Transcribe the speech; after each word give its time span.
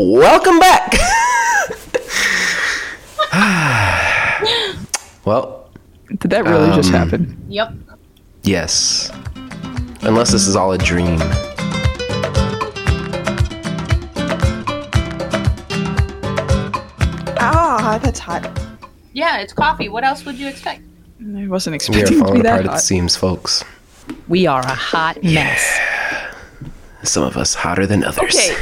Welcome 0.00 0.60
back. 0.60 0.92
well, 5.24 5.68
Did 6.20 6.30
that 6.30 6.44
really 6.44 6.70
just 6.76 6.90
Um, 6.90 6.94
happen? 6.94 7.36
Yep. 7.48 7.72
yes. 8.44 9.10
Unless 10.02 10.30
this 10.30 10.46
is 10.46 10.54
all 10.54 10.70
a 10.70 10.78
dream. 10.78 11.18
Ah, 17.40 17.98
that's 18.02 18.18
hot. 18.18 18.46
Yeah, 19.12 19.38
it's 19.38 19.52
coffee. 19.52 19.88
What 19.88 20.04
else 20.04 20.24
would 20.24 20.36
you 20.36 20.48
expect? 20.48 20.82
I 21.36 21.46
wasn't 21.48 21.72
We 21.72 21.74
are 21.74 21.76
expecting 21.76 22.18
to 22.18 22.24
falling 22.24 22.42
be 22.42 22.48
apart 22.48 22.58
that 22.58 22.58
at 22.60 22.64
the 22.64 22.70
hot. 22.72 22.80
seams, 22.82 23.16
folks. 23.16 23.64
We 24.28 24.46
are 24.46 24.60
a 24.60 24.74
hot 24.74 25.22
mess. 25.22 25.32
Yeah. 25.32 26.34
Some 27.02 27.22
of 27.24 27.36
us 27.36 27.54
hotter 27.54 27.86
than 27.86 28.04
others. 28.04 28.34
Okay, 28.36 28.56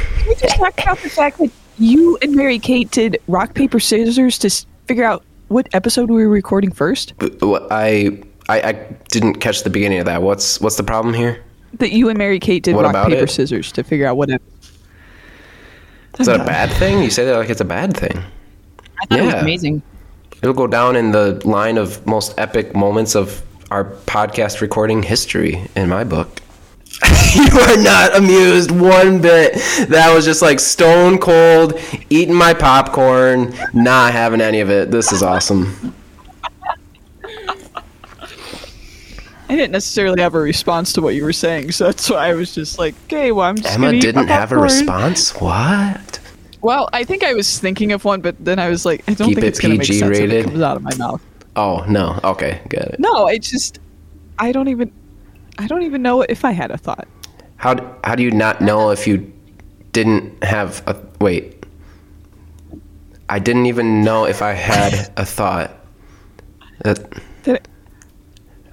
talk 0.47 0.81
about 0.81 0.97
the 0.99 1.09
fact 1.09 1.37
that 1.39 1.51
you 1.79 2.17
and 2.21 2.35
Mary 2.35 2.59
Kate 2.59 2.89
did 2.91 3.19
rock 3.27 3.53
paper 3.53 3.79
scissors 3.79 4.37
to 4.39 4.49
figure 4.87 5.03
out 5.03 5.23
what 5.49 5.67
episode 5.73 6.09
we 6.09 6.15
were 6.25 6.29
recording 6.29 6.71
first? 6.71 7.13
I, 7.21 8.19
I 8.49 8.61
I 8.61 8.71
didn't 9.09 9.35
catch 9.35 9.63
the 9.63 9.69
beginning 9.69 9.99
of 9.99 10.05
that. 10.05 10.21
What's 10.21 10.59
what's 10.59 10.75
the 10.77 10.83
problem 10.83 11.13
here? 11.13 11.43
That 11.75 11.91
you 11.91 12.09
and 12.09 12.17
Mary 12.17 12.39
Kate 12.39 12.63
did 12.63 12.75
What 12.75 12.85
rock 12.85 13.07
paper 13.07 13.23
it? 13.25 13.29
scissors 13.29 13.71
to 13.73 13.83
figure 13.83 14.07
out 14.07 14.17
what. 14.17 14.29
Ep- 14.31 14.41
Is 16.19 16.25
that 16.27 16.41
a 16.41 16.45
bad 16.45 16.71
thing? 16.71 17.03
You 17.03 17.09
say 17.11 17.25
that 17.25 17.37
like 17.37 17.49
it's 17.49 17.61
a 17.61 17.65
bad 17.65 17.95
thing. 17.95 18.17
I 19.01 19.05
thought 19.05 19.19
it 19.19 19.25
was 19.25 19.33
amazing. 19.35 19.81
It'll 20.41 20.53
go 20.55 20.67
down 20.67 20.95
in 20.95 21.11
the 21.11 21.41
line 21.47 21.77
of 21.77 22.05
most 22.07 22.33
epic 22.37 22.75
moments 22.75 23.15
of 23.15 23.43
our 23.71 23.85
podcast 24.05 24.61
recording 24.61 25.03
history 25.03 25.67
in 25.75 25.89
my 25.89 26.03
book. 26.03 26.41
you 27.35 27.59
are 27.59 27.77
not 27.77 28.15
amused 28.17 28.71
one 28.71 29.21
bit. 29.21 29.53
That 29.89 30.11
was 30.13 30.25
just 30.25 30.41
like 30.41 30.59
stone 30.59 31.17
cold, 31.17 31.79
eating 32.09 32.33
my 32.33 32.53
popcorn, 32.53 33.53
not 33.73 34.13
having 34.13 34.41
any 34.41 34.59
of 34.61 34.69
it. 34.69 34.89
This 34.91 35.11
is 35.11 35.21
awesome. 35.21 35.93
I 39.49 39.55
didn't 39.55 39.71
necessarily 39.71 40.21
have 40.21 40.35
a 40.35 40.39
response 40.39 40.91
to 40.93 41.01
what 41.01 41.15
you 41.15 41.23
were 41.23 41.31
saying, 41.31 41.71
so 41.71 41.85
that's 41.85 42.09
why 42.09 42.29
I 42.29 42.33
was 42.33 42.53
just 42.53 42.77
like, 42.77 42.95
"Okay, 43.05 43.31
well, 43.31 43.45
I'm 43.47 43.55
just 43.55 43.73
Emma 43.73 43.87
gonna 43.87 43.97
eat 43.97 44.03
my 44.03 44.11
didn't 44.11 44.27
have 44.27 44.51
a 44.51 44.57
response. 44.57 45.33
What? 45.39 46.19
Well, 46.61 46.89
I 46.91 47.05
think 47.05 47.23
I 47.23 47.33
was 47.33 47.57
thinking 47.59 47.93
of 47.93 48.03
one, 48.03 48.19
but 48.19 48.35
then 48.43 48.59
I 48.59 48.67
was 48.69 48.85
like, 48.85 49.03
I 49.07 49.13
don't 49.13 49.27
Keep 49.29 49.35
think 49.37 49.45
it 49.45 49.47
it's 49.49 49.59
gonna 49.59 49.75
make 49.75 49.87
PG 49.87 49.99
sense 49.99 50.17
if 50.17 50.21
rated? 50.23 50.33
it 50.39 50.43
comes 50.49 50.61
out 50.61 50.75
of 50.75 50.83
my 50.83 50.93
mouth. 50.95 51.21
Oh 51.55 51.85
no. 51.87 52.19
Okay, 52.25 52.59
it. 52.71 52.99
No, 52.99 53.27
it's 53.27 53.49
just 53.49 53.79
I 54.37 54.51
don't 54.51 54.67
even 54.67 54.91
I 55.57 55.67
don't 55.67 55.83
even 55.83 56.01
know 56.01 56.21
if 56.21 56.45
I 56.45 56.51
had 56.51 56.71
a 56.71 56.77
thought. 56.77 57.07
How 57.57 57.73
d- 57.73 57.83
how 58.03 58.15
do 58.15 58.23
you 58.23 58.31
not 58.31 58.61
know 58.61 58.91
if 58.91 59.07
you 59.07 59.31
didn't 59.91 60.43
have 60.43 60.83
a 60.87 60.95
wait? 61.19 61.65
I 63.29 63.39
didn't 63.39 63.65
even 63.65 64.03
know 64.03 64.25
if 64.25 64.41
I 64.41 64.53
had 64.53 65.11
a 65.17 65.25
thought. 65.25 65.71
That 66.83 67.13
That 67.43 67.67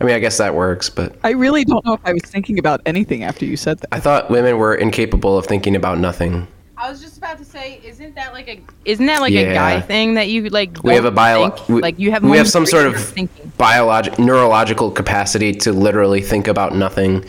I 0.01 0.05
mean, 0.05 0.15
I 0.15 0.19
guess 0.19 0.39
that 0.39 0.55
works, 0.55 0.91
but 0.91 1.17
I 1.25 1.31
really 1.31 1.65
don't 1.65 1.85
know 1.85 1.95
if 1.95 2.01
I 2.05 2.12
was 2.12 2.23
thinking 2.23 2.59
about 2.59 2.81
anything 2.85 3.23
after 3.25 3.47
you 3.47 3.57
said 3.57 3.79
that. 3.79 3.89
I 3.93 4.01
thought 4.01 4.31
women 4.31 4.59
were 4.59 4.75
incapable 4.75 5.39
of 5.39 5.47
thinking 5.47 5.75
about 5.77 5.99
nothing. 5.99 6.47
I 6.77 6.91
was 6.91 7.00
just 7.00 7.19
about 7.19 7.39
to 7.39 7.44
say, 7.44 7.80
isn't 7.84 8.14
that 8.17 8.33
like 8.33 8.48
a 8.48 8.61
isn't 8.84 9.06
that 9.06 9.20
like 9.20 9.33
Yeah. 9.33 9.41
a 9.42 9.55
guy 9.55 9.80
thing 9.80 10.14
that 10.14 10.28
you 10.28 10.48
like? 10.48 10.83
We 10.83 10.94
have 10.94 11.05
a 11.05 11.11
don't 11.11 11.14
bio. 11.14 11.56
We, 11.69 11.81
like 11.81 11.98
you 11.98 12.11
have 12.11 12.25
we 12.25 12.36
have 12.36 12.48
some 12.48 12.66
sort 12.66 12.86
of 12.86 12.97
thinking. 13.00 13.53
biologic 13.56 14.19
neurological 14.19 14.91
capacity 14.91 15.53
to 15.53 15.72
literally 15.72 16.20
think 16.20 16.48
about 16.48 16.75
nothing, 16.75 17.25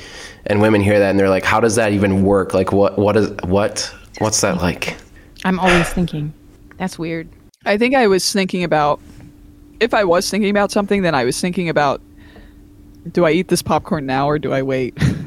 and 0.48 0.62
women 0.62 0.82
hear 0.82 0.98
that 1.00 1.12
and 1.12 1.20
they're 1.20 1.30
like, 1.30 1.46
"How 1.46 1.60
does 1.60 1.76
that 1.76 1.92
even 1.92 2.24
work? 2.24 2.54
Like, 2.54 2.72
what 2.72 2.98
what 2.98 3.16
is 3.18 3.30
what 3.44 3.94
what's 4.18 4.42
that 4.42 4.58
like?" 4.58 4.98
I'm 5.44 5.60
always 5.60 5.90
thinking. 5.90 6.34
That's 6.78 6.98
weird. 6.98 7.30
I 7.66 7.78
think 7.78 7.94
I 7.96 8.08
was 8.08 8.32
thinking 8.34 8.64
about 8.64 9.00
if 9.80 9.94
I 9.94 10.06
was 10.06 10.30
thinking 10.30 10.50
about 10.50 10.72
something, 10.72 11.04
then 11.04 11.14
I 11.14 11.24
was 11.24 11.40
thinking 11.40 11.70
about 11.70 12.02
do 13.12 13.26
I 13.26 13.32
eat 13.32 13.50
this 13.50 13.62
popcorn 13.62 14.08
now 14.08 14.28
or 14.28 14.40
do 14.40 14.52
I 14.54 14.64
wait? 14.64 14.98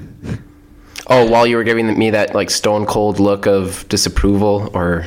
Oh, 1.08 1.28
while 1.30 1.46
you 1.46 1.56
were 1.56 1.64
giving 1.64 1.96
me 1.98 2.10
that 2.10 2.34
like 2.34 2.50
stone 2.50 2.84
cold 2.86 3.19
look 3.19 3.46
of 3.46 3.88
disapproval, 3.88 4.70
or 4.74 5.06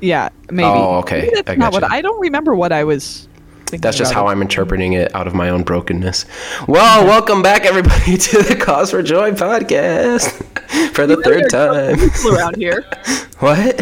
yeah, 0.00 0.28
maybe. 0.50 0.68
Oh, 0.68 0.96
okay. 0.98 1.22
Maybe 1.22 1.34
that's 1.36 1.50
I 1.50 1.54
not 1.54 1.72
what. 1.72 1.84
I 1.90 2.02
don't 2.02 2.20
remember 2.20 2.54
what 2.54 2.72
I 2.72 2.84
was 2.84 3.26
thinking. 3.66 3.80
That's 3.80 3.96
just 3.96 4.12
how 4.12 4.26
it. 4.28 4.32
I'm 4.32 4.42
interpreting 4.42 4.92
it 4.94 5.14
out 5.14 5.26
of 5.26 5.34
my 5.34 5.48
own 5.48 5.62
brokenness. 5.62 6.26
Well, 6.68 7.04
welcome 7.06 7.40
back, 7.42 7.64
everybody, 7.64 8.16
to 8.28 8.42
the 8.42 8.56
Cause 8.56 8.90
for 8.90 9.02
Joy 9.02 9.30
podcast 9.32 10.30
for 10.94 11.06
the 11.06 11.16
third 11.16 11.48
time. 11.50 11.98
people 11.98 12.36
around 12.36 12.56
here. 12.56 12.84
What? 13.40 13.80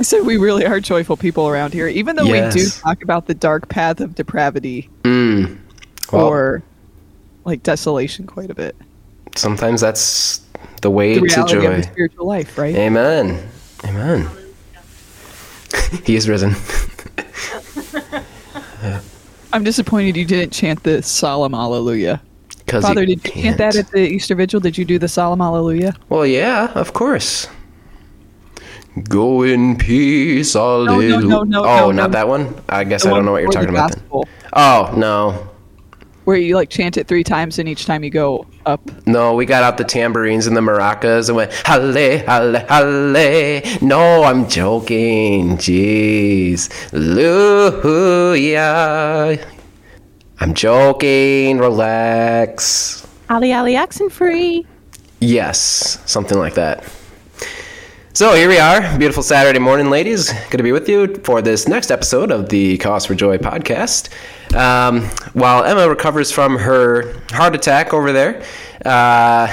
I 0.00 0.02
said 0.02 0.26
we 0.26 0.36
really 0.36 0.66
are 0.66 0.80
joyful 0.80 1.16
people 1.16 1.46
around 1.48 1.72
here, 1.72 1.86
even 1.86 2.16
though 2.16 2.24
we 2.24 2.40
do 2.50 2.68
talk 2.68 3.04
about 3.04 3.26
the 3.28 3.34
dark 3.34 3.68
path 3.68 4.00
of 4.00 4.16
depravity 4.16 4.90
Mm. 5.04 5.58
Well, 6.12 6.26
or 6.26 6.62
like 7.44 7.62
desolation 7.62 8.26
quite 8.26 8.50
a 8.50 8.54
bit. 8.54 8.74
sometimes 9.36 9.80
that's 9.80 10.40
the 10.82 10.90
way 10.90 11.14
The 11.14 11.20
to 11.20 11.26
reality 11.26 11.66
of 11.66 11.76
the 11.76 11.82
spiritual 11.82 12.26
life, 12.26 12.56
right? 12.58 12.74
Amen. 12.74 13.48
Amen. 13.84 14.28
he 16.04 16.16
is 16.16 16.28
risen. 16.28 16.54
I'm 19.52 19.64
disappointed 19.64 20.16
you 20.16 20.24
didn't 20.24 20.52
chant 20.52 20.82
the 20.82 21.02
solemn 21.02 21.52
hallelujah. 21.52 22.22
Father, 22.66 23.04
did 23.04 23.24
you 23.24 23.32
chant 23.32 23.58
that 23.58 23.74
at 23.74 23.90
the 23.90 24.00
Easter 24.00 24.36
Vigil? 24.36 24.60
Did 24.60 24.78
you 24.78 24.84
do 24.84 24.98
the 24.98 25.08
solemn 25.08 25.40
hallelujah? 25.40 25.94
Well, 26.08 26.24
yeah, 26.24 26.72
of 26.74 26.92
course. 26.92 27.48
Go 29.08 29.42
in 29.42 29.76
peace, 29.76 30.54
hallelujah. 30.54 31.20
no, 31.20 31.42
no, 31.42 31.64
oh, 31.64 31.64
no, 31.64 31.90
not 31.90 32.10
no. 32.10 32.18
that 32.18 32.28
one. 32.28 32.54
I 32.68 32.84
guess 32.84 33.02
The 33.02 33.10
I 33.10 33.14
don't 33.14 33.24
know 33.24 33.32
what 33.32 33.42
you're 33.42 33.50
talking 33.50 33.72
the 33.72 33.74
about. 33.74 33.92
Then. 33.92 34.22
Oh 34.52 34.92
no, 34.96 35.50
Where 36.30 36.38
you 36.38 36.54
like 36.54 36.70
chant 36.70 36.96
it 36.96 37.08
three 37.08 37.24
times, 37.24 37.58
and 37.58 37.68
each 37.68 37.86
time 37.86 38.04
you 38.04 38.10
go 38.10 38.46
up. 38.64 38.80
no, 39.04 39.34
we 39.34 39.46
got 39.46 39.64
out 39.64 39.78
the 39.78 39.84
tambourines 39.84 40.46
and 40.46 40.56
the 40.56 40.60
maracas 40.60 41.28
and 41.28 41.34
went 41.34 41.52
halle, 41.66 42.18
halle, 42.18 42.64
halle. 42.68 43.62
No, 43.82 44.22
I'm 44.22 44.48
joking. 44.48 45.56
Jeez, 45.56 46.70
hallelujah. 47.82 49.44
I'm 50.38 50.54
joking. 50.54 51.58
Relax. 51.58 53.04
Ali 53.28 53.52
Ali 53.52 53.74
accent 53.74 54.12
free. 54.12 54.64
Yes, 55.18 55.98
something 56.06 56.38
like 56.38 56.54
that. 56.54 56.84
So 58.12 58.34
here 58.34 58.48
we 58.48 58.58
are, 58.58 58.98
beautiful 58.98 59.22
Saturday 59.22 59.60
morning, 59.60 59.88
ladies. 59.88 60.32
Good 60.50 60.56
to 60.58 60.62
be 60.64 60.72
with 60.72 60.88
you 60.88 61.14
for 61.22 61.40
this 61.40 61.68
next 61.68 61.90
episode 61.90 62.30
of 62.32 62.48
the 62.48 62.76
Cause 62.78 63.06
for 63.06 63.14
Joy 63.14 63.38
podcast. 63.38 64.10
Um, 64.54 65.02
while 65.32 65.62
Emma 65.64 65.88
recovers 65.88 66.32
from 66.32 66.58
her 66.58 67.14
heart 67.30 67.54
attack 67.54 67.94
over 67.94 68.12
there, 68.12 68.42
uh, 68.84 69.46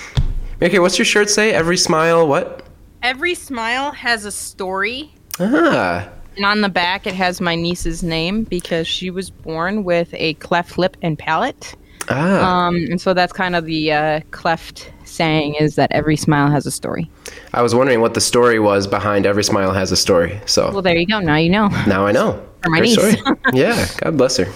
Mickey, 0.60 0.78
what's 0.80 0.98
your 0.98 1.04
shirt 1.04 1.30
say? 1.30 1.52
Every 1.52 1.76
smile, 1.76 2.26
what? 2.26 2.66
Every 3.02 3.34
smile 3.34 3.92
has 3.92 4.24
a 4.24 4.32
story. 4.32 5.14
Ah, 5.38 6.08
And 6.36 6.44
on 6.44 6.62
the 6.62 6.68
back, 6.68 7.06
it 7.06 7.14
has 7.14 7.40
my 7.40 7.54
niece's 7.54 8.02
name 8.02 8.42
because 8.44 8.88
she 8.88 9.10
was 9.10 9.30
born 9.30 9.84
with 9.84 10.08
a 10.12 10.34
cleft 10.34 10.76
lip 10.76 10.96
and 11.02 11.16
palate. 11.18 11.74
Ah. 12.08 12.66
Um, 12.66 12.76
and 12.90 13.00
so 13.00 13.14
that's 13.14 13.32
kind 13.32 13.56
of 13.56 13.64
the 13.64 13.92
uh, 13.92 14.20
cleft 14.30 14.90
saying 15.04 15.54
is 15.54 15.76
that 15.76 15.90
every 15.92 16.16
smile 16.16 16.50
has 16.50 16.66
a 16.66 16.70
story. 16.70 17.10
I 17.52 17.62
was 17.62 17.74
wondering 17.74 18.00
what 18.00 18.14
the 18.14 18.20
story 18.20 18.58
was 18.58 18.86
behind 18.86 19.26
Every 19.26 19.44
Smile 19.44 19.72
Has 19.72 19.90
a 19.92 19.96
Story. 19.96 20.40
So 20.46 20.70
Well, 20.72 20.82
there 20.82 20.96
you 20.96 21.06
go. 21.06 21.20
Now 21.20 21.36
you 21.36 21.48
know. 21.48 21.68
now 21.86 22.06
I 22.06 22.12
know. 22.12 22.42
For 22.62 22.70
my 22.70 22.78
Great 22.78 22.96
niece. 22.96 23.16
yeah, 23.52 23.86
God 23.98 24.16
bless 24.16 24.36
her. 24.36 24.52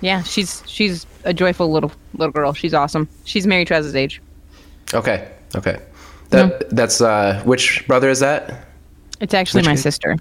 Yeah, 0.00 0.22
she's 0.22 0.62
she's 0.66 1.06
a 1.24 1.32
joyful 1.32 1.70
little 1.70 1.92
little 2.14 2.32
girl. 2.32 2.52
She's 2.52 2.74
awesome. 2.74 3.08
She's 3.24 3.46
Mary 3.46 3.64
Trez's 3.64 3.94
age. 3.94 4.20
Okay, 4.94 5.30
okay. 5.54 5.78
That 6.30 6.70
that's 6.70 7.00
uh, 7.00 7.40
which 7.44 7.86
brother 7.86 8.08
is 8.08 8.20
that? 8.20 8.66
It's 9.20 9.34
actually 9.34 9.60
Which 9.60 9.66
my 9.66 9.74
kid? 9.74 9.82
sister. 9.82 10.16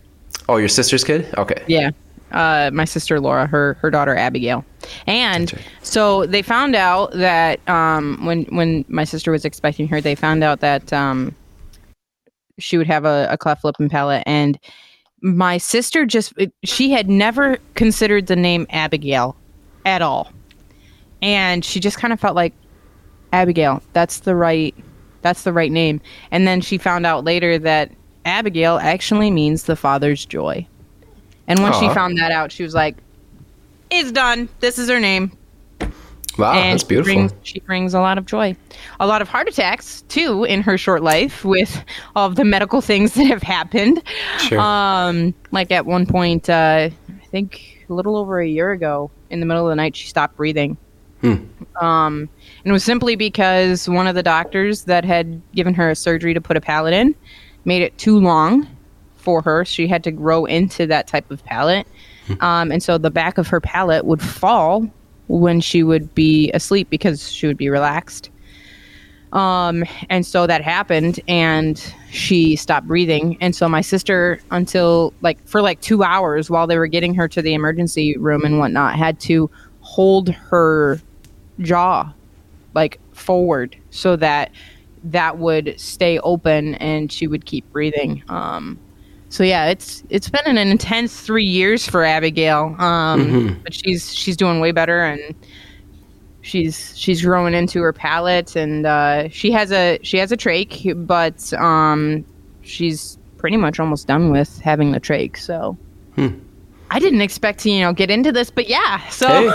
Oh, 0.49 0.57
your 0.57 0.67
sister's 0.67 1.03
kid? 1.03 1.33
Okay. 1.37 1.63
Yeah. 1.67 1.91
Uh, 2.31 2.71
my 2.73 2.85
sister 2.85 3.19
Laura, 3.19 3.45
her 3.47 3.75
her 3.75 3.89
daughter 3.89 4.15
Abigail, 4.15 4.63
and 5.07 5.51
right. 5.53 5.63
so 5.81 6.25
they 6.25 6.41
found 6.41 6.75
out 6.75 7.11
that 7.13 7.67
um, 7.69 8.25
when 8.25 8.43
when 8.45 8.85
my 8.87 9.03
sister 9.03 9.31
was 9.31 9.45
expecting 9.45 9.87
her, 9.87 9.99
they 10.01 10.15
found 10.15 10.43
out 10.43 10.59
that 10.61 10.91
um, 10.93 11.35
she 12.59 12.77
would 12.77 12.87
have 12.87 13.05
a, 13.05 13.27
a 13.29 13.37
cleft 13.37 13.63
lip 13.63 13.75
and 13.79 13.91
palate, 13.91 14.23
and 14.25 14.59
my 15.21 15.57
sister 15.57 16.05
just 16.05 16.33
it- 16.37 16.53
she 16.63 16.91
had 16.91 17.09
never 17.09 17.57
considered 17.75 18.27
the 18.27 18.35
name 18.35 18.65
Abigail 18.69 19.35
at 19.85 20.01
all, 20.01 20.31
and 21.21 21.65
she 21.65 21.79
just 21.79 21.97
kind 21.97 22.13
of 22.13 22.19
felt 22.19 22.35
like 22.35 22.53
Abigail. 23.33 23.81
That's 23.93 24.19
the 24.19 24.35
right 24.35 24.75
that's 25.21 25.43
the 25.43 25.53
right 25.53 25.71
name, 25.71 26.01
and 26.31 26.47
then 26.47 26.61
she 26.61 26.77
found 26.77 27.05
out 27.05 27.23
later 27.23 27.59
that 27.59 27.91
Abigail 28.25 28.77
actually 28.81 29.31
means 29.31 29.63
the 29.63 29.75
father's 29.75 30.25
joy. 30.25 30.65
And 31.51 31.61
when 31.61 31.73
she 31.73 31.93
found 31.93 32.17
that 32.17 32.31
out, 32.31 32.51
she 32.51 32.63
was 32.63 32.73
like, 32.73 32.95
"It's 33.89 34.11
done. 34.11 34.47
This 34.61 34.79
is 34.79 34.87
her 34.87 35.01
name." 35.01 35.37
Wow, 36.37 36.53
and 36.53 36.73
that's 36.73 36.83
beautiful. 36.85 37.11
She 37.11 37.17
brings, 37.17 37.33
she 37.43 37.59
brings 37.59 37.93
a 37.93 37.99
lot 37.99 38.17
of 38.17 38.25
joy, 38.25 38.55
a 39.01 39.05
lot 39.05 39.21
of 39.21 39.27
heart 39.27 39.49
attacks 39.49 40.03
too 40.03 40.45
in 40.45 40.61
her 40.61 40.77
short 40.77 41.03
life 41.03 41.43
with 41.43 41.83
all 42.15 42.27
of 42.27 42.35
the 42.35 42.45
medical 42.45 42.79
things 42.79 43.15
that 43.15 43.25
have 43.25 43.43
happened. 43.43 44.01
Sure. 44.37 44.59
Um, 44.59 45.33
like 45.51 45.71
at 45.71 45.85
one 45.85 46.05
point, 46.05 46.49
uh, 46.49 46.89
I 46.89 47.25
think 47.25 47.85
a 47.89 47.93
little 47.93 48.15
over 48.15 48.39
a 48.39 48.47
year 48.47 48.71
ago, 48.71 49.11
in 49.29 49.41
the 49.41 49.45
middle 49.45 49.67
of 49.67 49.71
the 49.71 49.75
night, 49.75 49.93
she 49.93 50.07
stopped 50.07 50.37
breathing. 50.37 50.77
Hmm. 51.19 51.35
Um, 51.81 52.29
and 52.63 52.67
it 52.67 52.71
was 52.71 52.83
simply 52.85 53.17
because 53.17 53.89
one 53.89 54.07
of 54.07 54.15
the 54.15 54.23
doctors 54.23 54.85
that 54.85 55.03
had 55.03 55.41
given 55.53 55.73
her 55.73 55.89
a 55.89 55.95
surgery 55.95 56.33
to 56.33 56.41
put 56.41 56.55
a 56.55 56.61
palate 56.61 56.93
in 56.93 57.13
made 57.65 57.81
it 57.81 57.97
too 57.97 58.17
long 58.17 58.67
for 59.21 59.41
her. 59.41 59.63
She 59.65 59.87
had 59.87 60.03
to 60.03 60.11
grow 60.11 60.45
into 60.45 60.87
that 60.87 61.07
type 61.07 61.29
of 61.31 61.43
palate. 61.45 61.87
Um, 62.39 62.71
and 62.71 62.81
so 62.81 62.97
the 62.97 63.11
back 63.11 63.37
of 63.37 63.47
her 63.47 63.59
palate 63.59 64.05
would 64.05 64.21
fall 64.21 64.89
when 65.27 65.61
she 65.61 65.83
would 65.83 66.13
be 66.13 66.51
asleep 66.53 66.89
because 66.89 67.31
she 67.31 67.47
would 67.47 67.57
be 67.57 67.69
relaxed. 67.69 68.29
Um, 69.33 69.85
and 70.09 70.25
so 70.25 70.45
that 70.45 70.61
happened 70.61 71.19
and 71.27 71.81
she 72.09 72.55
stopped 72.57 72.87
breathing. 72.87 73.37
And 73.39 73.55
so 73.55 73.69
my 73.69 73.81
sister, 73.81 74.41
until 74.51 75.13
like 75.21 75.45
for 75.47 75.61
like 75.61 75.79
two 75.81 76.03
hours 76.03 76.49
while 76.49 76.67
they 76.67 76.77
were 76.77 76.87
getting 76.87 77.13
her 77.15 77.27
to 77.29 77.41
the 77.41 77.53
emergency 77.53 78.17
room 78.17 78.43
and 78.43 78.59
whatnot, 78.59 78.95
had 78.97 79.19
to 79.21 79.49
hold 79.79 80.29
her 80.29 80.99
jaw 81.59 82.11
like 82.73 82.99
forward 83.13 83.75
so 83.89 84.15
that 84.15 84.51
that 85.03 85.37
would 85.37 85.79
stay 85.79 86.19
open 86.19 86.75
and 86.75 87.11
she 87.11 87.27
would 87.27 87.45
keep 87.45 87.69
breathing. 87.71 88.23
Um, 88.27 88.77
so 89.31 89.45
yeah, 89.45 89.67
it's 89.67 90.03
it's 90.09 90.29
been 90.29 90.45
an 90.45 90.57
intense 90.57 91.21
three 91.21 91.45
years 91.45 91.87
for 91.87 92.03
Abigail, 92.03 92.75
um, 92.79 93.61
but 93.63 93.73
she's 93.73 94.13
she's 94.13 94.35
doing 94.35 94.59
way 94.59 94.73
better 94.73 95.05
and 95.05 95.33
she's 96.41 96.97
she's 96.97 97.21
growing 97.21 97.53
into 97.53 97.81
her 97.81 97.93
palate 97.93 98.57
and 98.57 98.85
uh, 98.85 99.29
she 99.29 99.49
has 99.51 99.71
a 99.71 99.99
she 100.03 100.17
has 100.17 100.33
a 100.33 100.37
trach, 100.37 101.07
but 101.07 101.53
um, 101.53 102.25
she's 102.61 103.17
pretty 103.37 103.55
much 103.55 103.79
almost 103.79 104.05
done 104.05 104.31
with 104.31 104.59
having 104.59 104.91
the 104.91 104.99
trach. 104.99 105.37
So 105.37 105.77
I 106.89 106.99
didn't 106.99 107.21
expect 107.21 107.59
to 107.59 107.71
you 107.71 107.79
know 107.79 107.93
get 107.93 108.11
into 108.11 108.33
this, 108.33 108.51
but 108.51 108.67
yeah. 108.67 109.07
So 109.07 109.49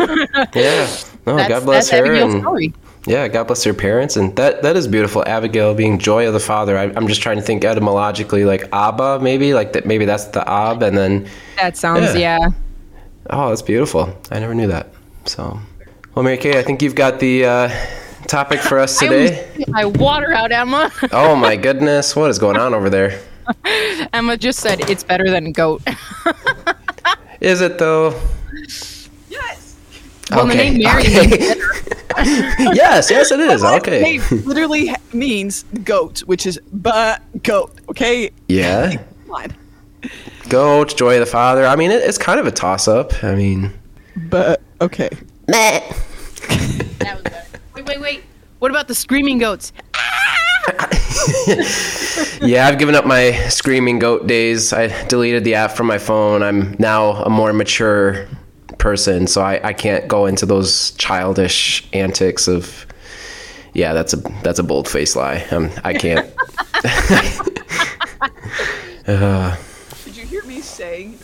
Hey, 0.54 0.62
yeah. 0.62 0.88
No, 1.26 1.36
God 1.48 1.64
bless 1.64 1.90
her. 1.90 1.98
Abigail's 1.98 2.32
and-. 2.32 2.42
Yeah, 3.06 3.28
God 3.28 3.44
bless 3.46 3.62
her 3.64 3.72
parents, 3.72 4.16
and 4.16 4.34
that 4.36 4.62
that 4.62 4.76
is 4.76 4.88
beautiful. 4.88 5.22
Abigail 5.26 5.74
being 5.74 5.98
joy 5.98 6.26
of 6.26 6.32
the 6.32 6.40
father. 6.40 6.76
I, 6.76 6.84
I'm 6.84 7.06
just 7.06 7.22
trying 7.22 7.36
to 7.36 7.42
think 7.42 7.64
etymologically, 7.64 8.44
like 8.44 8.68
Abba, 8.72 9.20
maybe 9.20 9.54
like 9.54 9.72
that. 9.74 9.86
Maybe 9.86 10.04
that's 10.04 10.24
the 10.26 10.48
Ab, 10.48 10.82
and 10.82 10.98
then 10.98 11.28
That 11.56 11.76
sounds 11.76 12.14
Yeah. 12.16 12.38
yeah. 12.40 12.48
oh, 13.30 13.48
that's 13.50 13.62
beautiful. 13.62 14.16
I 14.32 14.40
never 14.40 14.54
knew 14.54 14.66
that. 14.68 14.88
So, 15.24 15.58
well, 16.14 16.24
Mary 16.24 16.36
Kate, 16.36 16.56
I 16.56 16.62
think 16.62 16.82
you've 16.82 16.94
got 16.96 17.20
the 17.20 17.44
uh, 17.44 17.86
topic 18.26 18.58
for 18.60 18.78
us 18.80 18.98
today. 19.00 19.48
my 19.68 19.84
water 19.84 20.32
out, 20.32 20.50
Emma. 20.50 20.90
oh 21.12 21.36
my 21.36 21.54
goodness, 21.56 22.16
what 22.16 22.28
is 22.30 22.40
going 22.40 22.56
on 22.56 22.74
over 22.74 22.90
there? 22.90 23.20
Emma 24.12 24.36
just 24.36 24.58
said 24.58 24.90
it's 24.90 25.04
better 25.04 25.30
than 25.30 25.52
goat. 25.52 25.80
Is 27.40 27.60
it 27.60 27.78
though? 27.78 28.20
Yes. 30.30 30.36
Well, 30.36 30.46
the 30.46 30.54
name 30.54 30.82
Mary 30.82 31.02
okay. 31.02 31.54
yes, 32.74 33.10
yes, 33.10 33.30
it 33.30 33.38
is. 33.38 33.62
Okay. 33.62 34.02
Name 34.02 34.22
literally 34.44 34.90
means 35.12 35.64
goat, 35.84 36.20
which 36.20 36.46
is 36.46 36.58
but 36.72 37.22
goat. 37.42 37.72
Okay. 37.90 38.30
Yeah. 38.48 39.02
Goat, 40.48 40.96
joy 40.96 41.14
of 41.14 41.20
the 41.20 41.26
father. 41.26 41.66
I 41.66 41.76
mean, 41.76 41.90
it, 41.90 42.02
it's 42.02 42.18
kind 42.18 42.40
of 42.40 42.46
a 42.46 42.50
toss 42.50 42.88
up. 42.88 43.22
I 43.22 43.34
mean, 43.34 43.72
But 44.16 44.62
okay. 44.80 45.10
That 45.46 45.84
was 46.48 46.82
better. 46.98 47.22
Wait, 47.74 47.86
wait, 47.86 48.00
wait. 48.00 48.22
What 48.58 48.70
about 48.70 48.88
the 48.88 48.94
screaming 48.94 49.38
goats? 49.38 49.72
yeah, 52.40 52.66
I've 52.66 52.78
given 52.78 52.94
up 52.94 53.06
my 53.06 53.32
screaming 53.48 53.98
goat 53.98 54.26
days. 54.26 54.72
I 54.72 54.88
deleted 55.06 55.44
the 55.44 55.54
app 55.54 55.72
from 55.72 55.86
my 55.86 55.98
phone. 55.98 56.42
I'm 56.42 56.74
now 56.78 57.22
a 57.22 57.30
more 57.30 57.52
mature 57.52 58.26
person, 58.86 59.26
so 59.26 59.42
I, 59.42 59.60
I 59.64 59.72
can't 59.72 60.06
go 60.06 60.26
into 60.26 60.46
those 60.46 60.92
childish 60.92 61.84
antics 61.92 62.46
of. 62.46 62.86
Yeah, 63.74 63.92
that's 63.94 64.14
a 64.14 64.18
that's 64.44 64.60
a 64.60 64.62
bold 64.62 64.88
face 64.88 65.16
lie. 65.16 65.44
Um, 65.50 65.72
I 65.82 65.92
can't. 65.92 66.24
Did 70.04 70.16
you 70.16 70.24
hear 70.24 70.44
me 70.44 70.60
saying? 70.60 71.18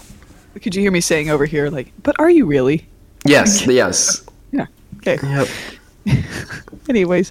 Could 0.61 0.75
you 0.75 0.83
hear 0.83 0.91
me 0.91 1.01
saying 1.01 1.31
over 1.31 1.45
here, 1.47 1.71
like, 1.71 1.93
but 2.03 2.19
are 2.19 2.29
you 2.29 2.47
really? 2.47 2.85
Yes, 3.25 3.65
yes. 3.69 4.27
Yeah. 4.51 4.67
Okay. 4.97 5.19
Yep. 5.23 5.49
Anyways, 6.89 7.31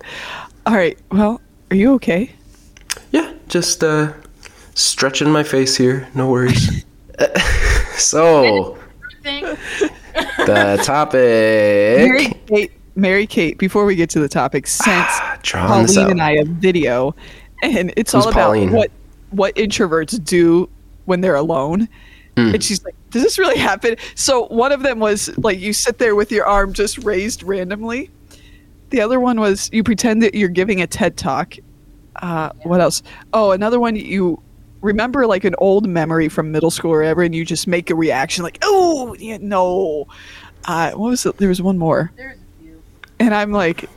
all 0.66 0.76
right. 0.76 0.98
Well, 1.12 1.42
are 1.72 1.76
you 1.76 1.94
okay? 1.96 2.32
Yeah, 3.12 3.34
just 3.50 3.84
uh, 3.84 4.14
stretching 4.76 5.30
my 5.30 5.44
face 5.44 5.76
here. 5.76 6.08
No 6.16 6.30
worries. 6.30 6.86
so 7.98 8.78
the 10.46 10.82
topic. 10.84 11.18
Mary 11.20 12.28
Kate. 12.48 12.72
Mary 12.96 13.28
Kate. 13.28 13.58
Before 13.58 13.86
we 13.86 13.96
get 13.96 14.10
to 14.12 14.20
the 14.20 14.30
topic, 14.30 14.68
sent 14.68 15.08
Drawing 15.44 15.84
this 15.84 15.96
Pauline 15.96 16.12
and 16.12 16.22
I 16.22 16.32
a 16.32 16.46
video, 16.46 17.16
and 17.64 17.94
it's 17.98 18.12
Who's 18.12 18.26
all 18.26 18.32
about 18.32 18.46
Pauline? 18.48 18.72
what 18.72 18.92
what 19.32 19.56
introverts 19.56 20.24
do 20.24 20.70
when 21.06 21.22
they're 21.22 21.36
alone. 21.36 21.88
Hmm. 22.38 22.54
And 22.56 22.64
she's 22.64 22.84
like, 22.84 22.96
"Does 23.10 23.24
this 23.24 23.38
really 23.38 23.58
happen?" 23.60 23.96
So 24.16 24.48
one 24.48 24.72
of 24.72 24.84
them 24.84 25.00
was 25.00 25.36
like, 25.38 25.60
you 25.60 25.74
sit 25.74 25.98
there 25.98 26.16
with 26.16 26.32
your 26.32 26.46
arm 26.46 26.74
just 26.74 26.98
raised 27.00 27.44
randomly. 27.44 28.10
The 28.90 29.02
other 29.02 29.20
one 29.20 29.40
was 29.40 29.70
you 29.72 29.84
pretend 29.84 30.22
that 30.24 30.36
you're 30.36 30.50
giving 30.50 30.82
a 30.82 30.88
TED 30.88 31.18
talk. 31.18 31.56
Uh, 32.18 32.52
what 32.64 32.82
else? 32.82 33.04
Oh, 33.34 33.52
another 33.52 33.80
one 33.80 33.96
you 33.96 34.42
remember 34.82 35.26
like 35.28 35.44
an 35.44 35.56
old 35.58 35.88
memory 35.88 36.28
from 36.30 36.52
middle 36.52 36.72
school 36.72 36.92
or 36.92 36.98
whatever, 37.00 37.22
and 37.24 37.34
you 37.36 37.46
just 37.46 37.68
make 37.68 37.90
a 37.90 37.96
reaction 37.96 38.44
like, 38.44 38.60
"Oh, 38.64 39.16
yeah, 39.20 39.38
no." 39.42 40.08
Uh, 40.66 40.92
what 40.92 41.10
was 41.10 41.26
it? 41.26 41.38
There 41.38 41.50
was 41.50 41.62
one 41.62 41.78
more, 41.78 42.12
There's 42.16 42.38
a 42.38 42.64
few. 42.64 42.82
and 43.20 43.34
I'm 43.34 43.52
like, 43.52 43.90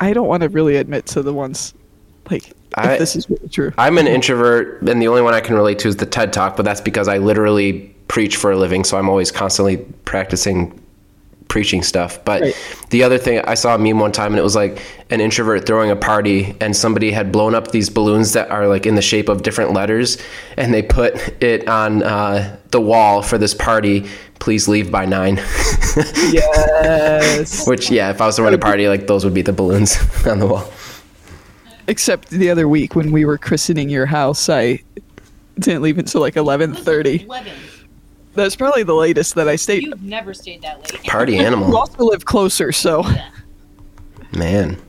I 0.00 0.12
don't 0.12 0.26
want 0.26 0.42
to 0.42 0.48
really 0.48 0.76
admit 0.76 1.06
to 1.06 1.22
the 1.22 1.32
ones 1.32 1.74
like 2.30 2.48
if 2.48 2.54
I- 2.74 2.98
this 2.98 3.14
is 3.16 3.30
really 3.30 3.48
true. 3.48 3.72
I'm 3.78 3.96
an 3.98 4.06
introvert, 4.08 4.82
and 4.82 5.00
the 5.00 5.06
only 5.08 5.22
one 5.22 5.32
I 5.34 5.40
can 5.40 5.54
relate 5.54 5.78
to 5.80 5.88
is 5.88 5.96
the 5.96 6.06
TED 6.06 6.32
Talk, 6.32 6.56
but 6.56 6.64
that's 6.64 6.80
because 6.80 7.06
I 7.08 7.18
literally 7.18 7.94
preach 8.08 8.36
for 8.36 8.50
a 8.52 8.56
living, 8.56 8.82
so 8.84 8.98
I'm 8.98 9.08
always 9.08 9.30
constantly 9.30 9.76
practicing 10.04 10.78
preaching 11.48 11.82
stuff. 11.82 12.18
But 12.24 12.42
Right. 12.42 12.54
the 12.90 13.02
other 13.02 13.18
thing, 13.18 13.40
I 13.44 13.54
saw 13.54 13.74
a 13.74 13.78
meme 13.78 13.98
one 13.98 14.12
time, 14.12 14.32
and 14.32 14.38
it 14.38 14.42
was 14.42 14.56
like 14.56 14.78
an 15.10 15.20
introvert 15.20 15.66
throwing 15.66 15.90
a 15.90 15.96
party, 15.96 16.54
and 16.60 16.76
somebody 16.76 17.10
had 17.12 17.30
blown 17.32 17.54
up 17.54 17.70
these 17.70 17.88
balloons 17.90 18.32
that 18.32 18.50
are 18.50 18.66
like 18.66 18.86
in 18.86 18.94
the 18.94 19.02
shape 19.02 19.28
of 19.28 19.42
different 19.42 19.72
letters, 19.72 20.18
and 20.56 20.74
they 20.74 20.82
put 20.82 21.14
it 21.42 21.68
on 21.68 22.02
uh, 22.02 22.56
the 22.70 22.80
wall 22.80 23.22
for 23.22 23.38
this 23.38 23.54
party. 23.54 24.06
Please 24.38 24.68
leave 24.68 24.90
by 24.90 25.06
nine. 25.06 25.36
yes. 26.32 27.66
Which, 27.68 27.90
yeah, 27.90 28.10
if 28.10 28.20
I 28.20 28.26
was 28.26 28.36
to 28.36 28.42
run 28.42 28.54
a 28.54 28.58
party, 28.58 28.88
like 28.88 29.06
those 29.06 29.24
would 29.24 29.34
be 29.34 29.42
the 29.42 29.52
balloons 29.52 29.96
on 30.26 30.38
the 30.40 30.46
wall. 30.46 30.70
Except 31.88 32.30
the 32.30 32.50
other 32.50 32.68
week 32.68 32.94
when 32.96 33.12
we 33.12 33.24
were 33.24 33.38
christening 33.38 33.88
your 33.88 34.06
house, 34.06 34.48
I 34.48 34.82
didn't 35.58 35.82
leave 35.82 35.98
until 35.98 36.20
like 36.20 36.36
eleven 36.36 36.74
thirty. 36.74 37.22
Eleven. 37.22 37.52
That's 38.36 38.54
probably 38.56 38.82
the 38.82 38.94
latest 38.94 39.34
that 39.34 39.48
I 39.48 39.56
stayed. 39.56 39.82
You've 39.82 40.02
never 40.02 40.32
stayed 40.34 40.62
that 40.62 40.78
late. 40.92 41.02
Party 41.04 41.38
animal. 41.38 41.68
You 41.68 41.76
also 41.76 42.04
live 42.04 42.24
closer, 42.24 42.70
so 42.72 43.04
man. 44.32 44.80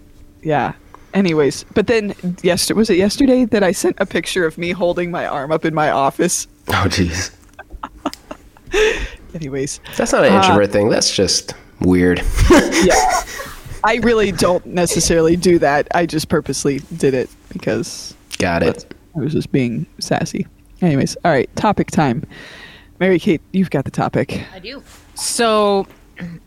yeah. 0.44 0.74
Anyways, 1.14 1.64
but 1.74 1.88
then 1.88 2.14
yesterday 2.44 2.78
was 2.78 2.90
it 2.92 2.98
yesterday 2.98 3.46
that 3.46 3.64
I 3.64 3.72
sent 3.72 3.96
a 4.00 4.06
picture 4.06 4.46
of 4.46 4.58
me 4.58 4.72
holding 4.72 5.10
my 5.10 5.26
arm 5.26 5.52
up 5.52 5.66
in 5.66 5.74
my 5.74 5.90
office. 5.90 6.48
Oh, 6.68 6.86
jeez. 6.88 7.32
Anyways, 9.34 9.80
That's 9.96 10.12
not 10.12 10.26
an 10.26 10.34
Uh, 10.34 10.38
introvert 10.42 10.72
thing. 10.72 10.90
That's 10.90 11.14
just 11.16 11.54
weird. 11.82 12.22
yeah. 12.50 13.24
I 13.84 13.96
really 14.04 14.32
don't 14.32 14.66
necessarily 14.66 15.36
do 15.36 15.60
that. 15.60 15.88
I 15.96 16.06
just 16.06 16.28
purposely 16.30 16.80
did 16.98 17.14
it 17.14 17.30
because 17.54 18.16
Got 18.38 18.64
it. 18.64 18.94
I 19.16 19.20
was 19.20 19.34
just 19.34 19.52
being 19.52 19.86
sassy. 20.00 20.46
Anyways, 20.82 21.16
all 21.24 21.32
right, 21.32 21.50
topic 21.56 21.90
time. 21.90 22.24
Mary 23.00 23.20
Kate, 23.20 23.42
you've 23.52 23.70
got 23.70 23.86
the 23.86 23.92
topic. 23.92 24.44
I 24.54 24.60
do. 24.60 24.82
So, 25.16 25.88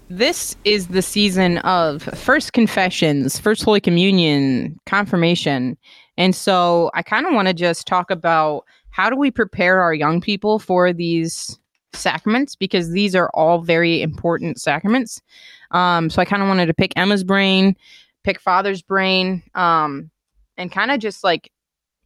this 0.09 0.57
is 0.64 0.88
the 0.88 1.02
season 1.02 1.59
of 1.59 2.02
first 2.02 2.52
confessions, 2.52 3.38
first 3.38 3.62
Holy 3.62 3.80
Communion, 3.80 4.78
confirmation. 4.87 5.76
And 6.16 6.35
so, 6.35 6.90
I 6.95 7.02
kind 7.02 7.26
of 7.26 7.35
want 7.35 7.49
to 7.49 7.54
just 7.54 7.87
talk 7.87 8.11
about 8.11 8.64
how 8.90 9.09
do 9.09 9.16
we 9.16 9.30
prepare 9.30 9.80
our 9.80 9.95
young 9.95 10.21
people 10.21 10.59
for 10.59 10.92
these 10.92 11.59
sacraments 11.92 12.57
because 12.57 12.90
these 12.90 13.14
are 13.14 13.30
all 13.35 13.62
very 13.62 14.02
important 14.02 14.61
sacraments. 14.61 15.23
Um, 15.71 16.11
so, 16.11 16.21
I 16.21 16.25
kind 16.25 16.42
of 16.42 16.49
wanted 16.49 16.66
to 16.66 16.75
pick 16.75 16.92
Emma's 16.97 17.23
brain, 17.23 17.76
pick 18.25 18.40
Father's 18.40 18.83
brain, 18.83 19.42
um, 19.54 20.11
and 20.57 20.73
kind 20.73 20.90
of 20.90 20.99
just 20.99 21.23
like 21.23 21.52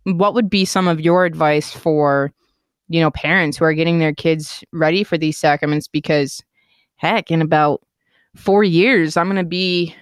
what 0.04 0.34
would 0.34 0.50
be 0.50 0.66
some 0.66 0.86
of 0.86 1.00
your 1.00 1.24
advice 1.24 1.72
for 1.72 2.30
you 2.88 3.00
know 3.00 3.10
parents 3.10 3.56
who 3.56 3.64
are 3.64 3.74
getting 3.74 3.98
their 3.98 4.14
kids 4.14 4.64
ready 4.72 5.04
for 5.04 5.16
these 5.18 5.38
sacraments 5.38 5.88
because 5.88 6.42
heck 6.96 7.30
in 7.30 7.42
about 7.42 7.82
four 8.34 8.64
years, 8.64 9.16
I'm 9.16 9.26
going 9.26 9.36
to 9.36 9.48
be 9.48 9.94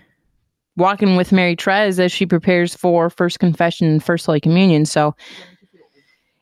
walking 0.77 1.17
with 1.17 1.33
Mary 1.33 1.57
Trez 1.57 1.99
as 1.99 2.12
she 2.12 2.27
prepares 2.27 2.75
for 2.75 3.11
First 3.11 3.39
Confession 3.39 3.87
and 3.89 4.03
First 4.03 4.27
Holy 4.27 4.41
Communion. 4.41 4.87
So 4.87 5.15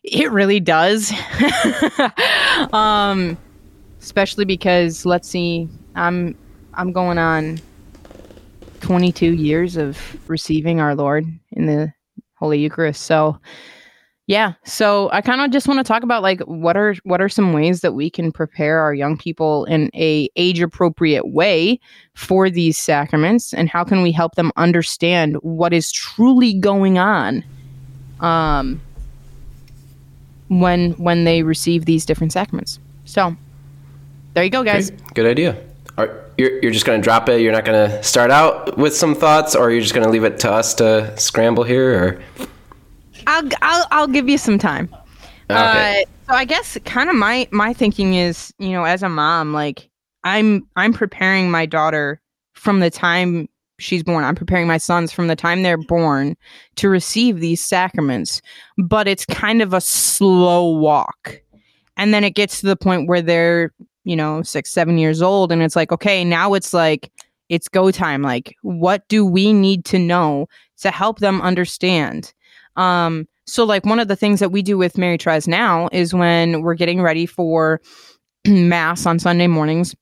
it 0.03 0.31
really 0.31 0.61
does. 0.61 1.13
um, 2.73 3.37
especially 4.01 4.45
because 4.45 5.05
let's 5.05 5.29
see, 5.29 5.69
I'm 5.95 6.37
I'm 6.75 6.93
going 6.93 7.19
on 7.19 7.59
22 8.81 9.35
years 9.35 9.77
of 9.77 9.99
receiving 10.29 10.81
our 10.81 10.95
Lord 10.95 11.27
in 11.53 11.67
the 11.67 11.93
Holy 12.37 12.59
Eucharist. 12.61 13.03
So 13.03 13.39
yeah, 14.31 14.53
so 14.63 15.11
I 15.11 15.23
kind 15.23 15.41
of 15.41 15.51
just 15.51 15.67
want 15.67 15.79
to 15.79 15.83
talk 15.85 16.05
about 16.05 16.23
like 16.23 16.39
what 16.43 16.77
are 16.77 16.95
what 17.03 17.21
are 17.21 17.29
some 17.29 17.53
ways 17.53 17.81
that 17.81 17.95
we 17.95 18.09
can 18.09 18.31
prepare 18.31 18.79
our 18.79 18.95
young 18.95 19.19
people 19.19 19.65
in 19.65 19.91
a 19.93 20.31
age 20.37 20.61
appropriate 20.61 21.33
way 21.33 21.81
for 22.15 22.49
these 22.49 22.79
sacraments 22.79 23.53
and 23.53 23.69
how 23.69 23.83
can 23.83 24.03
we 24.03 24.13
help 24.13 24.37
them 24.37 24.53
understand 24.55 25.35
what 25.43 25.73
is 25.73 25.91
truly 25.91 26.55
going 26.55 26.97
on 26.97 27.43
um 28.21 28.81
when 30.47 30.93
when 30.93 31.25
they 31.25 31.43
receive 31.43 31.85
these 31.85 32.07
different 32.07 32.33
sacraments. 32.33 32.79
So 33.07 33.35
there 34.35 34.45
you 34.45 34.51
go 34.51 34.63
guys. 34.63 34.91
Great. 34.91 35.15
Good 35.15 35.27
idea. 35.27 35.61
Are, 35.99 36.25
you're, 36.39 36.63
you're 36.63 36.73
just 36.73 36.87
going 36.87 37.01
to 37.01 37.05
drop 37.05 37.29
it. 37.29 37.41
You're 37.41 37.51
not 37.53 37.65
going 37.65 37.91
to 37.91 38.01
start 38.05 38.31
out 38.31 38.79
with 38.79 38.95
some 38.97 39.17
thoughts, 39.17 39.57
or 39.57 39.73
you're 39.73 39.81
just 39.81 39.93
going 39.93 40.05
to 40.05 40.11
leave 40.11 40.23
it 40.23 40.39
to 40.39 40.53
us 40.53 40.73
to 40.75 41.19
scramble 41.19 41.65
here, 41.65 42.21
or 42.39 42.47
I'll 43.27 43.49
I'll 43.63 43.87
I'll 43.91 44.09
give 44.09 44.29
you 44.29 44.39
some 44.39 44.59
time. 44.59 44.89
Okay. 45.51 46.03
Uh, 46.03 46.11
so 46.29 46.35
I 46.37 46.45
guess 46.45 46.79
kind 46.85 47.11
of 47.11 47.17
my 47.17 47.49
my 47.51 47.73
thinking 47.73 48.15
is, 48.15 48.55
you 48.59 48.71
know, 48.71 48.85
as 48.85 49.03
a 49.03 49.09
mom, 49.09 49.53
like 49.53 49.89
I'm 50.25 50.67
I'm 50.77 50.93
preparing 50.93 51.51
my 51.51 51.67
daughter 51.67 52.21
from 52.55 52.81
the 52.81 52.91
time 52.91 53.49
she's 53.79 54.03
born. 54.03 54.25
I'm 54.25 54.35
preparing 54.35 54.67
my 54.67 54.79
sons 54.79 55.11
from 55.13 55.27
the 55.27 55.37
time 55.37 55.63
they're 55.63 55.77
born 55.77 56.37
to 56.77 56.89
receive 56.89 57.41
these 57.41 57.61
sacraments, 57.61 58.43
but 58.79 59.09
it's 59.09 59.25
kind 59.27 59.63
of 59.63 59.73
a 59.73 59.81
slow 59.81 60.71
walk. 60.77 61.41
And 61.97 62.15
then 62.15 62.25
it 62.25 62.35
gets 62.35 62.61
to 62.61 62.67
the 62.67 62.77
point 62.77 63.09
where 63.09 63.23
they're, 63.23 63.73
you 64.05 64.17
know, 64.17 64.43
six, 64.43 64.71
seven 64.71 64.99
years 64.99 65.21
old, 65.23 65.51
and 65.51 65.63
it's 65.63 65.77
like, 65.77 65.93
okay, 65.93 66.25
now 66.25 66.55
it's 66.55 66.73
like 66.73 67.11
it's 67.49 67.69
go 67.69 67.91
time. 67.91 68.23
Like, 68.23 68.55
what 68.63 69.07
do 69.09 69.27
we 69.27 69.53
need 69.53 69.85
to 69.87 69.99
know 69.99 70.47
to 70.81 70.91
help 70.91 71.19
them 71.19 71.41
understand? 71.43 72.33
Um, 72.81 73.29
so 73.47 73.65
like 73.65 73.85
one 73.85 74.01
of 74.01 74.09
the 74.09 74.17
things 74.17 74.41
that 74.41 74.53
we 74.53 74.63
do 74.63 74.79
with 74.79 74.97
Mary 74.97 75.19
Trez 75.19 75.47
now 75.47 75.89
is 75.93 76.15
when 76.15 76.63
we're 76.63 76.75
getting 76.75 77.03
ready 77.03 77.27
for 77.27 77.81
mass 78.47 79.05
on 79.05 79.19
Sunday 79.19 79.49
mornings. 79.49 79.95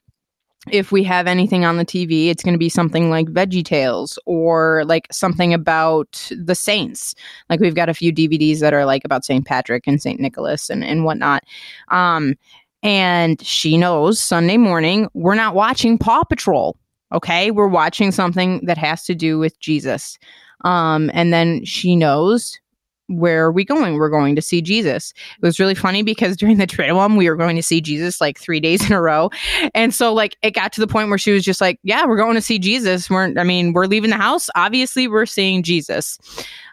If 0.71 0.93
we 0.93 1.03
have 1.05 1.27
anything 1.27 1.65
on 1.65 1.77
the 1.77 1.85
TV, 1.85 2.29
it's 2.29 2.43
going 2.43 2.55
to 2.55 2.59
be 2.59 2.69
something 2.69 3.11
like 3.11 3.27
Veggie 3.29 3.65
Tales 3.65 4.19
or 4.27 4.85
like 4.85 5.09
something 5.11 5.53
about 5.55 6.31
the 6.37 6.55
saints. 6.55 7.15
Like 7.49 7.59
we've 7.59 7.75
got 7.75 7.89
a 7.89 7.95
few 7.95 8.13
DVDs 8.13 8.61
that 8.61 8.75
are 8.75 8.85
like 8.85 9.03
about 9.05 9.25
St. 9.25 9.45
Patrick 9.45 9.87
and 9.87 10.01
St. 10.01 10.21
Nicholas 10.21 10.69
and, 10.71 10.85
and 10.85 11.05
whatnot. 11.05 11.43
Um, 11.89 12.35
and 12.83 13.43
she 13.43 13.77
knows 13.77 14.21
Sunday 14.21 14.57
morning, 14.57 15.09
we're 15.15 15.35
not 15.35 15.55
watching 15.55 15.99
Paw 15.99 16.23
Patrol. 16.23 16.77
Okay. 17.13 17.51
We're 17.51 17.67
watching 17.67 18.13
something 18.13 18.61
that 18.67 18.79
has 18.79 19.05
to 19.05 19.15
do 19.15 19.39
with 19.39 19.59
Jesus. 19.59 20.19
Um, 20.65 21.11
and 21.15 21.33
then 21.33 21.65
she 21.65 21.97
knows 21.97 22.61
where 23.09 23.47
are 23.47 23.53
we 23.53 23.65
going? 23.65 23.95
We're 23.95 24.11
going 24.11 24.37
to 24.37 24.43
see 24.43 24.63
Jesus. 24.63 25.13
It 25.37 25.45
was 25.45 25.59
really 25.59 25.75
funny 25.75 26.03
because 26.03 26.37
during 26.37 26.59
the 26.59 26.67
Triduum, 26.67 27.17
we 27.17 27.29
were 27.29 27.37
going 27.37 27.57
to 27.57 27.63
see 27.63 27.81
Jesus 27.81 28.21
like 28.21 28.39
three 28.39 28.61
days 28.61 28.89
in 28.89 28.93
a 28.95 29.01
row. 29.01 29.31
And 29.75 29.95
so 29.95 30.13
like 30.13 30.37
it 30.43 30.53
got 30.53 30.73
to 30.75 30.81
the 30.81 30.87
point 30.87 31.09
where 31.09 31.19
she 31.19 31.33
was 31.33 31.45
just 31.45 31.61
like, 31.61 31.79
Yeah, 31.83 32.07
we're 32.07 32.17
going 32.17 32.35
to 32.35 32.43
see 32.43 32.59
Jesus. 32.59 33.11
We're 33.11 33.33
I 33.39 33.45
mean, 33.45 33.73
we're 33.73 33.87
leaving 33.87 34.11
the 34.11 34.17
house. 34.17 34.49
Obviously, 34.55 35.09
we're 35.09 35.27
seeing 35.27 35.63
Jesus. 35.63 36.19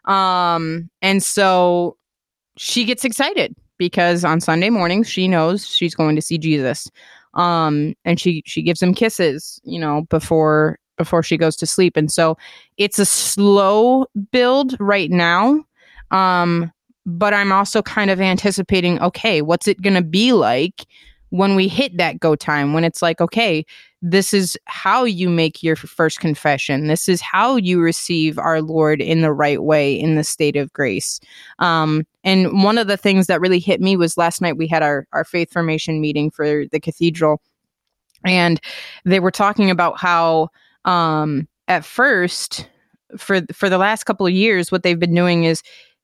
Um, 0.05 0.89
and 1.01 1.23
so 1.23 1.97
she 2.57 2.85
gets 2.85 3.03
excited 3.03 3.55
because 3.77 4.23
on 4.23 4.39
Sunday 4.39 4.69
mornings 4.69 5.09
she 5.09 5.27
knows 5.27 5.67
she's 5.67 5.95
going 5.95 6.15
to 6.15 6.21
see 6.21 6.37
Jesus. 6.37 6.89
Um, 7.33 7.95
and 8.05 8.19
she 8.19 8.43
she 8.45 8.61
gives 8.61 8.81
him 8.81 8.93
kisses, 8.93 9.59
you 9.63 9.79
know, 9.79 10.03
before 10.09 10.79
before 10.97 11.23
she 11.23 11.37
goes 11.37 11.55
to 11.57 11.65
sleep. 11.65 11.97
And 11.97 12.11
so 12.11 12.37
it's 12.77 12.99
a 12.99 13.05
slow 13.05 14.05
build 14.31 14.75
right 14.79 15.11
now. 15.11 15.63
Um, 16.15 16.71
but 17.05 17.33
I'm 17.33 17.51
also 17.51 17.81
kind 17.81 18.09
of 18.09 18.21
anticipating, 18.21 19.01
okay, 19.01 19.41
what's 19.41 19.67
it 19.67 19.81
going 19.81 19.95
to 19.95 20.01
be 20.01 20.33
like 20.33 20.85
when 21.29 21.55
we 21.55 21.67
hit 21.67 21.97
that 21.97 22.19
go 22.19 22.35
time? 22.35 22.73
When 22.73 22.83
it's 22.83 23.01
like, 23.01 23.19
okay, 23.19 23.65
this 24.01 24.33
is 24.33 24.57
how 24.65 25.03
you 25.03 25.29
make 25.29 25.61
your 25.61 25.75
first 25.75 26.19
confession. 26.19 26.87
This 26.87 27.09
is 27.09 27.21
how 27.21 27.57
you 27.57 27.81
receive 27.81 28.39
our 28.39 28.61
Lord 28.61 29.01
in 29.01 29.21
the 29.21 29.33
right 29.33 29.61
way 29.61 29.93
in 29.93 30.15
the 30.15 30.23
state 30.23 30.55
of 30.55 30.71
grace. 30.73 31.19
Um, 31.59 32.07
and 32.23 32.63
one 32.63 32.77
of 32.77 32.87
the 32.87 32.97
things 32.97 33.27
that 33.27 33.41
really 33.41 33.59
hit 33.59 33.81
me 33.81 33.97
was 33.97 34.17
last 34.17 34.41
night 34.41 34.57
we 34.57 34.67
had 34.67 34.83
our, 34.83 35.05
our 35.11 35.25
faith 35.25 35.51
formation 35.51 35.99
meeting 35.99 36.31
for 36.31 36.65
the 36.71 36.79
cathedral. 36.79 37.41
And 38.23 38.59
they 39.03 39.19
were 39.19 39.31
talking 39.31 39.69
about 39.69 39.99
how 39.99 40.49
um, 40.85 41.47
at 41.67 41.83
first 41.83 42.69
for 43.17 43.41
for 43.53 43.69
the 43.69 43.77
last 43.77 44.05
couple 44.05 44.25
of 44.25 44.33
years 44.33 44.71
what 44.71 44.83
they've 44.83 44.99
been 44.99 45.13
doing 45.15 45.43
is 45.43 45.61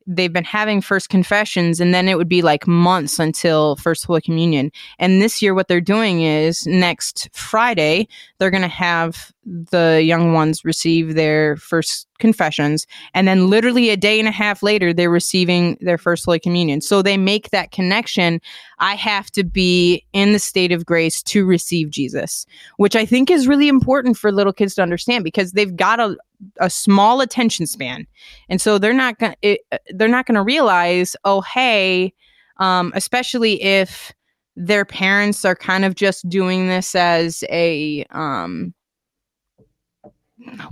they've 0.08 0.34
been 0.34 0.43
having 0.43 0.81
first 0.81 1.10
confessions 1.10 1.79
and 1.79 1.93
then 1.93 2.08
it 2.08 2.17
would 2.17 2.29
be 2.29 2.41
like 2.41 2.67
months 2.67 3.20
until 3.20 3.75
first 3.75 4.05
holy 4.05 4.22
communion. 4.22 4.72
And 5.00 5.22
this 5.22 5.41
year 5.41 5.53
what 5.53 5.67
they're 5.67 5.81
doing 5.81 6.22
is 6.22 6.65
next 6.65 7.29
friday 7.34 8.08
they're 8.38 8.51
going 8.51 8.62
to 8.62 8.67
have 8.67 9.31
the 9.45 10.01
young 10.03 10.33
ones 10.33 10.63
receive 10.63 11.15
their 11.15 11.57
first 11.57 12.07
confessions. 12.19 12.86
And 13.13 13.27
then 13.27 13.50
literally 13.50 13.89
a 13.89 13.98
day 13.98 14.19
and 14.19 14.27
a 14.27 14.31
half 14.31 14.62
later 14.62 14.93
they're 14.93 15.10
receiving 15.10 15.77
their 15.81 15.98
first 15.98 16.25
holy 16.25 16.39
communion. 16.39 16.81
So 16.81 17.01
they 17.01 17.17
make 17.17 17.50
that 17.50 17.71
connection. 17.71 18.39
I 18.79 18.95
have 18.95 19.31
to 19.31 19.43
be 19.43 20.05
in 20.13 20.33
the 20.33 20.39
state 20.39 20.71
of 20.71 20.86
grace 20.86 21.24
to 21.24 21.45
receive 21.45 21.89
jesus 21.89 22.45
which 22.77 22.95
i 22.95 23.05
think 23.05 23.29
is 23.29 23.48
really 23.48 23.67
important 23.67 24.17
for 24.17 24.31
little 24.31 24.53
kids 24.53 24.75
to 24.75 24.81
understand 24.81 25.24
because 25.24 25.51
they've 25.51 25.75
got 25.75 26.00
a, 26.00 26.15
a 26.60 26.69
small 26.69 27.21
attention 27.21 27.65
span. 27.65 28.07
And 28.50 28.60
so 28.62 28.77
they're 28.77 28.93
not 28.93 29.19
going 29.19 29.36
to 29.41 29.57
they're 29.89 30.07
not 30.07 30.25
to 30.27 30.43
realize 30.43 31.15
oh 31.25 31.41
hey 31.41 32.13
um, 32.57 32.91
especially 32.95 33.62
if 33.62 34.13
their 34.55 34.86
parents 34.86 35.43
are 35.45 35.55
kind 35.55 35.86
of 35.86 35.95
just 35.95 36.27
doing 36.29 36.67
this 36.67 36.93
as 36.93 37.43
a 37.50 38.05
um, 38.12 38.74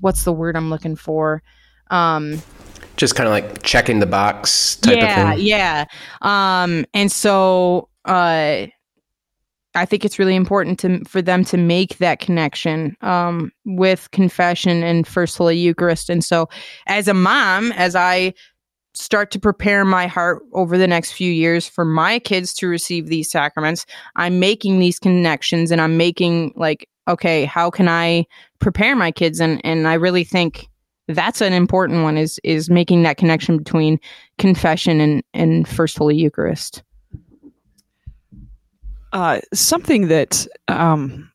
what's 0.02 0.24
the 0.24 0.34
word 0.34 0.56
I'm 0.56 0.70
looking 0.70 0.96
for? 0.96 1.42
Um, 1.92 2.42
just 2.98 3.16
kind 3.16 3.28
of 3.28 3.32
like 3.32 3.64
checking 3.64 4.00
the 4.00 4.06
box 4.06 4.76
type 4.78 4.98
yeah, 4.98 5.32
of 5.32 5.38
thing. 5.38 5.48
Yeah. 5.48 5.86
Um, 6.22 6.86
and 6.94 7.12
so 7.12 7.90
uh, 8.06 8.68
I 9.76 9.86
think 9.86 10.04
it's 10.04 10.20
really 10.20 10.36
important 10.36 10.80
to 10.80 11.04
for 11.06 11.22
them 11.22 11.46
to 11.46 11.58
make 11.58 11.98
that 11.98 12.20
connection 12.20 12.98
um, 13.02 13.52
with 13.66 14.10
confession 14.12 14.84
and 14.84 15.08
First 15.08 15.38
Holy 15.38 15.58
Eucharist. 15.58 16.10
And 16.10 16.24
so, 16.24 16.50
as 16.88 17.08
a 17.08 17.14
mom, 17.14 17.72
as 17.74 17.96
I 17.96 18.34
start 18.94 19.32
to 19.32 19.40
prepare 19.40 19.86
my 19.86 20.08
heart 20.08 20.42
over 20.54 20.78
the 20.78 20.88
next 20.88 21.14
few 21.14 21.32
years 21.32 21.68
for 21.68 21.86
my 21.86 22.20
kids 22.20 22.54
to 22.56 22.68
receive 22.68 23.08
these 23.08 23.32
sacraments, 23.32 23.86
I'm 24.16 24.40
making 24.40 24.80
these 24.80 25.00
connections 25.00 25.72
and 25.72 25.80
I'm 25.80 25.96
making 25.96 26.54
like 26.56 26.90
okay, 27.10 27.46
how 27.46 27.70
can 27.70 27.88
I 27.90 28.26
prepare 28.60 28.96
my 28.96 29.12
kids? 29.12 29.40
And 29.40 29.64
and 29.66 29.88
I 29.88 29.96
really 29.96 30.24
think 30.24 30.70
that's 31.08 31.42
an 31.42 31.54
important 31.54 32.04
one 32.04 32.18
is 32.18 32.40
is 32.44 32.70
making 32.70 33.04
that 33.04 33.18
connection 33.18 33.58
between 33.58 34.00
confession 34.38 35.02
and 35.02 35.24
and 35.34 35.68
First 35.68 35.98
Holy 35.98 36.16
Eucharist. 36.16 36.84
Uh, 39.12 39.40
something 39.54 40.08
that 40.08 40.48
um, 40.68 41.32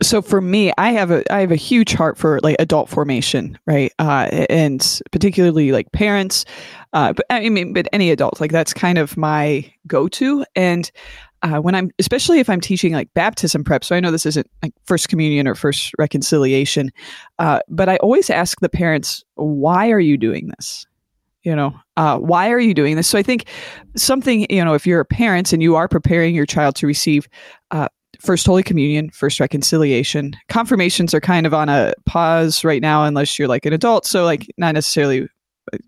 so 0.00 0.22
for 0.22 0.40
me 0.40 0.72
i 0.78 0.90
have 0.90 1.10
a 1.10 1.24
i 1.32 1.40
have 1.40 1.50
a 1.50 1.56
huge 1.56 1.92
heart 1.92 2.16
for 2.16 2.38
like 2.42 2.56
adult 2.58 2.88
formation 2.88 3.58
right 3.66 3.92
uh, 3.98 4.28
and 4.48 5.00
particularly 5.10 5.72
like 5.72 5.90
parents 5.92 6.44
uh, 6.92 7.12
but 7.12 7.26
i 7.30 7.48
mean 7.48 7.72
but 7.72 7.88
any 7.92 8.10
adult 8.10 8.40
like 8.40 8.52
that's 8.52 8.72
kind 8.72 8.98
of 8.98 9.16
my 9.16 9.68
go-to 9.86 10.44
and 10.54 10.90
uh, 11.42 11.58
when 11.58 11.74
i'm 11.74 11.90
especially 11.98 12.40
if 12.40 12.48
i'm 12.48 12.60
teaching 12.60 12.92
like 12.92 13.12
baptism 13.14 13.64
prep 13.64 13.84
so 13.84 13.94
i 13.94 14.00
know 14.00 14.10
this 14.10 14.26
isn't 14.26 14.46
like 14.62 14.72
first 14.84 15.08
communion 15.08 15.46
or 15.46 15.54
first 15.54 15.92
reconciliation 15.98 16.90
uh, 17.38 17.60
but 17.68 17.88
i 17.88 17.96
always 17.98 18.30
ask 18.30 18.60
the 18.60 18.68
parents 18.68 19.24
why 19.34 19.90
are 19.90 20.00
you 20.00 20.16
doing 20.16 20.48
this 20.56 20.86
you 21.42 21.54
know 21.54 21.74
uh, 21.96 22.18
why 22.18 22.50
are 22.50 22.60
you 22.60 22.74
doing 22.74 22.96
this 22.96 23.08
so 23.08 23.18
i 23.18 23.22
think 23.22 23.46
something 23.96 24.46
you 24.50 24.64
know 24.64 24.74
if 24.74 24.86
you're 24.86 25.00
a 25.00 25.04
parent 25.04 25.52
and 25.52 25.62
you 25.62 25.76
are 25.76 25.88
preparing 25.88 26.34
your 26.34 26.46
child 26.46 26.74
to 26.74 26.86
receive 26.86 27.28
uh, 27.70 27.88
First 28.20 28.46
Holy 28.46 28.64
Communion, 28.64 29.10
First 29.10 29.38
Reconciliation. 29.38 30.34
Confirmations 30.48 31.14
are 31.14 31.20
kind 31.20 31.46
of 31.46 31.54
on 31.54 31.68
a 31.68 31.92
pause 32.04 32.64
right 32.64 32.82
now, 32.82 33.04
unless 33.04 33.38
you're 33.38 33.46
like 33.46 33.64
an 33.64 33.72
adult. 33.72 34.06
So, 34.06 34.24
like, 34.24 34.46
not 34.56 34.74
necessarily 34.74 35.28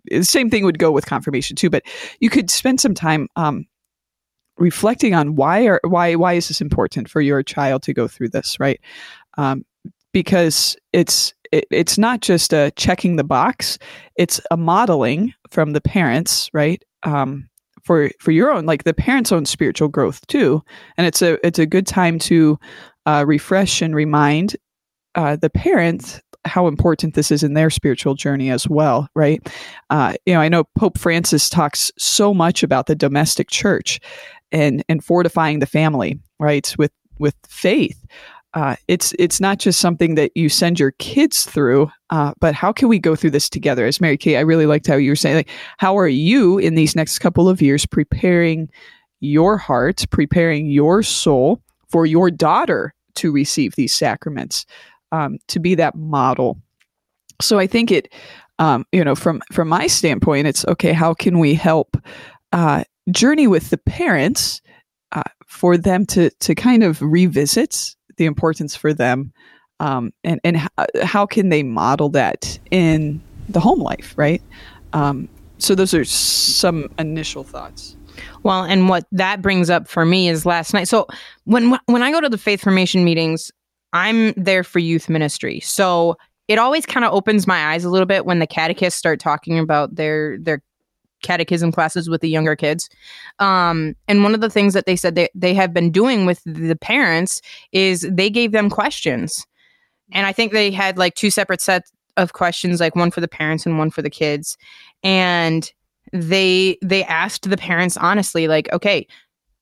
the 0.07 0.25
same 0.25 0.51
thing 0.51 0.65
would 0.65 0.79
go 0.79 0.91
with 0.91 1.07
confirmation 1.07 1.57
too. 1.57 1.71
But 1.71 1.83
you 2.21 2.31
could 2.31 2.51
spend 2.51 2.81
some 2.81 2.95
time 2.95 3.29
um, 3.37 3.67
reflecting 4.61 5.15
on 5.15 5.35
why 5.35 5.67
are 5.67 5.81
why 5.85 6.15
why 6.15 6.35
is 6.35 6.49
this 6.49 6.61
important 6.61 7.09
for 7.09 7.21
your 7.21 7.43
child 7.43 7.83
to 7.83 7.95
go 7.95 8.07
through 8.07 8.29
this, 8.29 8.61
right? 8.61 8.81
Um, 9.39 9.65
because 10.13 10.77
it's 10.93 11.35
it, 11.51 11.67
it's 11.71 11.99
not 11.99 12.21
just 12.21 12.53
a 12.53 12.71
checking 12.77 13.17
the 13.17 13.25
box; 13.25 13.79
it's 14.17 14.41
a 14.51 14.57
modeling 14.57 15.35
from 15.51 15.73
the 15.73 15.81
parents, 15.81 16.49
right? 16.53 16.83
Um, 17.03 17.49
for 17.83 18.11
for 18.21 18.31
your 18.31 18.53
own 18.53 18.67
like 18.67 18.85
the 18.85 18.95
parents' 18.95 19.33
own 19.33 19.47
spiritual 19.47 19.89
growth 19.89 20.25
too, 20.27 20.63
and 20.97 21.07
it's 21.07 21.23
a 21.23 21.45
it's 21.45 21.59
a 21.59 21.67
good 21.67 21.87
time 21.87 22.19
to 22.21 22.59
uh, 23.07 23.25
refresh 23.27 23.83
and 23.83 23.95
remind 23.95 24.57
uh, 25.15 25.37
the 25.37 25.51
parents 25.51 26.21
how 26.47 26.67
important 26.67 27.15
this 27.15 27.31
is 27.31 27.43
in 27.43 27.55
their 27.55 27.69
spiritual 27.69 28.15
journey 28.15 28.51
as 28.51 28.69
well, 28.69 29.09
right? 29.15 29.47
Uh, 29.91 30.15
you 30.25 30.33
know, 30.33 30.41
I 30.41 30.49
know 30.49 30.65
Pope 30.79 30.99
Francis 30.99 31.51
talks 31.51 31.93
so 31.99 32.33
much 32.33 32.63
about 32.63 32.87
the 32.87 32.95
domestic 32.95 33.51
church 33.51 34.01
and 34.53 34.85
and 34.89 35.05
fortifying 35.05 35.59
the 35.59 35.67
family, 35.67 36.19
right, 36.39 36.75
with 36.79 36.93
with 37.19 37.35
faith. 37.49 38.05
Uh, 38.53 38.75
it's 38.89 39.15
it's 39.19 39.41
not 39.41 39.59
just 39.59 39.79
something 39.79 40.17
that 40.17 40.33
you 40.35 40.49
send 40.49 40.81
your 40.81 40.91
kids 40.93 41.45
through, 41.45 41.89
uh, 42.11 42.33
but 42.41 42.55
how 42.55 42.73
can 42.73 42.89
we 42.89 42.99
go 42.99 43.15
through 43.15 43.31
this 43.31 43.49
together? 43.49 43.87
As 43.87 44.01
Mary 44.01 44.17
Kate, 44.17 44.37
I 44.37 44.41
really 44.41 44.67
liked 44.67 44.89
how 44.89 44.97
you 44.97 45.13
were 45.13 45.17
saying, 45.17 45.37
like, 45.37 45.51
how 45.79 45.97
are 45.97 46.09
you 46.09 46.59
in 46.59 46.75
these 46.75 46.97
next 46.97 47.21
couple 47.21 47.49
of 47.49 47.63
years 47.63 47.87
preparing 47.87 48.69
your 49.21 49.57
heart, 49.57 50.05
preparing 50.11 50.67
your 50.67 51.03
soul 51.03 51.61
for 51.89 52.07
your 52.07 52.31
daughter 52.31 52.93
to 53.17 53.31
receive 53.31 53.75
these 53.77 53.93
sacraments, 53.93 54.67
um, 55.13 55.39
to 55.49 55.61
be 55.61 55.75
that 55.75 55.95
model. 55.95 56.59
So 57.41 57.59
I 57.59 57.67
think 57.67 57.91
it, 57.91 58.13
um, 58.59 58.87
you 58.93 59.05
know, 59.05 59.15
from 59.15 59.43
from 59.53 59.69
my 59.69 59.87
standpoint, 59.87 60.47
it's 60.47 60.65
okay. 60.67 60.93
How 60.93 61.15
can 61.15 61.39
we 61.39 61.55
help 61.55 61.97
uh, 62.53 62.85
journey 63.11 63.47
with 63.47 63.71
the 63.71 63.79
parents 63.79 64.61
uh, 65.13 65.23
for 65.47 65.77
them 65.77 66.07
to 66.07 66.31
to 66.31 66.55
kind 66.55 66.83
of 66.83 67.01
revisit 67.03 67.95
the 68.17 68.25
importance 68.27 68.77
for 68.77 68.93
them, 68.95 69.33
um, 69.81 70.13
and 70.25 70.41
and 70.45 70.57
h- 70.57 71.03
how 71.03 71.27
can 71.27 71.49
they 71.49 71.63
model 71.63 72.09
that 72.11 72.59
in 72.71 73.21
the 73.49 73.61
home 73.61 73.81
life, 73.81 74.15
right? 74.17 74.43
Um, 74.93 75.29
so 75.59 75.75
those 75.75 75.93
are 75.95 76.05
some 76.05 76.89
initial 76.99 77.45
thoughts. 77.45 77.97
Well, 78.43 78.65
and 78.65 78.89
what 78.89 79.07
that 79.13 79.43
brings 79.43 79.71
up 79.71 79.89
for 79.89 80.05
me 80.05 80.29
is 80.29 80.47
last 80.47 80.73
night. 80.73 80.89
So 80.89 81.07
when 81.45 81.79
when 81.87 82.03
I 82.03 82.11
go 82.11 82.21
to 82.21 82.29
the 82.29 82.39
faith 82.39 82.63
formation 82.63 83.05
meetings, 83.05 83.51
I'm 83.93 84.33
there 84.37 84.65
for 84.65 84.79
youth 84.79 85.09
ministry. 85.09 85.61
So 85.61 86.17
it 86.49 86.59
always 86.59 86.87
kind 86.87 87.05
of 87.05 87.13
opens 87.13 87.47
my 87.47 87.73
eyes 87.73 87.85
a 87.85 87.91
little 87.91 88.07
bit 88.07 88.27
when 88.27 88.39
the 88.39 88.47
catechists 88.47 88.99
start 88.99 89.21
talking 89.21 89.59
about 89.59 89.95
their 89.95 90.39
their 90.39 90.63
catechism 91.23 91.73
classes 91.73 92.09
with 92.09 92.21
the 92.21 92.29
younger 92.29 92.57
kids. 92.57 92.89
Um, 93.39 93.95
and 94.09 94.23
one 94.23 94.35
of 94.35 94.41
the 94.41 94.51
things 94.51 94.75
that 94.75 94.87
they 94.87 94.97
said 94.97 95.15
they, 95.15 95.29
they 95.35 95.55
have 95.55 95.73
been 95.73 95.91
doing 95.91 96.27
with 96.27 96.43
the 96.45 96.77
parents 96.77 97.41
is 97.73 98.07
they 98.11 98.31
gave 98.31 98.53
them 98.53 98.71
questions. 98.71 99.47
And 100.13 100.27
I 100.27 100.33
think 100.33 100.53
they 100.53 100.71
had 100.71 100.99
like 100.99 101.15
two 101.15 101.31
separate 101.31 101.61
sets 101.61 101.93
of 102.17 102.33
questions, 102.33 102.81
like 102.81 102.97
one 102.97 103.11
for 103.11 103.21
the 103.21 103.29
parents 103.29 103.65
and 103.67 103.79
one 103.79 103.91
for 103.91 104.03
the 104.03 104.11
kids. 104.11 104.57
And 105.03 105.71
they 106.13 106.77
they 106.83 107.05
asked 107.05 107.49
the 107.49 107.57
parents 107.57 107.97
honestly 107.97 108.49
like 108.49 108.73
okay 108.73 109.07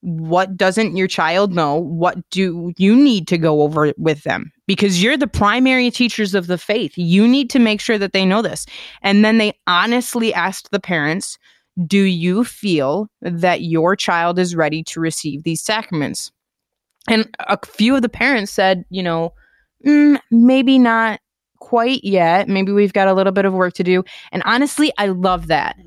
what 0.01 0.55
doesn't 0.55 0.95
your 0.95 1.07
child 1.07 1.53
know? 1.53 1.75
What 1.75 2.17
do 2.29 2.73
you 2.77 2.95
need 2.95 3.27
to 3.27 3.37
go 3.37 3.61
over 3.61 3.93
with 3.97 4.23
them? 4.23 4.51
Because 4.65 5.03
you're 5.03 5.17
the 5.17 5.27
primary 5.27 5.91
teachers 5.91 6.33
of 6.33 6.47
the 6.47 6.57
faith. 6.57 6.93
You 6.95 7.27
need 7.27 7.49
to 7.51 7.59
make 7.59 7.81
sure 7.81 7.97
that 7.97 8.13
they 8.13 8.25
know 8.25 8.41
this. 8.41 8.65
And 9.01 9.25
then 9.25 9.37
they 9.37 9.53
honestly 9.67 10.33
asked 10.33 10.71
the 10.71 10.79
parents 10.79 11.37
do 11.87 12.01
you 12.01 12.43
feel 12.43 13.07
that 13.21 13.61
your 13.61 13.95
child 13.95 14.37
is 14.37 14.53
ready 14.53 14.83
to 14.83 14.99
receive 14.99 15.43
these 15.43 15.61
sacraments? 15.61 16.29
And 17.07 17.33
a 17.39 17.57
few 17.65 17.95
of 17.95 18.01
the 18.01 18.09
parents 18.09 18.51
said 18.51 18.83
you 18.89 19.03
know 19.03 19.33
mm, 19.85 20.19
maybe 20.31 20.77
not 20.77 21.21
quite 21.59 22.03
yet. 22.03 22.47
Maybe 22.47 22.71
we've 22.71 22.93
got 22.93 23.07
a 23.07 23.13
little 23.13 23.31
bit 23.31 23.45
of 23.45 23.53
work 23.53 23.73
to 23.75 23.83
do. 23.83 24.03
And 24.31 24.43
honestly 24.45 24.91
i 24.97 25.07
love 25.07 25.47
that 25.47 25.77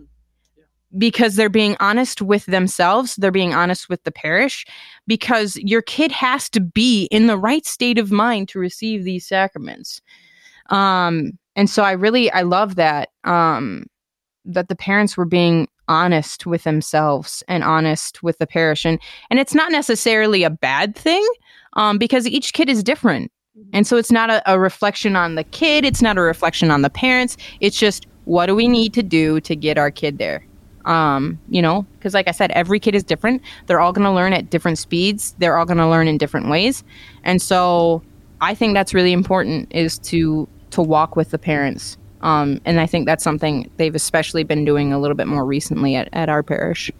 because 0.99 1.37
they're 1.37 1.49
being 1.49 1.77
honest 1.81 2.21
with 2.21 2.47
themselves, 2.47 3.17
they're 3.17 3.31
being 3.31 3.55
honest 3.55 3.89
with 3.89 4.03
the 4.05 4.13
parish, 4.13 4.65
because 5.07 5.57
your 5.57 5.83
kid 5.83 6.13
has 6.13 6.49
to 6.51 6.61
be 6.61 7.05
in 7.07 7.27
the 7.27 7.37
right 7.37 7.67
state 7.67 7.99
of 7.99 8.13
mind 8.13 8.49
to 8.49 8.59
receive 8.59 9.05
these 9.05 9.27
sacraments. 9.27 10.01
Um, 10.71 11.39
and 11.57 11.69
so 11.69 11.83
I 11.83 11.93
really 11.93 12.31
I 12.31 12.43
love 12.43 12.77
that 12.77 13.11
um, 13.25 13.87
that 14.45 14.69
the 14.69 14.77
parents 14.77 15.17
were 15.17 15.25
being 15.25 15.69
honest 15.89 16.47
with 16.47 16.65
themselves 16.65 17.43
and 17.49 17.63
honest 17.65 18.23
with 18.23 18.39
the 18.39 18.47
parish, 18.47 18.85
and 18.85 18.99
and 19.31 19.39
it's 19.39 19.55
not 19.55 19.73
necessarily 19.73 20.45
a 20.45 20.51
bad 20.51 20.97
thing 20.97 21.27
um, 21.75 21.99
because 21.99 22.27
each 22.27 22.53
kid 22.53 22.69
is 22.69 22.83
different. 22.83 23.31
And 23.75 23.87
so 23.87 23.99
it's 23.99 24.11
not 24.11 24.31
a, 24.31 24.43
a 24.51 24.59
reflection 24.59 25.15
on 25.15 25.35
the 25.35 25.45
kid, 25.45 25.85
it's 25.85 26.01
not 26.01 26.17
a 26.17 26.23
reflection 26.23 26.71
on 26.71 26.81
the 26.81 26.89
parents. 26.89 27.37
It's 27.61 27.79
just 27.79 28.07
what 28.25 28.47
do 28.47 28.55
we 28.55 28.67
need 28.67 28.95
to 28.95 29.03
do 29.03 29.41
to 29.41 29.55
get 29.55 29.77
our 29.77 29.91
kid 29.91 30.19
there? 30.19 30.47
Um 30.85 31.39
you 31.49 31.63
know 31.63 31.87
because 31.99 32.15
like 32.15 32.29
i 32.29 32.31
said 32.31 32.51
every 32.53 32.81
kid 32.81 32.95
is 32.95 33.03
different. 33.03 33.43
They're 33.67 33.81
all 33.81 33.93
going 33.93 34.05
to 34.05 34.13
learn 34.13 34.33
at 34.33 34.51
different 34.51 34.79
speeds. 34.79 35.35
They're 35.39 35.57
all 35.57 35.65
going 35.65 35.79
to 35.79 35.89
learn 35.89 36.09
in 36.09 36.19
different 36.19 36.49
ways. 36.49 36.85
And 37.25 37.41
so 37.41 38.03
i 38.41 38.55
think 38.55 38.75
that's 38.75 38.95
really 38.95 39.13
important 39.13 39.69
is 39.71 39.99
to 39.99 40.49
to 40.71 40.83
walk 40.83 41.17
with 41.17 41.31
the 41.31 41.39
parents. 41.39 41.97
Um 42.21 42.61
and 42.65 42.81
i 42.81 42.87
think 42.87 43.07
that's 43.07 43.25
something 43.25 43.71
they've 43.77 43.95
especially 43.95 44.45
been 44.45 44.65
doing 44.65 44.93
a 44.93 44.99
little 44.99 45.17
bit 45.17 45.27
more 45.27 45.45
recently 45.45 45.97
at, 45.97 46.09
at 46.13 46.29
our 46.29 46.43
parish. 46.43 46.91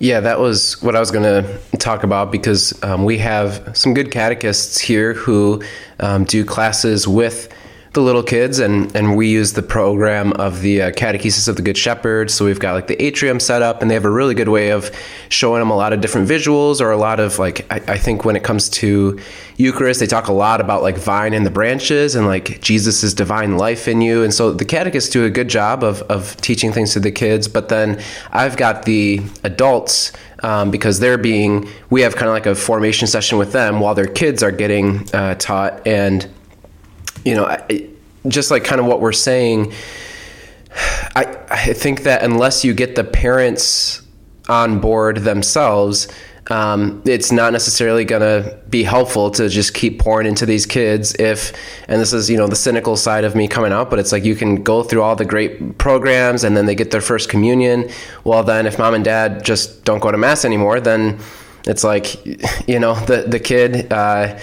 Yeah, 0.00 0.20
that 0.20 0.38
was 0.38 0.80
what 0.80 0.94
I 0.94 1.00
was 1.00 1.10
going 1.10 1.24
to 1.24 1.58
talk 1.78 2.04
about 2.04 2.30
because 2.30 2.80
um, 2.84 3.04
we 3.04 3.18
have 3.18 3.76
some 3.76 3.94
good 3.94 4.12
catechists 4.12 4.78
here 4.78 5.12
who 5.12 5.60
um, 5.98 6.22
do 6.22 6.44
classes 6.44 7.08
with 7.08 7.52
the 7.98 8.04
little 8.04 8.22
kids 8.22 8.60
and 8.60 8.94
and 8.94 9.16
we 9.16 9.28
use 9.28 9.52
the 9.54 9.62
program 9.62 10.32
of 10.34 10.60
the 10.60 10.82
uh, 10.82 10.90
catechesis 10.92 11.48
of 11.48 11.56
the 11.56 11.62
good 11.62 11.76
shepherd. 11.76 12.30
So 12.30 12.44
we've 12.44 12.60
got 12.60 12.74
like 12.74 12.86
the 12.86 13.00
atrium 13.02 13.40
set 13.40 13.60
up 13.60 13.82
and 13.82 13.90
they 13.90 13.94
have 13.94 14.04
a 14.04 14.10
really 14.10 14.34
good 14.34 14.48
way 14.48 14.70
of 14.70 14.90
showing 15.28 15.60
them 15.60 15.70
a 15.70 15.76
lot 15.76 15.92
of 15.92 16.00
different 16.00 16.28
visuals 16.28 16.80
or 16.80 16.92
a 16.92 16.96
lot 16.96 17.18
of 17.18 17.38
like 17.38 17.66
I, 17.72 17.94
I 17.94 17.98
think 17.98 18.24
when 18.24 18.36
it 18.36 18.44
comes 18.44 18.68
to 18.80 19.18
eucharist 19.56 19.98
they 19.98 20.06
talk 20.06 20.28
a 20.28 20.32
lot 20.32 20.60
about 20.60 20.82
like 20.82 20.96
vine 20.96 21.34
and 21.34 21.44
the 21.44 21.50
branches 21.50 22.14
and 22.14 22.26
like 22.26 22.60
jesus's 22.60 23.14
divine 23.14 23.56
life 23.58 23.88
in 23.88 24.00
you. 24.00 24.22
And 24.22 24.32
so 24.32 24.52
the 24.52 24.64
catechists 24.64 25.10
do 25.10 25.24
a 25.24 25.30
good 25.30 25.48
job 25.48 25.82
of, 25.82 26.02
of 26.02 26.36
teaching 26.40 26.72
things 26.72 26.92
to 26.92 27.00
the 27.00 27.10
kids. 27.10 27.48
But 27.48 27.68
then 27.68 28.00
i've 28.32 28.56
got 28.56 28.84
the 28.84 29.20
adults 29.42 30.12
um, 30.44 30.70
because 30.70 31.00
they're 31.00 31.18
being 31.18 31.68
we 31.90 32.02
have 32.02 32.14
kind 32.14 32.28
of 32.28 32.32
like 32.32 32.46
a 32.46 32.54
formation 32.54 33.08
session 33.08 33.38
with 33.38 33.50
them 33.52 33.80
while 33.80 33.96
their 33.96 34.06
kids 34.06 34.42
are 34.42 34.52
getting 34.52 35.08
uh, 35.12 35.34
taught. 35.34 35.84
And 35.84 36.28
you 37.24 37.34
know, 37.34 37.56
just 38.26 38.50
like 38.50 38.64
kind 38.64 38.80
of 38.80 38.86
what 38.86 39.00
we're 39.00 39.12
saying, 39.12 39.72
I, 41.16 41.38
I 41.50 41.72
think 41.72 42.02
that 42.02 42.22
unless 42.22 42.64
you 42.64 42.74
get 42.74 42.94
the 42.94 43.04
parents 43.04 44.02
on 44.48 44.80
board 44.80 45.18
themselves, 45.18 46.08
um, 46.50 47.02
it's 47.04 47.30
not 47.30 47.52
necessarily 47.52 48.04
going 48.04 48.22
to 48.22 48.58
be 48.70 48.82
helpful 48.82 49.30
to 49.32 49.48
just 49.48 49.74
keep 49.74 49.98
pouring 49.98 50.26
into 50.26 50.46
these 50.46 50.64
kids 50.64 51.14
if 51.16 51.52
and 51.88 52.00
this 52.00 52.12
is 52.12 52.30
you 52.30 52.38
know 52.38 52.46
the 52.46 52.56
cynical 52.56 52.96
side 52.96 53.24
of 53.24 53.34
me 53.34 53.48
coming 53.48 53.72
out 53.72 53.90
but 53.90 53.98
it's 53.98 54.12
like 54.12 54.24
you 54.24 54.34
can 54.34 54.62
go 54.62 54.82
through 54.82 55.02
all 55.02 55.14
the 55.14 55.26
great 55.26 55.76
programs 55.76 56.44
and 56.44 56.56
then 56.56 56.64
they 56.64 56.74
get 56.74 56.90
their 56.90 57.02
first 57.02 57.28
communion. 57.28 57.90
Well 58.24 58.42
then 58.42 58.66
if 58.66 58.78
mom 58.78 58.94
and 58.94 59.04
dad 59.04 59.44
just 59.44 59.84
don't 59.84 60.00
go 60.00 60.10
to 60.10 60.16
mass 60.18 60.44
anymore 60.44 60.80
then 60.80 61.18
it's 61.66 61.84
like 61.84 62.24
you 62.66 62.78
know 62.78 62.94
the 62.94 63.24
the 63.26 63.40
kid 63.40 63.92
uh, 63.92 64.38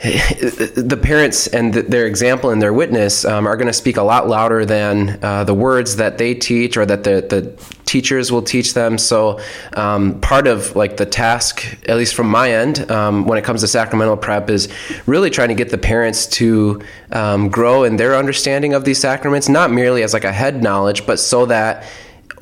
the 0.02 0.98
parents 1.02 1.46
and 1.48 1.74
their 1.74 2.06
example 2.06 2.48
and 2.48 2.62
their 2.62 2.72
witness 2.72 3.26
um, 3.26 3.46
are 3.46 3.54
going 3.54 3.66
to 3.66 3.72
speak 3.72 3.98
a 3.98 4.02
lot 4.02 4.26
louder 4.26 4.64
than 4.64 5.18
uh, 5.22 5.44
the 5.44 5.52
words 5.52 5.96
that 5.96 6.16
they 6.16 6.34
teach 6.34 6.78
or 6.78 6.86
that 6.86 7.04
the, 7.04 7.20
the 7.28 7.54
teachers 7.84 8.32
will 8.32 8.40
teach 8.40 8.72
them. 8.72 8.96
So 8.96 9.40
um, 9.74 10.18
part 10.22 10.46
of 10.46 10.74
like 10.74 10.96
the 10.96 11.04
task, 11.04 11.66
at 11.86 11.98
least 11.98 12.14
from 12.14 12.28
my 12.28 12.50
end, 12.50 12.90
um, 12.90 13.26
when 13.26 13.36
it 13.36 13.44
comes 13.44 13.60
to 13.60 13.68
sacramental 13.68 14.16
prep, 14.16 14.48
is 14.48 14.72
really 15.04 15.28
trying 15.28 15.48
to 15.48 15.54
get 15.54 15.68
the 15.68 15.76
parents 15.76 16.26
to 16.28 16.80
um, 17.12 17.50
grow 17.50 17.84
in 17.84 17.96
their 17.96 18.16
understanding 18.16 18.72
of 18.72 18.86
these 18.86 18.98
sacraments, 18.98 19.50
not 19.50 19.70
merely 19.70 20.02
as 20.02 20.14
like 20.14 20.24
a 20.24 20.32
head 20.32 20.62
knowledge, 20.62 21.04
but 21.04 21.20
so 21.20 21.44
that 21.44 21.84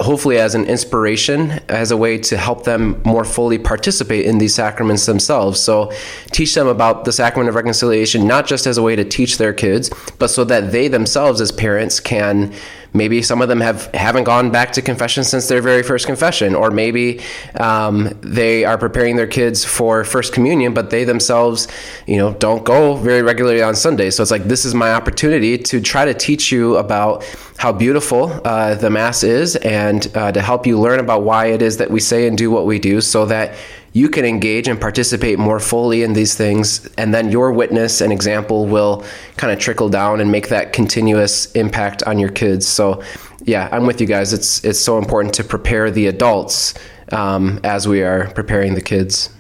hopefully 0.00 0.38
as 0.38 0.54
an 0.54 0.64
inspiration, 0.66 1.50
as 1.68 1.90
a 1.90 1.96
way 1.96 2.18
to 2.18 2.37
help 2.37 2.64
them 2.64 3.00
more 3.04 3.24
fully 3.24 3.58
participate 3.58 4.24
in 4.26 4.38
these 4.38 4.54
sacraments 4.54 5.06
themselves. 5.06 5.61
So 5.61 5.90
teach 6.30 6.54
them 6.54 6.68
about 6.68 7.04
the 7.04 7.12
sacrament 7.12 7.48
of 7.48 7.54
reconciliation, 7.54 8.26
not 8.26 8.46
just 8.46 8.66
as 8.66 8.78
a 8.78 8.82
way 8.82 8.94
to 8.94 9.04
teach 9.04 9.38
their 9.38 9.52
kids, 9.52 9.90
but 10.18 10.28
so 10.28 10.44
that 10.44 10.70
they 10.70 10.88
themselves 10.88 11.40
as 11.40 11.50
parents 11.50 11.98
can 12.00 12.54
maybe 12.94 13.20
some 13.22 13.42
of 13.42 13.48
them 13.48 13.61
have 13.61 13.92
haven't 13.94 14.24
gone 14.24 14.50
back 14.50 14.72
to 14.72 14.82
confession 14.82 15.22
since 15.22 15.46
their 15.48 15.61
very 15.61 15.82
first 15.82 16.06
confession 16.06 16.54
or 16.54 16.70
maybe 16.70 17.20
um, 17.56 18.11
they 18.22 18.64
are 18.64 18.78
preparing 18.78 19.16
their 19.16 19.26
kids 19.26 19.64
for 19.64 20.04
first 20.04 20.32
communion 20.32 20.72
but 20.72 20.90
they 20.90 21.04
themselves 21.04 21.68
you 22.06 22.16
know 22.16 22.32
don't 22.34 22.64
go 22.64 22.94
very 22.96 23.22
regularly 23.22 23.62
on 23.62 23.74
Sunday. 23.74 24.11
so 24.11 24.22
it's 24.22 24.30
like 24.30 24.44
this 24.44 24.64
is 24.64 24.74
my 24.74 24.92
opportunity 24.92 25.58
to 25.58 25.80
try 25.80 26.04
to 26.04 26.14
teach 26.14 26.50
you 26.50 26.76
about 26.76 27.24
how 27.59 27.73
beautiful 27.73 28.40
uh, 28.44 28.75
the 28.77 28.88
mass 28.88 29.23
is 29.23 29.57
and 29.57 30.11
uh, 30.16 30.33
to 30.33 30.40
help 30.40 30.66
you 30.66 30.79
learn 30.79 31.01
about 31.01 31.23
why 31.23 31.47
it 31.47 31.61
is 31.61 31.77
that 31.77 31.90
we 31.90 32.01
say 32.01 32.27
and 32.27 32.38
do 32.38 32.51
what 32.51 32.66
we 32.66 32.79
do 32.79 33.01
so 33.01 33.27
that 33.27 33.55
you 33.92 34.09
can 34.09 34.25
engage 34.25 34.68
and 34.68 34.81
participate 34.81 35.38
more 35.38 35.59
fully 35.59 36.03
in 36.05 36.12
these 36.12 36.37
things. 36.37 36.87
And 36.97 37.12
then 37.12 37.31
your 37.31 37.53
witness 37.53 38.01
and 38.01 38.12
example 38.12 38.66
will 38.66 39.05
kind 39.37 39.53
of 39.53 39.59
trickle 39.59 39.88
down 39.88 40.21
and 40.21 40.31
make 40.31 40.49
that 40.49 40.73
continuous 40.73 41.51
impact 41.53 42.03
on 42.05 42.18
your 42.18 42.31
kids. 42.31 42.66
So 42.66 43.03
yeah 43.44 43.68
i'm 43.73 43.87
with 43.87 44.01
you 44.01 44.07
guys. 44.07 44.33
It's 44.33 44.64
it's 44.64 44.79
so 44.79 44.99
important 44.99 45.35
to 45.35 45.44
prepare 45.44 45.90
the 45.90 46.07
adults 46.07 46.75
um, 47.12 47.61
as 47.64 47.88
we 47.88 48.03
are 48.03 48.29
preparing 48.33 48.75
the 48.75 48.81
kids. 48.81 49.31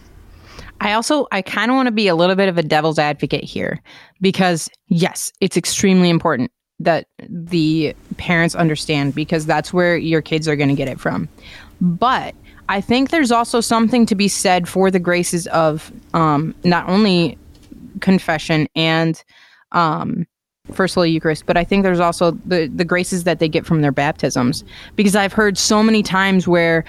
I 0.80 0.92
also 0.92 1.26
I 1.30 1.42
kind 1.42 1.70
of 1.70 1.76
want 1.76 1.86
to 1.86 1.92
be 1.92 2.08
a 2.08 2.14
little 2.14 2.36
bit 2.36 2.48
of 2.48 2.58
a 2.58 2.62
devil's 2.62 2.98
advocate 2.98 3.44
here 3.44 3.80
because 4.20 4.68
yes, 4.88 5.32
it's 5.40 5.56
extremely 5.56 6.08
important 6.08 6.50
that 6.80 7.06
the 7.28 7.94
parents 8.16 8.54
understand 8.54 9.14
because 9.14 9.46
that's 9.46 9.72
where 9.72 9.96
your 9.96 10.22
kids 10.22 10.46
are 10.46 10.56
going 10.56 10.68
to 10.68 10.74
get 10.74 10.88
it 10.88 11.00
from. 11.00 11.28
But 11.80 12.34
I 12.68 12.80
think 12.80 13.10
there's 13.10 13.32
also 13.32 13.60
something 13.60 14.06
to 14.06 14.14
be 14.14 14.28
said 14.28 14.68
for 14.68 14.90
the 14.90 14.98
graces 15.00 15.46
of 15.48 15.90
um, 16.14 16.54
not 16.64 16.88
only 16.88 17.38
confession 18.00 18.68
and 18.76 19.22
um, 19.72 20.26
First 20.72 20.94
Holy 20.94 21.10
Eucharist, 21.10 21.46
but 21.46 21.56
I 21.56 21.64
think 21.64 21.82
there's 21.82 22.00
also 22.00 22.32
the, 22.44 22.70
the 22.74 22.84
graces 22.84 23.24
that 23.24 23.38
they 23.38 23.48
get 23.48 23.64
from 23.64 23.80
their 23.80 23.92
baptisms. 23.92 24.64
Because 24.96 25.16
I've 25.16 25.32
heard 25.32 25.56
so 25.56 25.82
many 25.82 26.02
times 26.02 26.46
where 26.46 26.84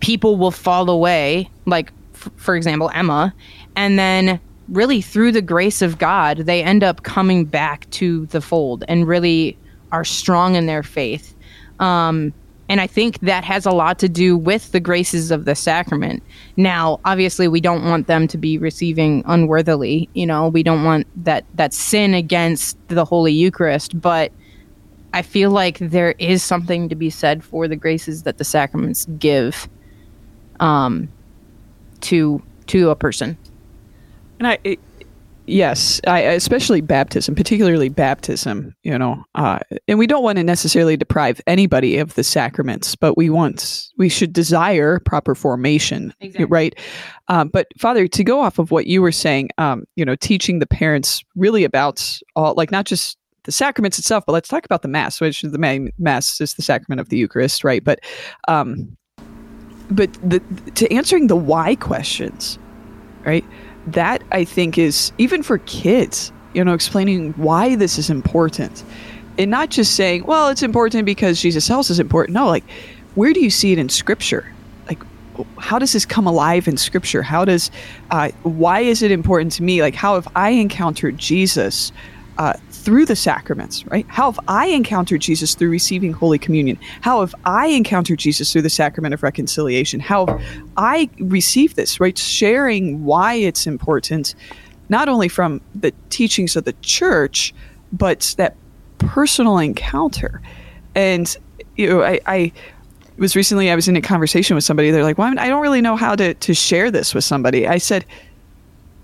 people 0.00 0.36
will 0.36 0.52
fall 0.52 0.88
away, 0.88 1.50
like, 1.66 1.92
f- 2.14 2.30
for 2.36 2.54
example, 2.54 2.90
Emma, 2.94 3.34
and 3.74 3.98
then 3.98 4.40
really 4.68 5.00
through 5.00 5.32
the 5.32 5.42
grace 5.42 5.82
of 5.82 5.98
God, 5.98 6.38
they 6.38 6.62
end 6.62 6.82
up 6.82 7.02
coming 7.02 7.44
back 7.44 7.88
to 7.90 8.26
the 8.26 8.40
fold 8.40 8.84
and 8.88 9.06
really 9.06 9.56
are 9.92 10.04
strong 10.04 10.54
in 10.54 10.66
their 10.66 10.82
faith. 10.82 11.34
Um, 11.80 12.32
and 12.68 12.80
I 12.80 12.86
think 12.86 13.20
that 13.20 13.44
has 13.44 13.66
a 13.66 13.70
lot 13.70 13.98
to 13.98 14.08
do 14.08 14.36
with 14.36 14.72
the 14.72 14.80
graces 14.80 15.30
of 15.30 15.44
the 15.44 15.54
sacrament. 15.54 16.22
Now, 16.56 16.98
obviously, 17.04 17.46
we 17.46 17.60
don't 17.60 17.84
want 17.84 18.06
them 18.06 18.26
to 18.28 18.38
be 18.38 18.56
receiving 18.56 19.22
unworthily. 19.26 20.08
You 20.14 20.26
know, 20.26 20.48
we 20.48 20.62
don't 20.62 20.82
want 20.82 21.06
that 21.24 21.44
that 21.54 21.74
sin 21.74 22.14
against 22.14 22.78
the 22.88 23.04
Holy 23.04 23.32
Eucharist. 23.32 24.00
But 24.00 24.32
I 25.12 25.20
feel 25.20 25.50
like 25.50 25.78
there 25.78 26.12
is 26.18 26.42
something 26.42 26.88
to 26.88 26.94
be 26.94 27.10
said 27.10 27.44
for 27.44 27.68
the 27.68 27.76
graces 27.76 28.22
that 28.22 28.38
the 28.38 28.44
sacraments 28.44 29.06
give, 29.18 29.68
um, 30.58 31.08
to 32.00 32.42
to 32.68 32.88
a 32.88 32.96
person. 32.96 33.36
And 34.44 34.52
I, 34.52 34.58
it, 34.62 34.78
yes, 35.46 36.02
I, 36.06 36.20
especially 36.20 36.82
baptism, 36.82 37.34
particularly 37.34 37.88
baptism, 37.88 38.76
you 38.82 38.98
know, 38.98 39.24
uh, 39.34 39.60
and 39.88 39.98
we 39.98 40.06
don't 40.06 40.22
want 40.22 40.36
to 40.36 40.44
necessarily 40.44 40.98
deprive 40.98 41.40
anybody 41.46 41.96
of 41.96 42.14
the 42.14 42.22
sacraments, 42.22 42.94
but 42.94 43.16
we 43.16 43.30
want, 43.30 43.88
we 43.96 44.10
should 44.10 44.34
desire 44.34 45.00
proper 45.00 45.34
formation, 45.34 46.12
Exactly. 46.20 46.44
right? 46.44 46.78
Um, 47.28 47.48
but 47.48 47.68
Father, 47.78 48.06
to 48.06 48.22
go 48.22 48.42
off 48.42 48.58
of 48.58 48.70
what 48.70 48.86
you 48.86 49.00
were 49.00 49.12
saying, 49.12 49.48
um, 49.56 49.84
you 49.96 50.04
know, 50.04 50.14
teaching 50.14 50.58
the 50.58 50.66
parents 50.66 51.24
really 51.36 51.64
about 51.64 52.20
all, 52.36 52.52
like 52.54 52.70
not 52.70 52.84
just 52.84 53.16
the 53.44 53.52
sacraments 53.52 53.98
itself, 53.98 54.24
but 54.26 54.32
let's 54.32 54.50
talk 54.50 54.66
about 54.66 54.82
the 54.82 54.88
mass, 54.88 55.22
which 55.22 55.42
is 55.42 55.52
the 55.52 55.58
main 55.58 55.90
mass 55.98 56.38
is 56.38 56.52
the 56.52 56.62
sacrament 56.62 57.00
of 57.00 57.08
the 57.08 57.16
Eucharist, 57.16 57.64
right? 57.64 57.82
But, 57.82 58.00
um, 58.46 58.94
but 59.90 60.12
the, 60.22 60.40
to 60.74 60.92
answering 60.92 61.28
the 61.28 61.36
why 61.36 61.76
questions, 61.76 62.58
right? 63.24 63.44
That 63.86 64.22
I 64.32 64.44
think 64.44 64.78
is 64.78 65.12
even 65.18 65.42
for 65.42 65.58
kids, 65.58 66.32
you 66.54 66.64
know, 66.64 66.74
explaining 66.74 67.32
why 67.32 67.76
this 67.76 67.98
is 67.98 68.10
important 68.10 68.84
and 69.38 69.50
not 69.50 69.70
just 69.70 69.94
saying, 69.94 70.24
well, 70.24 70.48
it's 70.48 70.62
important 70.62 71.06
because 71.06 71.40
Jesus 71.40 71.66
tells 71.66 71.90
us 71.90 71.98
important. 71.98 72.34
No, 72.34 72.46
like, 72.46 72.64
where 73.14 73.32
do 73.32 73.40
you 73.40 73.50
see 73.50 73.72
it 73.72 73.78
in 73.78 73.88
scripture? 73.88 74.52
Like, 74.86 75.02
how 75.58 75.78
does 75.78 75.92
this 75.92 76.06
come 76.06 76.26
alive 76.26 76.68
in 76.68 76.76
scripture? 76.76 77.22
How 77.22 77.44
does, 77.44 77.70
uh, 78.10 78.30
why 78.42 78.80
is 78.80 79.02
it 79.02 79.10
important 79.10 79.52
to 79.52 79.62
me? 79.62 79.82
Like, 79.82 79.94
how 79.94 80.14
have 80.14 80.28
I 80.36 80.50
encountered 80.50 81.18
Jesus 81.18 81.92
uh, 82.38 82.54
through 82.70 83.06
the 83.06 83.16
sacraments, 83.16 83.86
right? 83.86 84.06
How 84.08 84.30
have 84.30 84.40
I 84.48 84.66
encountered 84.66 85.20
Jesus 85.20 85.54
through 85.54 85.70
receiving 85.70 86.12
Holy 86.12 86.38
Communion? 86.38 86.78
How 87.00 87.20
have 87.20 87.34
I 87.44 87.68
encountered 87.68 88.18
Jesus 88.18 88.52
through 88.52 88.62
the 88.62 88.70
sacrament 88.70 89.14
of 89.14 89.22
reconciliation? 89.22 90.00
How 90.00 90.26
have 90.26 90.42
I 90.76 91.08
received 91.18 91.76
this, 91.76 92.00
right? 92.00 92.16
Sharing 92.18 93.04
why 93.04 93.34
it's 93.34 93.66
important, 93.66 94.34
not 94.88 95.08
only 95.08 95.28
from 95.28 95.60
the 95.74 95.92
teachings 96.10 96.56
of 96.56 96.64
the 96.64 96.74
church, 96.82 97.54
but 97.92 98.34
that 98.36 98.56
personal 98.98 99.58
encounter. 99.58 100.42
And, 100.94 101.36
you 101.76 101.88
know, 101.88 102.02
I, 102.02 102.20
I 102.26 102.52
was 103.16 103.36
recently, 103.36 103.70
I 103.70 103.74
was 103.74 103.86
in 103.88 103.96
a 103.96 104.00
conversation 104.00 104.56
with 104.56 104.64
somebody. 104.64 104.90
They're 104.90 105.04
like, 105.04 105.18
well, 105.18 105.38
I 105.38 105.48
don't 105.48 105.62
really 105.62 105.80
know 105.80 105.96
how 105.96 106.16
to, 106.16 106.34
to 106.34 106.54
share 106.54 106.90
this 106.90 107.14
with 107.14 107.24
somebody. 107.24 107.66
I 107.66 107.78
said, 107.78 108.04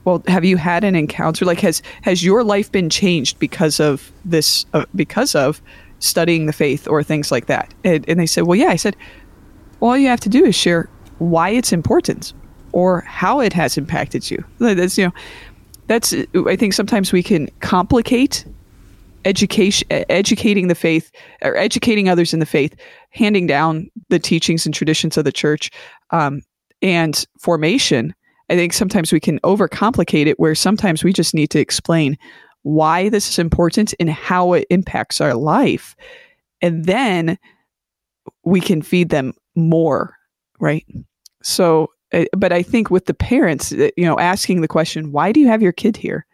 well 0.04 0.22
have 0.26 0.44
you 0.44 0.56
had 0.56 0.84
an 0.84 0.94
encounter 0.96 1.44
like 1.44 1.60
has 1.60 1.82
has 2.02 2.24
your 2.24 2.42
life 2.42 2.70
been 2.72 2.90
changed 2.90 3.38
because 3.38 3.80
of 3.80 4.12
this 4.24 4.66
uh, 4.72 4.84
because 4.94 5.34
of 5.34 5.60
studying 5.98 6.46
the 6.46 6.52
faith 6.52 6.88
or 6.88 7.02
things 7.02 7.30
like 7.30 7.46
that? 7.46 7.72
And, 7.84 8.08
and 8.08 8.18
they 8.18 8.26
said 8.26 8.44
well 8.44 8.56
yeah 8.56 8.68
i 8.68 8.76
said 8.76 8.96
all 9.80 9.96
you 9.96 10.08
have 10.08 10.20
to 10.20 10.28
do 10.28 10.44
is 10.44 10.54
share 10.54 10.88
why 11.18 11.50
it's 11.50 11.72
important 11.72 12.32
or 12.72 13.00
how 13.02 13.40
it 13.40 13.52
has 13.52 13.76
impacted 13.76 14.30
you. 14.30 14.42
That's 14.58 14.96
you 14.96 15.06
know 15.06 15.12
that's 15.86 16.14
i 16.46 16.54
think 16.54 16.72
sometimes 16.72 17.12
we 17.12 17.22
can 17.22 17.48
complicate 17.60 18.44
education 19.24 19.88
educating 19.90 20.68
the 20.68 20.74
faith 20.74 21.10
or 21.42 21.56
educating 21.56 22.08
others 22.08 22.32
in 22.32 22.38
the 22.38 22.46
faith 22.46 22.76
handing 23.10 23.46
down 23.46 23.90
the 24.08 24.18
teachings 24.20 24.64
and 24.64 24.74
traditions 24.74 25.18
of 25.18 25.24
the 25.24 25.32
church 25.32 25.70
um, 26.10 26.42
and 26.80 27.26
formation 27.40 28.14
I 28.50 28.56
think 28.56 28.72
sometimes 28.72 29.12
we 29.12 29.20
can 29.20 29.38
overcomplicate 29.40 30.26
it 30.26 30.38
where 30.40 30.56
sometimes 30.56 31.04
we 31.04 31.12
just 31.12 31.34
need 31.34 31.50
to 31.50 31.60
explain 31.60 32.18
why 32.62 33.08
this 33.08 33.28
is 33.28 33.38
important 33.38 33.94
and 34.00 34.10
how 34.10 34.52
it 34.54 34.66
impacts 34.70 35.20
our 35.20 35.34
life. 35.34 35.94
And 36.60 36.84
then 36.84 37.38
we 38.44 38.60
can 38.60 38.82
feed 38.82 39.10
them 39.10 39.34
more, 39.54 40.16
right? 40.58 40.84
So, 41.42 41.90
uh, 42.12 42.24
but 42.36 42.52
I 42.52 42.62
think 42.62 42.90
with 42.90 43.06
the 43.06 43.14
parents, 43.14 43.72
uh, 43.72 43.90
you 43.96 44.04
know, 44.04 44.18
asking 44.18 44.60
the 44.62 44.68
question, 44.68 45.12
why 45.12 45.30
do 45.30 45.38
you 45.38 45.46
have 45.46 45.62
your 45.62 45.72
kid 45.72 45.96
here? 45.96 46.26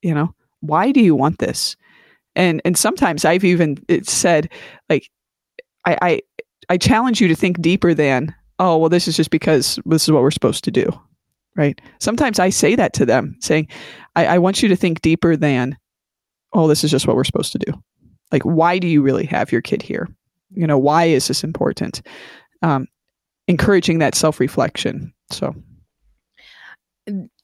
You 0.00 0.14
know, 0.14 0.34
why 0.60 0.90
do 0.90 1.00
you 1.00 1.14
want 1.14 1.38
this? 1.38 1.76
And 2.34 2.62
and 2.64 2.78
sometimes 2.78 3.26
I've 3.26 3.44
even 3.44 3.76
said, 4.04 4.50
like, 4.88 5.10
I, 5.84 5.98
I 6.00 6.20
I 6.70 6.78
challenge 6.78 7.20
you 7.20 7.28
to 7.28 7.36
think 7.36 7.60
deeper 7.60 7.92
than, 7.92 8.34
oh, 8.58 8.78
well, 8.78 8.88
this 8.88 9.06
is 9.06 9.16
just 9.16 9.30
because 9.30 9.78
this 9.84 10.04
is 10.04 10.10
what 10.10 10.22
we're 10.22 10.30
supposed 10.30 10.64
to 10.64 10.70
do 10.70 10.90
right? 11.56 11.80
Sometimes 11.98 12.38
I 12.38 12.50
say 12.50 12.74
that 12.76 12.92
to 12.94 13.06
them, 13.06 13.36
saying, 13.40 13.68
I, 14.16 14.26
I, 14.26 14.38
want 14.38 14.62
you 14.62 14.68
to 14.68 14.76
think 14.76 15.02
deeper 15.02 15.36
than, 15.36 15.76
oh, 16.52 16.68
this 16.68 16.84
is 16.84 16.90
just 16.90 17.06
what 17.06 17.16
we're 17.16 17.24
supposed 17.24 17.52
to 17.52 17.58
do. 17.58 17.72
Like, 18.30 18.42
why 18.42 18.78
do 18.78 18.88
you 18.88 19.02
really 19.02 19.26
have 19.26 19.52
your 19.52 19.60
kid 19.60 19.82
here? 19.82 20.08
You 20.54 20.66
know, 20.66 20.78
why 20.78 21.04
is 21.04 21.28
this 21.28 21.44
important? 21.44 22.02
Um, 22.62 22.86
encouraging 23.48 23.98
that 23.98 24.14
self 24.14 24.40
reflection. 24.40 25.12
So, 25.30 25.54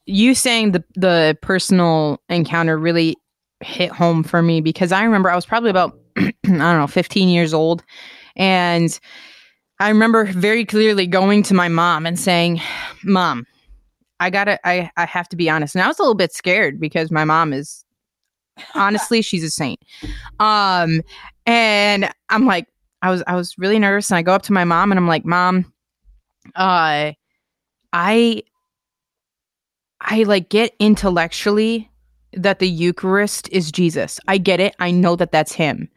you 0.05 0.33
saying 0.33 0.71
the 0.71 0.83
the 0.95 1.37
personal 1.41 2.21
encounter 2.29 2.77
really 2.77 3.15
hit 3.61 3.91
home 3.91 4.23
for 4.23 4.41
me 4.41 4.61
because 4.61 4.91
I 4.91 5.03
remember 5.03 5.29
I 5.29 5.35
was 5.35 5.45
probably 5.45 5.69
about 5.69 5.99
I 6.17 6.31
don't 6.45 6.57
know 6.57 6.87
15 6.87 7.29
years 7.29 7.53
old 7.53 7.83
and 8.35 8.97
I 9.79 9.89
remember 9.89 10.25
very 10.25 10.65
clearly 10.65 11.07
going 11.07 11.43
to 11.43 11.53
my 11.53 11.67
mom 11.67 12.05
and 12.05 12.19
saying, 12.19 12.61
"Mom, 13.03 13.45
I 14.19 14.29
gotta 14.29 14.59
I, 14.67 14.89
I 14.97 15.05
have 15.05 15.29
to 15.29 15.35
be 15.35 15.49
honest. 15.49 15.75
And 15.75 15.83
I 15.83 15.87
was 15.87 15.99
a 15.99 16.01
little 16.01 16.15
bit 16.15 16.33
scared 16.33 16.79
because 16.79 17.11
my 17.11 17.25
mom 17.25 17.53
is 17.53 17.85
honestly, 18.75 19.21
she's 19.21 19.43
a 19.43 19.49
saint. 19.49 19.79
Um 20.39 21.01
and 21.45 22.09
I'm 22.29 22.45
like, 22.45 22.67
I 23.01 23.09
was 23.09 23.23
I 23.27 23.35
was 23.35 23.57
really 23.57 23.79
nervous 23.79 24.09
and 24.09 24.17
I 24.17 24.21
go 24.21 24.33
up 24.33 24.43
to 24.43 24.53
my 24.53 24.63
mom 24.63 24.91
and 24.91 24.99
I'm 24.99 25.07
like, 25.07 25.25
Mom, 25.25 25.71
uh 26.55 27.13
I 27.93 28.43
I 30.01 30.23
like 30.23 30.49
get 30.49 30.75
intellectually 30.79 31.89
that 32.33 32.59
the 32.59 32.69
Eucharist 32.69 33.49
is 33.51 33.71
Jesus. 33.71 34.19
I 34.27 34.37
get 34.37 34.59
it. 34.59 34.75
I 34.79 34.91
know 34.91 35.15
that 35.15 35.31
that's 35.31 35.53
him. 35.53 35.89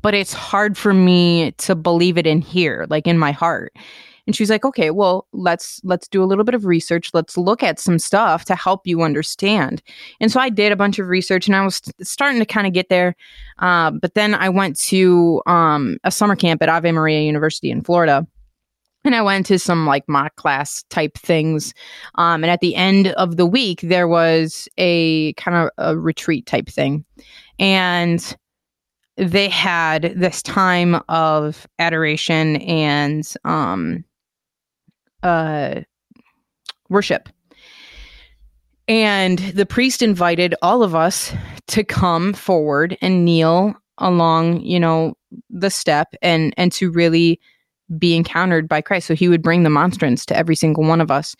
But 0.00 0.14
it's 0.14 0.32
hard 0.32 0.76
for 0.76 0.92
me 0.92 1.52
to 1.58 1.74
believe 1.74 2.18
it 2.18 2.26
in 2.26 2.40
here, 2.40 2.86
like 2.88 3.06
in 3.06 3.18
my 3.18 3.32
heart 3.32 3.72
and 4.26 4.36
she's 4.36 4.50
like 4.50 4.64
okay 4.64 4.90
well 4.90 5.26
let's 5.32 5.80
let's 5.84 6.08
do 6.08 6.22
a 6.22 6.26
little 6.26 6.44
bit 6.44 6.54
of 6.54 6.64
research 6.64 7.10
let's 7.12 7.36
look 7.36 7.62
at 7.62 7.78
some 7.78 7.98
stuff 7.98 8.44
to 8.44 8.54
help 8.54 8.86
you 8.86 9.02
understand 9.02 9.82
and 10.20 10.30
so 10.30 10.40
i 10.40 10.48
did 10.48 10.72
a 10.72 10.76
bunch 10.76 10.98
of 10.98 11.08
research 11.08 11.46
and 11.46 11.56
i 11.56 11.64
was 11.64 11.80
starting 12.02 12.38
to 12.38 12.46
kind 12.46 12.66
of 12.66 12.72
get 12.72 12.88
there 12.88 13.14
uh, 13.58 13.90
but 13.90 14.14
then 14.14 14.34
i 14.34 14.48
went 14.48 14.78
to 14.78 15.42
um, 15.46 15.98
a 16.04 16.10
summer 16.10 16.36
camp 16.36 16.62
at 16.62 16.68
ave 16.68 16.90
maria 16.92 17.22
university 17.22 17.70
in 17.70 17.82
florida 17.82 18.26
and 19.04 19.14
I 19.16 19.22
went 19.22 19.46
to 19.46 19.58
some 19.58 19.86
like 19.86 20.08
mock 20.08 20.36
class 20.36 20.84
type 20.84 21.18
things. 21.18 21.74
Um, 22.16 22.44
and 22.44 22.50
at 22.52 22.60
the 22.60 22.76
end 22.76 23.08
of 23.08 23.36
the 23.36 23.46
week, 23.46 23.80
there 23.80 24.06
was 24.06 24.68
a 24.78 25.32
kind 25.32 25.56
of 25.56 25.70
a 25.78 25.98
retreat 25.98 26.46
type 26.46 26.68
thing. 26.68 27.04
And 27.58 28.36
they 29.16 29.48
had 29.48 30.14
this 30.16 30.42
time 30.42 31.00
of 31.08 31.66
adoration 31.78 32.56
and 32.56 33.28
um, 33.44 34.04
uh 35.22 35.82
worship. 36.88 37.28
And 38.88 39.38
the 39.38 39.66
priest 39.66 40.02
invited 40.02 40.54
all 40.62 40.82
of 40.82 40.94
us 40.94 41.32
to 41.68 41.84
come 41.84 42.32
forward 42.32 42.98
and 43.00 43.24
kneel 43.24 43.74
along, 43.98 44.60
you 44.60 44.78
know, 44.78 45.14
the 45.48 45.70
step 45.70 46.14
and 46.20 46.52
and 46.56 46.72
to 46.72 46.90
really 46.90 47.40
be 47.98 48.14
encountered 48.14 48.68
by 48.68 48.80
Christ. 48.80 49.06
So 49.06 49.14
he 49.14 49.28
would 49.28 49.42
bring 49.42 49.62
the 49.62 49.70
monstrance 49.70 50.26
to 50.26 50.36
every 50.36 50.56
single 50.56 50.84
one 50.84 51.00
of 51.00 51.10
us. 51.10 51.36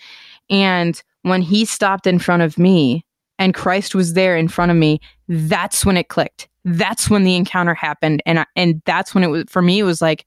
And 0.50 1.00
when 1.22 1.42
he 1.42 1.64
stopped 1.64 2.06
in 2.06 2.18
front 2.18 2.42
of 2.42 2.58
me 2.58 3.04
and 3.38 3.54
Christ 3.54 3.94
was 3.94 4.14
there 4.14 4.36
in 4.36 4.48
front 4.48 4.70
of 4.70 4.76
me, 4.76 5.00
that's 5.28 5.84
when 5.84 5.96
it 5.96 6.08
clicked. 6.08 6.48
That's 6.64 7.10
when 7.10 7.24
the 7.24 7.36
encounter 7.36 7.74
happened 7.74 8.22
and 8.24 8.40
I, 8.40 8.46
and 8.56 8.82
that's 8.84 9.14
when 9.14 9.24
it 9.24 9.28
was 9.28 9.44
for 9.48 9.62
me 9.62 9.80
it 9.80 9.84
was 9.84 10.00
like 10.00 10.24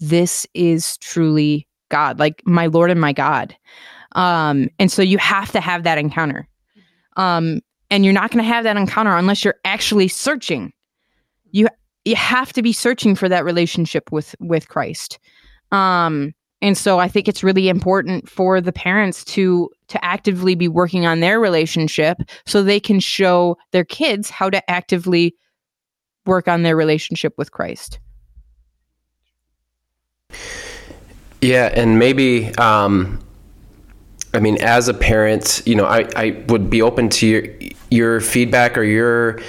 this 0.00 0.46
is 0.54 0.96
truly 0.98 1.67
God, 1.88 2.18
like 2.18 2.42
my 2.46 2.66
Lord 2.66 2.90
and 2.90 3.00
my 3.00 3.12
God. 3.12 3.56
Um 4.12 4.68
and 4.78 4.90
so 4.90 5.02
you 5.02 5.18
have 5.18 5.52
to 5.52 5.60
have 5.60 5.82
that 5.84 5.98
encounter. 5.98 6.48
Um 7.16 7.60
and 7.90 8.04
you're 8.04 8.14
not 8.14 8.30
going 8.30 8.44
to 8.44 8.48
have 8.48 8.64
that 8.64 8.76
encounter 8.76 9.16
unless 9.16 9.44
you're 9.44 9.56
actually 9.64 10.08
searching. 10.08 10.72
You 11.52 11.68
you 12.04 12.16
have 12.16 12.52
to 12.52 12.62
be 12.62 12.72
searching 12.72 13.14
for 13.14 13.28
that 13.28 13.44
relationship 13.44 14.12
with 14.12 14.34
with 14.40 14.68
Christ. 14.68 15.18
Um 15.72 16.34
and 16.60 16.76
so 16.76 16.98
I 16.98 17.06
think 17.06 17.28
it's 17.28 17.44
really 17.44 17.68
important 17.68 18.28
for 18.28 18.60
the 18.60 18.72
parents 18.72 19.24
to 19.26 19.70
to 19.88 20.04
actively 20.04 20.54
be 20.54 20.68
working 20.68 21.06
on 21.06 21.20
their 21.20 21.40
relationship 21.40 22.18
so 22.46 22.62
they 22.62 22.80
can 22.80 23.00
show 23.00 23.56
their 23.72 23.84
kids 23.84 24.28
how 24.30 24.50
to 24.50 24.70
actively 24.70 25.34
work 26.26 26.48
on 26.48 26.62
their 26.62 26.76
relationship 26.76 27.34
with 27.38 27.52
Christ. 27.52 28.00
Yeah, 31.40 31.70
and 31.72 31.98
maybe 31.98 32.54
um, 32.56 33.20
I 34.34 34.40
mean, 34.40 34.60
as 34.60 34.88
a 34.88 34.94
parent, 34.94 35.62
you 35.64 35.74
know, 35.74 35.86
I, 35.86 36.08
I 36.14 36.44
would 36.48 36.68
be 36.70 36.82
open 36.82 37.08
to 37.10 37.26
your 37.26 37.44
your 37.90 38.20
feedback 38.20 38.76
or 38.76 38.82
your 38.82 39.40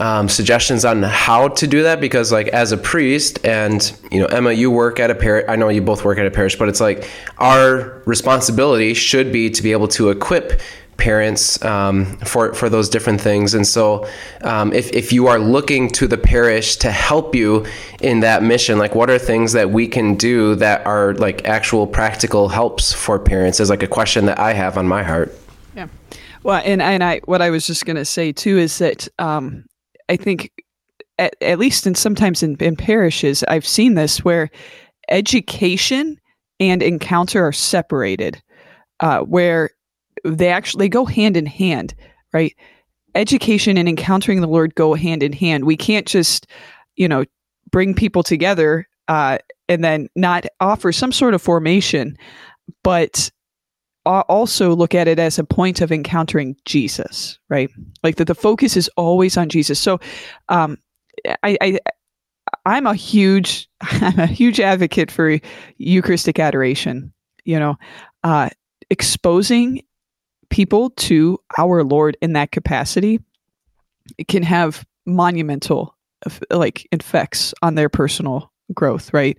um, 0.00 0.28
suggestions 0.28 0.84
on 0.84 1.02
how 1.02 1.48
to 1.48 1.66
do 1.66 1.82
that 1.84 2.00
because 2.00 2.32
like 2.32 2.48
as 2.48 2.72
a 2.72 2.76
priest 2.76 3.38
and 3.44 3.96
you 4.10 4.18
know 4.18 4.26
emma 4.26 4.50
you 4.52 4.70
work 4.70 4.98
at 4.98 5.10
a 5.10 5.14
parish 5.14 5.44
i 5.48 5.54
know 5.54 5.68
you 5.68 5.80
both 5.80 6.04
work 6.04 6.18
at 6.18 6.26
a 6.26 6.30
parish 6.30 6.56
but 6.56 6.68
it's 6.68 6.80
like 6.80 7.08
our 7.38 8.02
responsibility 8.06 8.94
should 8.94 9.30
be 9.30 9.50
to 9.50 9.62
be 9.62 9.70
able 9.72 9.86
to 9.86 10.10
equip 10.10 10.60
parents 10.96 11.62
um, 11.64 12.06
for 12.18 12.54
for 12.54 12.68
those 12.68 12.88
different 12.88 13.20
things. 13.20 13.54
And 13.54 13.66
so 13.66 14.06
um, 14.42 14.72
if, 14.72 14.92
if 14.92 15.12
you 15.12 15.26
are 15.26 15.38
looking 15.38 15.90
to 15.90 16.06
the 16.06 16.18
parish 16.18 16.76
to 16.76 16.90
help 16.90 17.34
you 17.34 17.66
in 18.00 18.20
that 18.20 18.42
mission 18.42 18.78
like 18.78 18.94
what 18.94 19.10
are 19.10 19.18
things 19.18 19.52
that 19.52 19.70
we 19.70 19.86
can 19.86 20.14
do 20.14 20.54
that 20.56 20.84
are 20.86 21.14
like 21.14 21.44
actual 21.46 21.86
practical 21.86 22.48
helps 22.48 22.92
for 22.92 23.18
parents 23.18 23.60
is 23.60 23.70
like 23.70 23.82
a 23.82 23.86
question 23.86 24.26
that 24.26 24.38
i 24.38 24.52
have 24.52 24.76
on 24.76 24.86
my 24.86 25.02
heart. 25.02 25.34
Yeah. 25.74 25.88
Well 26.42 26.62
and, 26.64 26.82
and 26.82 27.02
i 27.02 27.20
what 27.24 27.40
i 27.42 27.50
was 27.50 27.66
just 27.66 27.86
going 27.86 27.96
to 27.96 28.04
say 28.04 28.32
too 28.32 28.58
is 28.58 28.78
that 28.78 29.08
um, 29.18 29.64
I 30.08 30.16
think 30.16 30.50
at, 31.18 31.34
at 31.40 31.58
least 31.58 31.86
in 31.86 31.94
sometimes 31.94 32.42
in, 32.42 32.56
in 32.56 32.76
parishes, 32.76 33.44
I've 33.44 33.66
seen 33.66 33.94
this 33.94 34.24
where 34.24 34.50
education 35.08 36.18
and 36.60 36.82
encounter 36.82 37.46
are 37.46 37.52
separated, 37.52 38.42
uh, 39.00 39.20
where 39.20 39.70
they 40.24 40.48
actually 40.48 40.88
go 40.88 41.04
hand 41.04 41.36
in 41.36 41.46
hand, 41.46 41.94
right? 42.32 42.54
Education 43.14 43.76
and 43.76 43.88
encountering 43.88 44.40
the 44.40 44.48
Lord 44.48 44.74
go 44.74 44.94
hand 44.94 45.22
in 45.22 45.32
hand. 45.32 45.64
We 45.64 45.76
can't 45.76 46.06
just, 46.06 46.46
you 46.96 47.06
know, 47.06 47.24
bring 47.70 47.94
people 47.94 48.22
together 48.22 48.88
uh, 49.08 49.38
and 49.68 49.84
then 49.84 50.08
not 50.16 50.46
offer 50.60 50.92
some 50.92 51.12
sort 51.12 51.34
of 51.34 51.42
formation, 51.42 52.16
but 52.82 53.30
also 54.04 54.74
look 54.74 54.94
at 54.94 55.08
it 55.08 55.18
as 55.18 55.38
a 55.38 55.44
point 55.44 55.80
of 55.80 55.90
encountering 55.90 56.56
Jesus, 56.64 57.38
right? 57.48 57.70
Like 58.02 58.16
that 58.16 58.26
the 58.26 58.34
focus 58.34 58.76
is 58.76 58.90
always 58.96 59.36
on 59.36 59.48
Jesus. 59.48 59.78
So, 59.80 59.98
um, 60.48 60.78
I, 61.42 61.56
I 61.60 61.78
I'm 62.66 62.86
a 62.86 62.94
huge 62.94 63.68
I'm 63.80 64.18
a 64.18 64.26
huge 64.26 64.60
advocate 64.60 65.10
for 65.10 65.38
Eucharistic 65.78 66.38
adoration. 66.38 67.12
You 67.44 67.58
know, 67.58 67.76
uh, 68.22 68.50
exposing 68.90 69.82
people 70.54 70.90
to 70.90 71.36
our 71.58 71.82
Lord 71.82 72.16
in 72.22 72.34
that 72.34 72.52
capacity 72.52 73.18
it 74.18 74.28
can 74.28 74.44
have 74.44 74.86
monumental 75.04 75.96
like 76.48 76.86
effects 76.92 77.52
on 77.60 77.74
their 77.74 77.88
personal 77.88 78.52
growth, 78.72 79.12
right? 79.12 79.36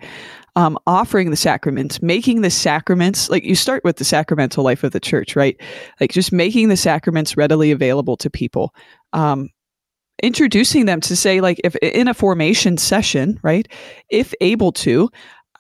Um, 0.58 0.78
offering 0.86 1.30
the 1.30 1.38
sacraments, 1.38 2.02
making 2.02 2.42
the 2.42 2.50
sacraments, 2.50 3.30
like 3.30 3.46
you 3.46 3.56
start 3.56 3.86
with 3.86 3.96
the 3.96 4.04
sacramental 4.04 4.66
life 4.66 4.84
of 4.84 4.92
the 4.92 5.00
church, 5.00 5.38
right? 5.38 5.56
Like 6.02 6.12
just 6.12 6.34
making 6.34 6.68
the 6.68 6.76
sacraments 6.76 7.38
readily 7.38 7.72
available 7.72 8.18
to 8.18 8.30
people. 8.30 8.76
Um, 9.14 9.50
introducing 10.22 10.86
them 10.86 11.00
to 11.02 11.16
say, 11.16 11.40
like, 11.40 11.62
if 11.64 11.78
in 11.78 12.10
a 12.10 12.14
formation 12.14 12.78
session, 12.78 13.40
right? 13.42 13.70
If 14.10 14.34
able 14.42 14.74
to, 14.74 15.10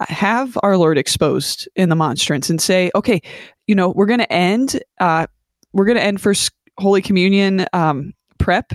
have 0.01 0.57
our 0.61 0.77
Lord 0.77 0.97
exposed 0.97 1.69
in 1.75 1.89
the 1.89 1.95
monstrance 1.95 2.49
and 2.49 2.61
say, 2.61 2.91
okay, 2.95 3.21
you 3.67 3.75
know, 3.75 3.89
we're 3.89 4.05
going 4.05 4.19
to 4.19 4.33
end, 4.33 4.81
uh, 4.99 5.27
we're 5.75 5.85
going 5.85 5.97
to 5.97 6.03
end 6.03 6.21
first 6.21 6.53
Holy 6.77 7.01
Communion 7.01 7.65
um, 7.73 8.13
prep, 8.39 8.71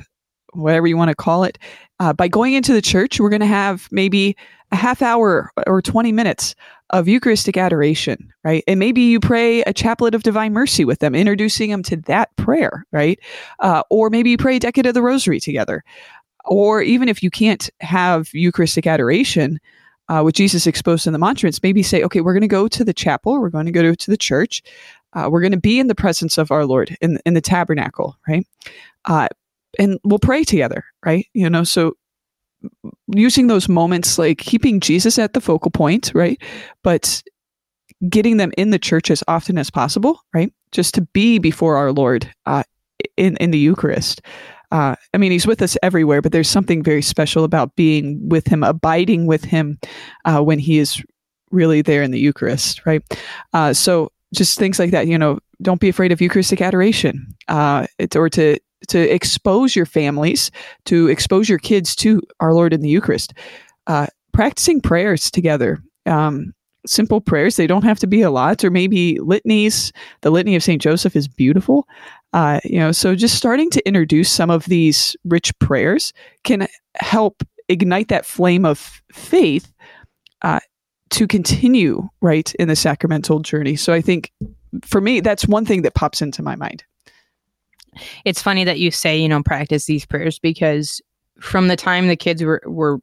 whatever 0.52 0.86
you 0.86 0.96
want 0.96 1.08
to 1.08 1.14
call 1.14 1.44
it. 1.44 1.58
Uh, 1.98 2.12
by 2.12 2.28
going 2.28 2.52
into 2.52 2.74
the 2.74 2.82
church, 2.82 3.18
we're 3.18 3.30
going 3.30 3.40
to 3.40 3.46
have 3.46 3.88
maybe 3.90 4.36
a 4.70 4.76
half 4.76 5.00
hour 5.00 5.50
or 5.66 5.82
20 5.82 6.12
minutes 6.12 6.54
of 6.90 7.08
Eucharistic 7.08 7.56
adoration, 7.56 8.30
right? 8.44 8.62
And 8.68 8.78
maybe 8.78 9.00
you 9.00 9.18
pray 9.18 9.62
a 9.62 9.72
chaplet 9.72 10.14
of 10.14 10.22
divine 10.22 10.52
mercy 10.52 10.84
with 10.84 10.98
them, 10.98 11.14
introducing 11.14 11.70
them 11.70 11.82
to 11.84 11.96
that 11.96 12.36
prayer, 12.36 12.84
right? 12.92 13.18
Uh, 13.60 13.82
or 13.90 14.10
maybe 14.10 14.30
you 14.30 14.36
pray 14.36 14.56
a 14.56 14.60
decade 14.60 14.86
of 14.86 14.94
the 14.94 15.02
rosary 15.02 15.40
together. 15.40 15.82
Or 16.44 16.82
even 16.82 17.08
if 17.08 17.22
you 17.22 17.30
can't 17.30 17.70
have 17.80 18.28
Eucharistic 18.34 18.86
adoration 18.86 19.58
uh, 20.08 20.22
with 20.24 20.34
Jesus 20.34 20.66
exposed 20.66 21.06
in 21.06 21.12
the 21.12 21.18
monstrance, 21.18 21.62
maybe 21.62 21.82
say, 21.82 22.02
okay, 22.02 22.20
we're 22.20 22.32
going 22.34 22.40
to 22.42 22.48
go 22.48 22.66
to 22.66 22.84
the 22.84 22.92
chapel, 22.92 23.40
we're 23.40 23.50
going 23.50 23.66
to 23.66 23.72
go 23.72 23.82
to, 23.82 23.94
to 23.94 24.10
the 24.10 24.16
church, 24.16 24.62
uh, 25.12 25.28
we're 25.30 25.40
going 25.40 25.52
to 25.52 25.58
be 25.58 25.78
in 25.78 25.88
the 25.88 25.94
presence 25.94 26.38
of 26.38 26.50
our 26.50 26.64
Lord 26.64 26.96
in, 27.00 27.18
in 27.26 27.34
the 27.34 27.40
tabernacle, 27.40 28.16
right? 28.28 28.46
Uh, 29.04 29.28
and 29.78 29.98
we'll 30.04 30.18
pray 30.18 30.44
together, 30.44 30.84
right? 31.04 31.26
You 31.32 31.48
know, 31.48 31.64
so 31.64 31.94
using 33.08 33.46
those 33.46 33.68
moments 33.68 34.18
like 34.18 34.38
keeping 34.38 34.80
Jesus 34.80 35.18
at 35.18 35.32
the 35.32 35.40
focal 35.40 35.70
point, 35.70 36.12
right? 36.14 36.40
But 36.82 37.22
getting 38.08 38.36
them 38.36 38.52
in 38.56 38.70
the 38.70 38.78
church 38.78 39.10
as 39.10 39.22
often 39.28 39.58
as 39.58 39.70
possible, 39.70 40.20
right? 40.34 40.52
Just 40.72 40.94
to 40.94 41.02
be 41.02 41.38
before 41.38 41.76
our 41.76 41.92
Lord 41.92 42.32
uh, 42.46 42.62
in 43.16 43.36
in 43.36 43.50
the 43.50 43.58
Eucharist. 43.58 44.22
Uh, 44.70 44.94
I 45.12 45.18
mean, 45.18 45.32
He's 45.32 45.46
with 45.46 45.62
us 45.62 45.76
everywhere, 45.82 46.22
but 46.22 46.32
there's 46.32 46.48
something 46.48 46.82
very 46.82 47.02
special 47.02 47.44
about 47.44 47.74
being 47.74 48.28
with 48.28 48.46
Him, 48.46 48.62
abiding 48.62 49.26
with 49.26 49.44
Him 49.44 49.78
uh, 50.24 50.40
when 50.42 50.58
He 50.58 50.78
is 50.78 51.02
really 51.50 51.82
there 51.82 52.02
in 52.02 52.12
the 52.12 52.20
Eucharist, 52.20 52.86
right? 52.86 53.02
Uh, 53.52 53.72
so 53.72 54.12
just 54.34 54.58
things 54.58 54.78
like 54.78 54.90
that. 54.90 55.06
You 55.06 55.18
know, 55.18 55.38
don't 55.62 55.80
be 55.80 55.88
afraid 55.88 56.12
of 56.12 56.20
Eucharistic 56.20 56.60
adoration, 56.60 57.34
uh, 57.48 57.86
it's 57.98 58.16
or 58.16 58.28
to 58.30 58.58
to 58.88 58.98
expose 59.12 59.76
your 59.76 59.86
families, 59.86 60.50
to 60.86 61.08
expose 61.08 61.48
your 61.48 61.58
kids 61.58 61.94
to 61.96 62.22
our 62.40 62.54
Lord 62.54 62.72
in 62.72 62.80
the 62.80 62.88
Eucharist. 62.88 63.34
Uh, 63.86 64.06
practicing 64.32 64.80
prayers 64.80 65.30
together. 65.30 65.82
Um, 66.06 66.54
simple 66.86 67.20
prayers. 67.20 67.56
They 67.56 67.66
don't 67.66 67.84
have 67.84 67.98
to 67.98 68.06
be 68.06 68.22
a 68.22 68.30
lot, 68.30 68.64
or 68.64 68.70
maybe 68.70 69.18
litanies. 69.18 69.92
The 70.22 70.30
litany 70.30 70.56
of 70.56 70.62
Saint 70.62 70.80
Joseph 70.80 71.14
is 71.14 71.28
beautiful. 71.28 71.86
Uh, 72.32 72.60
you 72.64 72.78
know, 72.78 72.92
so 72.92 73.14
just 73.14 73.36
starting 73.36 73.70
to 73.70 73.86
introduce 73.86 74.30
some 74.30 74.50
of 74.50 74.64
these 74.66 75.16
rich 75.24 75.56
prayers 75.58 76.12
can 76.44 76.68
help 76.96 77.42
ignite 77.68 78.08
that 78.08 78.26
flame 78.26 78.64
of 78.64 79.02
faith 79.12 79.72
uh, 80.42 80.60
to 81.10 81.26
continue 81.26 82.08
right 82.20 82.54
in 82.54 82.68
the 82.68 82.76
sacramental 82.76 83.40
journey. 83.40 83.76
So 83.76 83.92
I 83.92 84.00
think 84.00 84.32
for 84.84 85.00
me, 85.00 85.20
that's 85.20 85.46
one 85.46 85.64
thing 85.64 85.82
that 85.82 85.94
pops 85.94 86.22
into 86.22 86.42
my 86.42 86.56
mind. 86.56 86.84
It's 88.24 88.40
funny 88.40 88.64
that 88.64 88.78
you 88.78 88.90
say, 88.90 89.18
you 89.18 89.28
know, 89.28 89.42
practice 89.42 89.86
these 89.86 90.06
prayers 90.06 90.38
because 90.38 91.00
from 91.40 91.68
the 91.68 91.76
time 91.76 92.06
the 92.06 92.16
kids 92.16 92.42
were, 92.42 92.62
were 92.64 93.00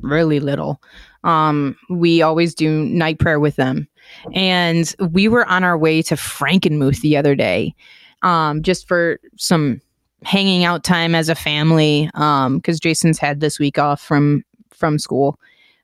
really 0.00 0.40
little, 0.40 0.82
um, 1.22 1.76
we 1.88 2.22
always 2.22 2.54
do 2.54 2.84
night 2.84 3.18
prayer 3.18 3.38
with 3.38 3.56
them. 3.56 3.88
And 4.34 4.92
we 4.98 5.28
were 5.28 5.46
on 5.46 5.62
our 5.62 5.78
way 5.78 6.02
to 6.02 6.16
Frankenmuth 6.16 7.00
the 7.00 7.16
other 7.16 7.34
day, 7.34 7.74
um, 8.22 8.62
just 8.62 8.88
for 8.88 9.20
some 9.36 9.80
hanging 10.24 10.64
out 10.64 10.82
time 10.82 11.14
as 11.14 11.28
a 11.28 11.34
family. 11.34 12.10
Um, 12.14 12.60
cause 12.60 12.80
Jason's 12.80 13.18
had 13.18 13.40
this 13.40 13.58
week 13.58 13.78
off 13.78 14.00
from, 14.00 14.42
from 14.70 14.98
school, 14.98 15.38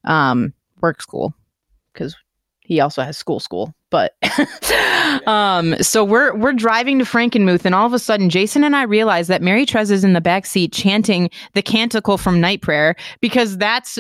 um, 0.05 0.53
work 0.81 1.01
school, 1.01 1.35
cause 1.95 2.17
he 2.71 2.79
also 2.79 3.03
has 3.03 3.19
school 3.19 3.41
school. 3.41 3.75
But 3.91 4.15
um, 5.27 5.75
so 5.83 6.05
we're 6.05 6.35
we're 6.37 6.53
driving 6.53 7.01
to 7.01 7.05
Frankenmuth, 7.05 7.65
and 7.65 7.75
all 7.75 7.87
of 7.87 7.93
a 7.93 7.99
sudden, 7.99 8.31
Jason 8.31 8.63
and 8.63 8.77
I 8.77 8.83
realize 8.83 9.27
that 9.27 9.43
Mary 9.43 9.67
Trez 9.67 9.91
is 9.91 10.05
in 10.05 10.13
the 10.13 10.21
back 10.21 10.47
seat 10.47 10.73
chanting 10.73 11.31
the 11.55 11.63
canticle 11.63 12.17
from 12.17 12.41
night 12.41 12.63
prayer 12.63 12.95
because 13.21 13.59
that's 13.59 13.99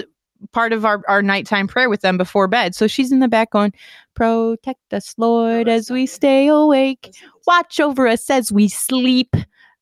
part 0.52 0.72
of 0.72 0.84
our, 0.84 1.02
our 1.08 1.20
nighttime 1.20 1.66
prayer 1.66 1.90
with 1.90 2.02
them 2.02 2.16
before 2.16 2.46
bed. 2.46 2.74
So 2.76 2.86
she's 2.86 3.10
in 3.10 3.18
the 3.18 3.26
back 3.26 3.50
going, 3.50 3.72
Protect 4.14 4.94
us, 4.94 5.14
Lord, 5.18 5.68
as 5.68 5.90
we 5.90 6.06
stay 6.06 6.46
awake. 6.46 7.12
Watch 7.48 7.80
over 7.80 8.06
us 8.06 8.30
as 8.30 8.52
we 8.52 8.68
sleep. 8.68 9.34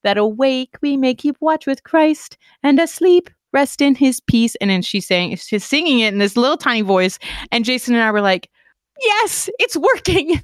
That 0.03 0.17
awake 0.17 0.77
we 0.81 0.97
may 0.97 1.15
keep 1.15 1.37
watch 1.41 1.67
with 1.67 1.83
Christ, 1.83 2.39
and 2.63 2.81
asleep 2.81 3.29
rest 3.53 3.81
in 3.81 3.95
his 3.95 4.21
peace. 4.21 4.55
And 4.57 4.71
then 4.71 4.83
she's 4.83 5.07
saying, 5.07 5.37
she's 5.37 5.65
singing 5.65 6.01
it 6.01 6.13
in 6.13 6.19
this 6.19 6.37
little 6.37 6.57
tiny 6.57 6.83
voice. 6.83 7.19
And 7.51 7.65
Jason 7.65 7.95
and 7.95 8.03
I 8.03 8.11
were 8.11 8.21
like, 8.21 8.51
yes, 9.01 9.49
it's 9.59 9.77
working. 9.77 10.43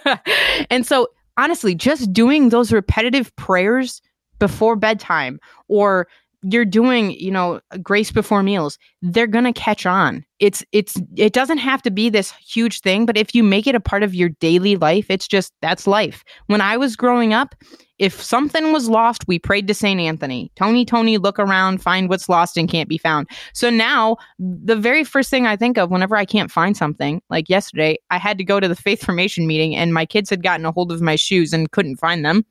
and 0.70 0.86
so, 0.86 1.08
honestly, 1.36 1.74
just 1.74 2.12
doing 2.12 2.48
those 2.48 2.72
repetitive 2.72 3.34
prayers 3.36 4.00
before 4.38 4.76
bedtime 4.76 5.38
or 5.68 6.08
you're 6.48 6.64
doing 6.64 7.10
you 7.12 7.30
know 7.30 7.60
grace 7.82 8.12
before 8.12 8.42
meals 8.42 8.78
they're 9.02 9.26
going 9.26 9.44
to 9.44 9.52
catch 9.52 9.86
on. 9.86 10.24
It's 10.38 10.64
it's 10.72 11.00
it 11.16 11.32
doesn't 11.32 11.58
have 11.58 11.82
to 11.82 11.90
be 11.90 12.08
this 12.08 12.32
huge 12.32 12.80
thing 12.80 13.06
but 13.06 13.16
if 13.16 13.34
you 13.34 13.42
make 13.42 13.66
it 13.66 13.74
a 13.74 13.80
part 13.80 14.02
of 14.02 14.14
your 14.14 14.28
daily 14.28 14.76
life 14.76 15.06
it's 15.08 15.26
just 15.26 15.52
that's 15.60 15.86
life. 15.86 16.24
When 16.46 16.60
i 16.60 16.76
was 16.76 16.96
growing 16.96 17.32
up 17.32 17.54
if 17.98 18.22
something 18.22 18.72
was 18.72 18.88
lost 18.88 19.26
we 19.26 19.38
prayed 19.38 19.66
to 19.68 19.74
saint 19.74 20.00
anthony. 20.00 20.52
Tony 20.56 20.84
tony 20.84 21.18
look 21.18 21.38
around 21.38 21.82
find 21.82 22.08
what's 22.08 22.28
lost 22.28 22.56
and 22.56 22.68
can't 22.68 22.88
be 22.88 22.98
found. 22.98 23.28
So 23.52 23.70
now 23.70 24.16
the 24.38 24.76
very 24.76 25.04
first 25.04 25.30
thing 25.30 25.46
i 25.46 25.56
think 25.56 25.78
of 25.78 25.90
whenever 25.90 26.16
i 26.16 26.24
can't 26.24 26.50
find 26.50 26.76
something 26.76 27.22
like 27.30 27.48
yesterday 27.48 27.96
i 28.10 28.18
had 28.18 28.38
to 28.38 28.44
go 28.44 28.60
to 28.60 28.68
the 28.68 28.76
faith 28.86 29.02
formation 29.02 29.46
meeting 29.46 29.74
and 29.74 29.94
my 29.94 30.06
kids 30.06 30.30
had 30.30 30.42
gotten 30.42 30.66
a 30.66 30.72
hold 30.72 30.92
of 30.92 31.00
my 31.00 31.16
shoes 31.16 31.52
and 31.52 31.72
couldn't 31.72 31.96
find 31.96 32.24
them 32.24 32.44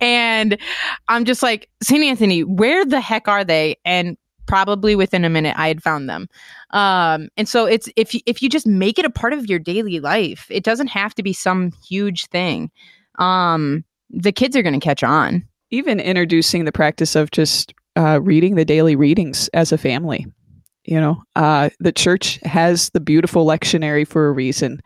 and 0.00 0.58
I'm 1.08 1.24
just 1.24 1.42
like, 1.42 1.68
St. 1.82 2.02
Anthony, 2.02 2.44
where 2.44 2.84
the 2.84 3.00
heck 3.00 3.28
are 3.28 3.44
they? 3.44 3.76
And 3.84 4.16
probably 4.46 4.96
within 4.96 5.24
a 5.24 5.30
minute 5.30 5.54
I 5.56 5.68
had 5.68 5.80
found 5.80 6.08
them. 6.08 6.28
Um, 6.70 7.28
and 7.36 7.48
so 7.48 7.66
it's 7.66 7.88
if 7.94 8.14
you, 8.14 8.20
if 8.26 8.42
you 8.42 8.48
just 8.48 8.66
make 8.66 8.98
it 8.98 9.04
a 9.04 9.10
part 9.10 9.32
of 9.32 9.46
your 9.46 9.60
daily 9.60 10.00
life, 10.00 10.46
it 10.50 10.64
doesn't 10.64 10.88
have 10.88 11.14
to 11.14 11.22
be 11.22 11.32
some 11.32 11.70
huge 11.88 12.26
thing. 12.26 12.70
Um, 13.20 13.84
the 14.10 14.32
kids 14.32 14.56
are 14.56 14.62
going 14.62 14.78
to 14.78 14.84
catch 14.84 15.04
on. 15.04 15.46
Even 15.70 16.00
introducing 16.00 16.64
the 16.64 16.72
practice 16.72 17.14
of 17.14 17.30
just 17.30 17.72
uh, 17.96 18.20
reading 18.20 18.56
the 18.56 18.64
daily 18.64 18.96
readings 18.96 19.48
as 19.54 19.70
a 19.70 19.78
family. 19.78 20.26
You 20.84 21.00
know, 21.00 21.22
uh, 21.36 21.70
the 21.78 21.92
church 21.92 22.40
has 22.42 22.90
the 22.90 23.00
beautiful 23.00 23.46
lectionary 23.46 24.06
for 24.06 24.26
a 24.26 24.32
reason, 24.32 24.80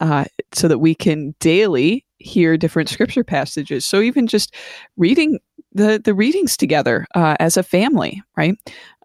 uh, 0.00 0.26
so 0.52 0.68
that 0.68 0.80
we 0.80 0.94
can 0.94 1.34
daily 1.40 2.04
hear 2.18 2.56
different 2.56 2.88
scripture 2.88 3.24
passages. 3.24 3.86
So 3.86 4.00
even 4.00 4.26
just 4.26 4.54
reading 4.96 5.38
the 5.72 6.00
the 6.02 6.14
readings 6.14 6.56
together 6.56 7.06
uh, 7.14 7.36
as 7.40 7.56
a 7.56 7.62
family, 7.62 8.22
right? 8.36 8.56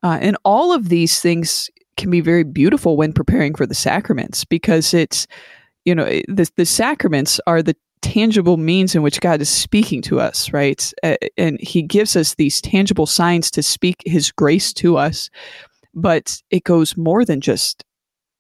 Uh, 0.02 0.18
and 0.22 0.38
all 0.44 0.74
of 0.74 0.90
these 0.90 1.20
things 1.20 1.70
can 1.98 2.10
be 2.10 2.22
very 2.22 2.44
beautiful 2.44 2.98
when 2.98 3.14
preparing 3.14 3.54
for 3.54 3.66
the 3.66 3.76
sacraments 3.76 4.44
because 4.46 4.94
it's 4.94 5.28
you 5.86 5.94
know 5.94 6.06
the 6.28 6.50
the 6.56 6.66
sacraments 6.66 7.40
are 7.48 7.62
the 7.62 7.76
tangible 8.02 8.58
means 8.58 8.96
in 8.96 9.02
which 9.02 9.22
God 9.22 9.42
is 9.42 9.50
speaking 9.50 10.02
to 10.04 10.20
us, 10.20 10.52
right? 10.52 10.92
And 11.38 11.58
He 11.62 11.82
gives 11.82 12.16
us 12.16 12.36
these 12.36 12.62
tangible 12.62 13.06
signs 13.06 13.50
to 13.52 13.64
speak 13.64 14.04
His 14.06 14.32
grace 14.32 14.74
to 14.74 14.98
us. 14.98 15.30
But 15.96 16.42
it 16.50 16.64
goes 16.64 16.98
more 16.98 17.24
than 17.24 17.40
just 17.40 17.84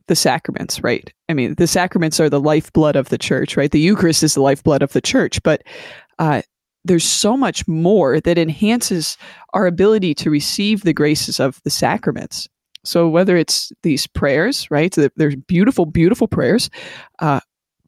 the 0.07 0.15
sacraments, 0.15 0.83
right? 0.83 1.11
I 1.29 1.33
mean, 1.33 1.55
the 1.55 1.67
sacraments 1.67 2.19
are 2.19 2.29
the 2.29 2.39
lifeblood 2.39 2.95
of 2.95 3.09
the 3.09 3.17
church, 3.17 3.55
right? 3.55 3.71
The 3.71 3.79
Eucharist 3.79 4.23
is 4.23 4.33
the 4.33 4.41
lifeblood 4.41 4.81
of 4.81 4.93
the 4.93 5.01
church, 5.01 5.41
but 5.43 5.63
uh, 6.19 6.41
there's 6.85 7.05
so 7.05 7.37
much 7.37 7.67
more 7.67 8.19
that 8.19 8.37
enhances 8.37 9.17
our 9.53 9.65
ability 9.65 10.13
to 10.15 10.29
receive 10.29 10.83
the 10.83 10.93
graces 10.93 11.39
of 11.39 11.61
the 11.63 11.69
sacraments. 11.69 12.47
So 12.83 13.07
whether 13.07 13.37
it's 13.37 13.71
these 13.83 14.07
prayers, 14.07 14.69
right? 14.69 14.93
There's 15.15 15.35
beautiful, 15.35 15.85
beautiful 15.85 16.27
prayers, 16.27 16.69
uh, 17.19 17.39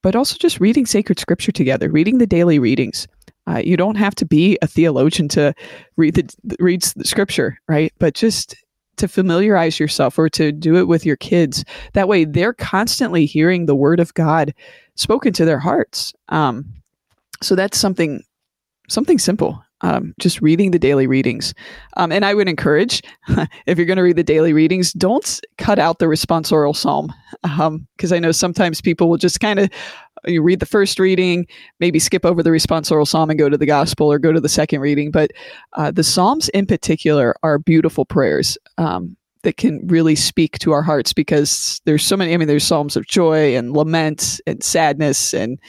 but 0.01 0.15
also 0.15 0.37
just 0.39 0.59
reading 0.59 0.85
sacred 0.85 1.19
scripture 1.19 1.51
together, 1.51 1.91
reading 1.91 2.19
the 2.19 2.27
daily 2.27 2.59
readings. 2.59 3.07
Uh, 3.47 3.61
you 3.63 3.77
don't 3.77 3.97
have 3.97 4.15
to 4.15 4.25
be 4.25 4.57
a 4.61 4.67
theologian 4.67 5.27
to 5.29 5.53
read 5.97 6.15
the 6.15 6.55
read 6.59 6.81
the 6.95 7.05
scripture, 7.05 7.57
right? 7.67 7.93
But 7.99 8.15
just 8.15 8.55
to 8.97 9.07
familiarize 9.07 9.79
yourself 9.79 10.17
or 10.17 10.29
to 10.29 10.51
do 10.51 10.75
it 10.77 10.87
with 10.87 11.05
your 11.05 11.17
kids. 11.17 11.63
That 11.93 12.07
way, 12.07 12.25
they're 12.25 12.53
constantly 12.53 13.25
hearing 13.25 13.65
the 13.65 13.75
word 13.75 13.99
of 13.99 14.13
God 14.13 14.53
spoken 14.95 15.33
to 15.33 15.45
their 15.45 15.59
hearts. 15.59 16.13
Um, 16.29 16.65
so 17.41 17.55
that's 17.55 17.77
something 17.77 18.23
something 18.87 19.19
simple. 19.19 19.61
Um, 19.81 20.13
just 20.19 20.41
reading 20.41 20.71
the 20.71 20.79
daily 20.79 21.05
readings. 21.05 21.53
Um, 21.97 22.11
and 22.11 22.23
I 22.23 22.33
would 22.33 22.47
encourage, 22.47 23.03
if 23.67 23.77
you're 23.77 23.85
going 23.85 23.97
to 23.97 24.03
read 24.03 24.15
the 24.15 24.23
daily 24.23 24.53
readings, 24.53 24.93
don't 24.93 25.39
cut 25.57 25.79
out 25.79 25.99
the 25.99 26.05
responsorial 26.05 26.75
psalm. 26.75 27.13
Because 27.43 28.11
um, 28.11 28.15
I 28.15 28.19
know 28.19 28.31
sometimes 28.31 28.81
people 28.81 29.09
will 29.09 29.17
just 29.17 29.41
kind 29.41 29.59
of 29.59 29.69
you 30.27 30.41
read 30.41 30.59
the 30.59 30.65
first 30.65 30.99
reading, 30.99 31.47
maybe 31.79 31.99
skip 31.99 32.25
over 32.25 32.41
the 32.41 32.49
responsorial 32.49 33.07
psalm 33.07 33.29
and 33.29 33.39
go 33.39 33.49
to 33.49 33.57
the 33.57 33.65
gospel 33.65 34.11
or 34.11 34.19
go 34.19 34.31
to 34.31 34.39
the 34.39 34.49
second 34.49 34.81
reading. 34.81 35.11
But 35.11 35.31
uh, 35.73 35.91
the 35.91 36.03
psalms 36.03 36.49
in 36.49 36.65
particular 36.65 37.35
are 37.43 37.59
beautiful 37.59 38.05
prayers. 38.05 38.57
Um, 38.77 39.17
that 39.43 39.57
can 39.57 39.85
really 39.85 40.15
speak 40.15 40.57
to 40.57 40.71
our 40.71 40.81
hearts 40.81 41.13
because 41.13 41.79
there's 41.85 42.03
so 42.03 42.17
many. 42.17 42.33
I 42.33 42.37
mean, 42.37 42.47
there's 42.47 42.63
psalms 42.63 42.97
of 42.97 43.05
joy 43.05 43.55
and 43.55 43.73
lament 43.73 44.41
and 44.47 44.63
sadness 44.63 45.35
and 45.35 45.59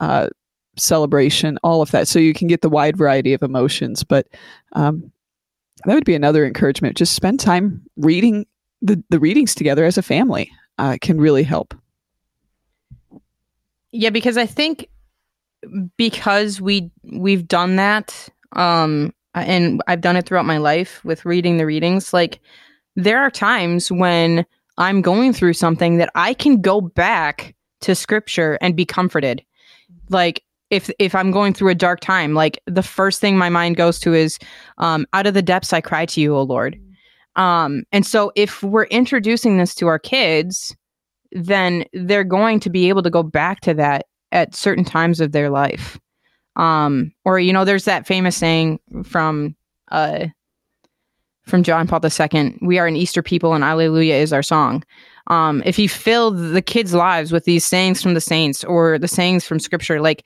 uh, 0.00 0.28
celebration, 0.76 1.56
all 1.62 1.80
of 1.80 1.92
that. 1.92 2.08
So 2.08 2.18
you 2.18 2.34
can 2.34 2.48
get 2.48 2.60
the 2.60 2.68
wide 2.68 2.96
variety 2.96 3.32
of 3.32 3.42
emotions. 3.42 4.02
But 4.02 4.26
um, 4.72 5.12
that 5.84 5.94
would 5.94 6.04
be 6.04 6.16
another 6.16 6.44
encouragement. 6.44 6.96
Just 6.96 7.14
spend 7.14 7.40
time 7.40 7.82
reading 7.96 8.46
the, 8.82 9.02
the 9.10 9.20
readings 9.20 9.54
together 9.54 9.84
as 9.84 9.96
a 9.96 10.02
family. 10.02 10.50
Uh, 10.78 10.96
can 11.00 11.20
really 11.20 11.42
help. 11.42 11.74
Yeah, 13.92 14.10
because 14.10 14.36
I 14.36 14.46
think 14.46 14.88
because 15.96 16.60
we 16.60 16.90
we've 17.12 17.46
done 17.46 17.76
that, 17.76 18.28
um, 18.52 19.12
and 19.34 19.80
I've 19.86 20.00
done 20.00 20.16
it 20.16 20.26
throughout 20.26 20.46
my 20.46 20.58
life 20.58 21.04
with 21.04 21.24
reading 21.24 21.56
the 21.56 21.66
readings. 21.66 22.12
Like 22.12 22.40
there 22.96 23.20
are 23.20 23.30
times 23.30 23.90
when 23.90 24.44
I'm 24.78 25.02
going 25.02 25.32
through 25.32 25.54
something 25.54 25.98
that 25.98 26.10
I 26.14 26.34
can 26.34 26.60
go 26.60 26.80
back 26.80 27.54
to 27.82 27.94
scripture 27.94 28.58
and 28.60 28.76
be 28.76 28.84
comforted. 28.84 29.42
Like 30.08 30.42
if 30.70 30.90
if 30.98 31.14
I'm 31.14 31.32
going 31.32 31.52
through 31.52 31.70
a 31.70 31.74
dark 31.74 32.00
time, 32.00 32.34
like 32.34 32.60
the 32.66 32.82
first 32.82 33.20
thing 33.20 33.36
my 33.36 33.48
mind 33.48 33.76
goes 33.76 33.98
to 34.00 34.14
is, 34.14 34.38
um, 34.78 35.06
"Out 35.12 35.26
of 35.26 35.34
the 35.34 35.42
depths 35.42 35.72
I 35.72 35.80
cry 35.80 36.06
to 36.06 36.20
you, 36.20 36.34
O 36.36 36.42
Lord." 36.42 36.78
Um, 37.36 37.84
and 37.92 38.04
so 38.06 38.32
if 38.36 38.62
we're 38.62 38.84
introducing 38.84 39.56
this 39.58 39.74
to 39.76 39.86
our 39.86 39.98
kids, 39.98 40.76
then 41.32 41.84
they're 41.92 42.24
going 42.24 42.60
to 42.60 42.70
be 42.70 42.88
able 42.88 43.02
to 43.02 43.10
go 43.10 43.22
back 43.22 43.60
to 43.60 43.74
that 43.74 44.06
at 44.32 44.54
certain 44.54 44.84
times 44.84 45.20
of 45.20 45.32
their 45.32 45.50
life. 45.50 45.98
Um, 46.56 47.12
or 47.24 47.38
you 47.38 47.52
know, 47.52 47.64
there's 47.64 47.84
that 47.84 48.06
famous 48.06 48.36
saying 48.36 48.80
from 49.04 49.54
uh, 49.90 50.26
from 51.46 51.62
John 51.62 51.86
Paul 51.86 52.00
II: 52.04 52.58
"We 52.60 52.78
are 52.78 52.86
an 52.86 52.96
Easter 52.96 53.22
people, 53.22 53.54
and 53.54 53.64
Alleluia 53.64 54.16
is 54.16 54.32
our 54.32 54.42
song." 54.42 54.84
Um, 55.28 55.62
if 55.64 55.78
you 55.78 55.88
fill 55.88 56.32
the 56.32 56.62
kids' 56.62 56.92
lives 56.92 57.30
with 57.30 57.44
these 57.44 57.64
sayings 57.64 58.02
from 58.02 58.14
the 58.14 58.20
saints 58.20 58.64
or 58.64 58.98
the 58.98 59.08
sayings 59.08 59.44
from 59.46 59.60
Scripture, 59.60 60.00
like 60.00 60.24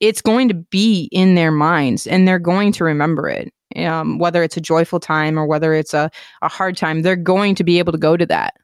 it's 0.00 0.22
going 0.22 0.48
to 0.48 0.54
be 0.54 1.08
in 1.12 1.34
their 1.34 1.50
minds, 1.50 2.06
and 2.06 2.26
they're 2.26 2.38
going 2.38 2.72
to 2.72 2.84
remember 2.84 3.28
it. 3.28 3.52
Um, 3.76 4.18
whether 4.18 4.44
it's 4.44 4.56
a 4.56 4.60
joyful 4.60 5.00
time 5.00 5.36
or 5.36 5.46
whether 5.46 5.74
it's 5.74 5.94
a, 5.94 6.08
a 6.42 6.48
hard 6.48 6.76
time, 6.76 7.02
they're 7.02 7.16
going 7.16 7.56
to 7.56 7.64
be 7.64 7.80
able 7.80 7.90
to 7.90 7.98
go 7.98 8.16
to 8.16 8.26
that. 8.26 8.54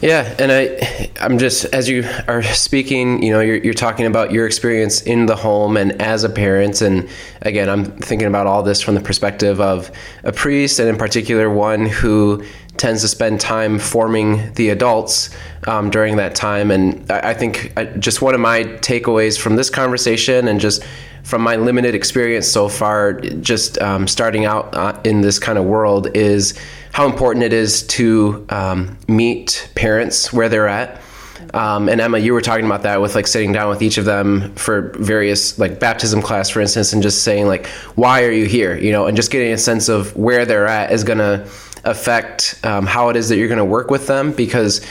Yeah, 0.00 0.34
and 0.38 0.50
I, 0.50 1.10
I'm 1.20 1.38
just 1.38 1.66
as 1.66 1.86
you 1.86 2.08
are 2.26 2.42
speaking, 2.42 3.22
you 3.22 3.32
know, 3.32 3.40
you're, 3.40 3.58
you're 3.58 3.74
talking 3.74 4.06
about 4.06 4.32
your 4.32 4.46
experience 4.46 5.02
in 5.02 5.26
the 5.26 5.36
home 5.36 5.76
and 5.76 6.00
as 6.00 6.24
a 6.24 6.30
parent, 6.30 6.80
and 6.80 7.06
again, 7.42 7.68
I'm 7.68 7.84
thinking 7.84 8.26
about 8.26 8.46
all 8.46 8.62
this 8.62 8.80
from 8.80 8.94
the 8.94 9.02
perspective 9.02 9.60
of 9.60 9.90
a 10.24 10.32
priest, 10.32 10.78
and 10.78 10.88
in 10.88 10.96
particular 10.96 11.50
one 11.50 11.84
who 11.84 12.42
tends 12.80 13.02
to 13.02 13.08
spend 13.08 13.38
time 13.40 13.78
forming 13.78 14.52
the 14.54 14.70
adults 14.70 15.28
um, 15.68 15.90
during 15.90 16.16
that 16.16 16.34
time. 16.34 16.70
And 16.70 17.08
I, 17.12 17.30
I 17.30 17.34
think 17.34 17.74
I, 17.76 17.84
just 17.84 18.22
one 18.22 18.34
of 18.34 18.40
my 18.40 18.64
takeaways 18.64 19.38
from 19.38 19.56
this 19.56 19.68
conversation, 19.68 20.48
and 20.48 20.58
just 20.58 20.82
from 21.22 21.42
my 21.42 21.56
limited 21.56 21.94
experience 21.94 22.48
so 22.48 22.68
far, 22.68 23.20
just 23.20 23.78
um, 23.82 24.08
starting 24.08 24.46
out 24.46 24.74
uh, 24.74 24.98
in 25.04 25.20
this 25.20 25.38
kind 25.38 25.58
of 25.58 25.66
world, 25.66 26.16
is 26.16 26.58
how 26.92 27.04
important 27.04 27.44
it 27.44 27.52
is 27.52 27.86
to 27.88 28.46
um, 28.48 28.98
meet 29.06 29.70
parents 29.74 30.32
where 30.32 30.48
they're 30.48 30.66
at. 30.66 31.02
Um, 31.52 31.88
and 31.88 32.00
Emma, 32.00 32.18
you 32.18 32.32
were 32.32 32.40
talking 32.40 32.64
about 32.64 32.82
that 32.82 33.02
with 33.02 33.14
like 33.14 33.26
sitting 33.26 33.52
down 33.52 33.68
with 33.68 33.82
each 33.82 33.98
of 33.98 34.04
them 34.06 34.54
for 34.54 34.92
various 34.98 35.58
like 35.58 35.80
baptism 35.80 36.22
class, 36.22 36.48
for 36.48 36.60
instance, 36.60 36.92
and 36.92 37.02
just 37.02 37.24
saying 37.24 37.46
like, 37.46 37.66
why 37.94 38.24
are 38.24 38.30
you 38.30 38.46
here? 38.46 38.76
You 38.76 38.92
know, 38.92 39.06
and 39.06 39.16
just 39.16 39.30
getting 39.30 39.52
a 39.52 39.58
sense 39.58 39.88
of 39.88 40.16
where 40.16 40.46
they're 40.46 40.66
at 40.66 40.92
is 40.92 41.04
going 41.04 41.18
to 41.18 41.46
affect 41.84 42.60
um, 42.64 42.86
how 42.86 43.08
it 43.08 43.16
is 43.16 43.28
that 43.28 43.36
you're 43.36 43.48
going 43.48 43.58
to 43.58 43.64
work 43.64 43.90
with 43.90 44.06
them 44.06 44.32
because 44.32 44.84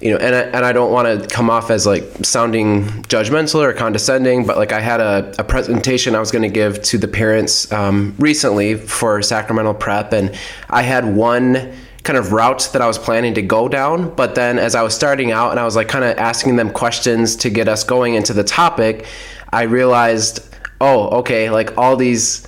you 0.00 0.10
know, 0.10 0.16
and 0.16 0.34
I, 0.34 0.40
and 0.40 0.64
I 0.64 0.72
don't 0.72 0.90
want 0.90 1.22
to 1.22 1.28
come 1.28 1.50
off 1.50 1.70
as 1.70 1.86
like 1.86 2.02
sounding 2.22 2.84
judgmental 3.02 3.62
or 3.62 3.72
condescending, 3.74 4.46
but 4.46 4.56
like 4.56 4.72
I 4.72 4.80
had 4.80 5.00
a, 5.00 5.34
a 5.38 5.44
presentation 5.44 6.14
I 6.14 6.20
was 6.20 6.30
going 6.30 6.42
to 6.42 6.48
give 6.48 6.80
to 6.84 6.98
the 6.98 7.08
parents 7.08 7.70
um, 7.70 8.14
recently 8.18 8.76
for 8.76 9.20
sacramental 9.20 9.74
prep, 9.74 10.14
and 10.14 10.34
I 10.70 10.82
had 10.82 11.14
one 11.14 11.74
kind 12.02 12.18
of 12.18 12.32
route 12.32 12.70
that 12.72 12.80
I 12.80 12.86
was 12.86 12.96
planning 12.96 13.34
to 13.34 13.42
go 13.42 13.68
down. 13.68 14.14
But 14.14 14.34
then 14.34 14.58
as 14.58 14.74
I 14.74 14.82
was 14.82 14.94
starting 14.94 15.32
out 15.32 15.50
and 15.50 15.60
I 15.60 15.64
was 15.64 15.76
like 15.76 15.88
kind 15.88 16.04
of 16.04 16.16
asking 16.16 16.56
them 16.56 16.70
questions 16.70 17.36
to 17.36 17.50
get 17.50 17.68
us 17.68 17.84
going 17.84 18.14
into 18.14 18.32
the 18.32 18.44
topic, 18.44 19.04
I 19.52 19.64
realized, 19.64 20.42
oh, 20.80 21.18
okay, 21.18 21.50
like 21.50 21.76
all 21.76 21.96
these 21.96 22.46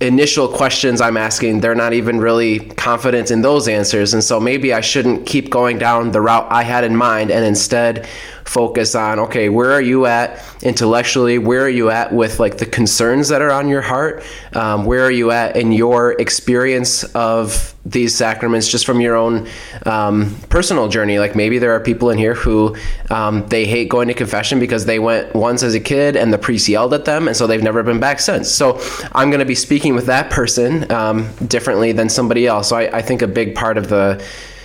initial 0.00 0.48
questions 0.48 1.00
I'm 1.00 1.16
asking, 1.16 1.60
they're 1.60 1.74
not 1.74 1.92
even 1.92 2.20
really 2.20 2.60
confident 2.60 3.30
in 3.30 3.42
those 3.42 3.68
answers. 3.68 4.14
And 4.14 4.24
so 4.24 4.40
maybe 4.40 4.72
I 4.72 4.80
shouldn't 4.80 5.26
keep 5.26 5.50
going 5.50 5.78
down 5.78 6.12
the 6.12 6.20
route 6.20 6.46
I 6.50 6.62
had 6.62 6.84
in 6.84 6.96
mind 6.96 7.30
and 7.30 7.44
instead 7.44 8.08
focus 8.50 8.96
on 8.96 9.20
okay 9.20 9.48
where 9.48 9.70
are 9.70 9.80
you 9.80 10.06
at 10.06 10.42
intellectually? 10.62 11.38
Where 11.38 11.62
are 11.62 11.70
you 11.70 11.90
at 11.90 12.12
with 12.12 12.40
like 12.40 12.58
the 12.58 12.66
concerns 12.66 13.28
that 13.28 13.40
are 13.40 13.50
on 13.50 13.68
your 13.68 13.80
heart? 13.80 14.24
Um, 14.54 14.84
where 14.84 15.04
are 15.04 15.10
you 15.10 15.30
at 15.30 15.56
in 15.56 15.72
your 15.72 16.20
experience 16.20 17.04
of 17.14 17.74
these 17.86 18.14
sacraments 18.14 18.68
just 18.68 18.84
from 18.84 19.00
your 19.00 19.16
own 19.16 19.48
um, 19.86 20.36
personal 20.48 20.88
journey? 20.88 21.18
Like 21.18 21.34
maybe 21.34 21.58
there 21.58 21.72
are 21.72 21.80
people 21.80 22.10
in 22.10 22.18
here 22.18 22.34
who 22.34 22.76
um, 23.10 23.46
they 23.48 23.66
hate 23.66 23.88
going 23.88 24.08
to 24.08 24.14
confession 24.14 24.58
because 24.58 24.84
they 24.84 24.98
went 24.98 25.34
once 25.34 25.62
as 25.62 25.74
a 25.74 25.80
kid 25.80 26.16
and 26.16 26.32
the 26.32 26.38
priest 26.38 26.68
yelled 26.68 26.92
at 26.92 27.04
them 27.04 27.28
and 27.28 27.36
so 27.36 27.46
they've 27.46 27.62
never 27.62 27.82
been 27.82 28.00
back 28.00 28.20
since. 28.20 28.50
So 28.50 28.80
i'm 29.12 29.30
going 29.30 29.40
to 29.40 29.46
be 29.46 29.54
speaking 29.54 29.94
with 29.94 30.06
that 30.06 30.30
person 30.30 30.90
um, 30.90 31.30
differently 31.46 31.92
than 31.92 32.08
somebody 32.08 32.46
else. 32.46 32.68
So 32.68 32.76
I, 32.76 32.98
I 32.98 33.02
think 33.02 33.22
a 33.22 33.28
big 33.28 33.54
part 33.54 33.78
of 33.78 33.88
the 33.88 34.22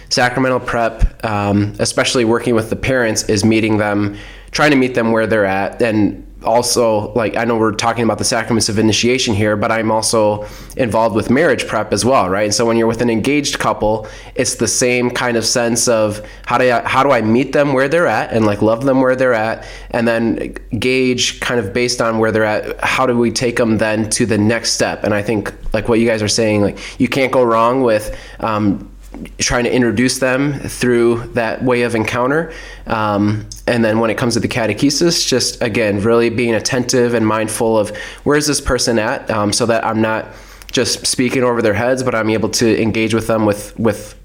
sacramental 0.10 0.60
prep, 0.60 1.24
um, 1.26 1.74
especially 1.80 2.26
working 2.26 2.56
with 2.56 2.70
the 2.70 2.76
parents, 2.76 3.24
is 3.24 3.44
meeting 3.44 3.78
them, 3.78 4.18
trying 4.52 4.72
to 4.72 4.78
meet 4.78 4.96
them 4.96 5.12
where 5.12 5.28
they're 5.28 5.46
at, 5.46 5.82
and 5.82 6.26
also 6.46 7.12
like 7.14 7.36
I 7.36 7.44
know 7.44 7.58
we're 7.58 7.74
talking 7.74 8.04
about 8.04 8.20
the 8.20 8.24
sacraments 8.24 8.70
of 8.70 8.80
initiation 8.80 9.34
here, 9.34 9.56
but 9.58 9.72
I'm 9.72 9.92
also 9.92 10.46
involved 10.78 11.16
with 11.16 11.30
marriage 11.30 11.68
prep 11.68 11.92
as 11.92 12.06
well, 12.06 12.30
right? 12.30 12.44
And 12.44 12.54
so 12.54 12.66
when 12.66 12.78
you're 12.78 12.88
with 12.88 13.02
an 13.02 13.10
engaged 13.10 13.60
couple, 13.60 14.08
it's 14.36 14.56
the 14.56 14.68
same 14.68 15.10
kind 15.10 15.38
of 15.38 15.46
sense 15.46 15.88
of 15.88 16.26
how 16.46 16.58
do 16.58 16.72
I, 16.72 16.88
how 16.88 17.04
do 17.04 17.12
I 17.12 17.22
meet 17.22 17.52
them 17.52 17.74
where 17.74 17.90
they're 17.90 18.08
at 18.08 18.32
and 18.32 18.46
like 18.46 18.62
love 18.62 18.86
them 18.86 19.02
where 19.02 19.16
they're 19.16 19.34
at, 19.34 19.66
and 19.92 20.08
then 20.08 20.56
gauge 20.80 21.40
kind 21.40 21.60
of 21.60 21.74
based 21.74 22.02
on 22.02 22.20
where 22.20 22.32
they're 22.32 22.44
at, 22.44 22.80
how 22.84 23.06
do 23.06 23.18
we 23.18 23.32
take 23.32 23.58
them 23.58 23.78
then 23.78 24.10
to 24.12 24.26
the 24.26 24.38
next 24.38 24.74
step? 24.74 25.04
And 25.04 25.14
I 25.14 25.22
think 25.22 25.54
like 25.74 25.90
what 25.90 26.00
you 26.00 26.08
guys 26.08 26.22
are 26.22 26.28
saying, 26.28 26.62
like 26.62 26.78
you 27.00 27.08
can't 27.08 27.32
go 27.32 27.44
wrong 27.44 27.82
with. 27.82 28.18
Um, 28.40 28.92
trying 29.38 29.64
to 29.64 29.74
introduce 29.74 30.20
them 30.20 30.54
through 30.60 31.18
that 31.34 31.64
way 31.64 31.84
of 31.84 31.96
encounter. 31.96 32.54
Um, 32.88 33.48
and 33.68 33.84
then 33.84 34.00
when 34.00 34.10
it 34.10 34.18
comes 34.18 34.34
to 34.36 34.40
the 34.40 34.48
catechesis, 34.48 35.28
just 35.28 35.62
again, 35.62 36.02
really 36.02 36.30
being 36.30 36.54
attentive 36.54 37.14
and 37.14 37.26
mindful 37.26 37.78
of 37.78 37.96
where's 38.24 38.48
this 38.48 38.62
person 38.62 39.00
at 39.00 39.30
um, 39.30 39.52
so 39.54 39.66
that 39.66 39.86
I'm 39.86 40.02
not 40.02 40.28
just 40.72 41.06
speaking 41.06 41.44
over 41.44 41.62
their 41.62 41.74
heads, 41.74 42.04
but 42.04 42.16
I'm 42.16 42.30
able 42.30 42.50
to 42.50 42.82
engage 42.82 43.14
with 43.14 43.28
them 43.28 43.46
with, 43.46 43.78
with 43.80 44.20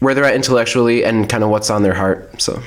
where 0.00 0.14
they're 0.14 0.24
at 0.24 0.34
intellectually 0.34 1.04
and 1.04 1.28
kind 1.28 1.42
of 1.42 1.50
what's 1.50 1.70
on 1.70 1.82
their 1.82 1.94
heart. 1.94 2.40
So, 2.40 2.62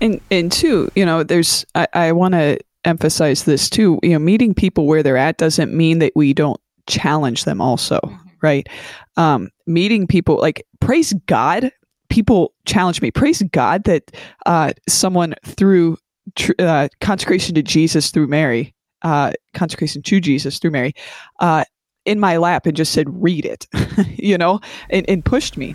and, 0.00 0.20
and 0.30 0.50
two, 0.50 0.90
you 0.94 1.04
know, 1.04 1.22
there's, 1.22 1.64
I, 1.74 1.86
I 1.92 2.12
want 2.12 2.34
to 2.34 2.58
emphasize 2.84 3.44
this 3.44 3.70
too, 3.70 3.98
you 4.02 4.10
know, 4.10 4.18
meeting 4.18 4.54
people 4.54 4.86
where 4.86 5.02
they're 5.02 5.16
at 5.16 5.38
doesn't 5.38 5.72
mean 5.72 5.98
that 6.00 6.12
we 6.14 6.32
don't 6.32 6.60
challenge 6.86 7.44
them 7.44 7.60
also 7.60 8.00
right? 8.42 8.68
Um, 9.16 9.50
meeting 9.66 10.06
people, 10.06 10.36
like 10.36 10.64
praise 10.80 11.12
God. 11.26 11.70
People 12.10 12.52
challenge 12.66 13.00
me. 13.00 13.10
Praise 13.10 13.42
God 13.52 13.84
that 13.84 14.10
uh, 14.44 14.72
someone 14.86 15.34
through 15.46 15.96
tr- 16.36 16.52
uh, 16.58 16.88
consecration 17.00 17.54
to 17.54 17.62
Jesus 17.62 18.10
through 18.10 18.26
Mary, 18.26 18.74
uh, 19.02 19.32
consecration 19.54 20.02
to 20.02 20.20
Jesus 20.20 20.58
through 20.58 20.72
Mary, 20.72 20.92
uh, 21.40 21.64
in 22.04 22.20
my 22.20 22.36
lap 22.36 22.66
and 22.66 22.76
just 22.76 22.92
said, 22.92 23.06
"Read 23.22 23.46
it," 23.46 23.66
you 24.18 24.36
know, 24.36 24.60
and, 24.90 25.08
and 25.08 25.24
pushed 25.24 25.56
me. 25.56 25.74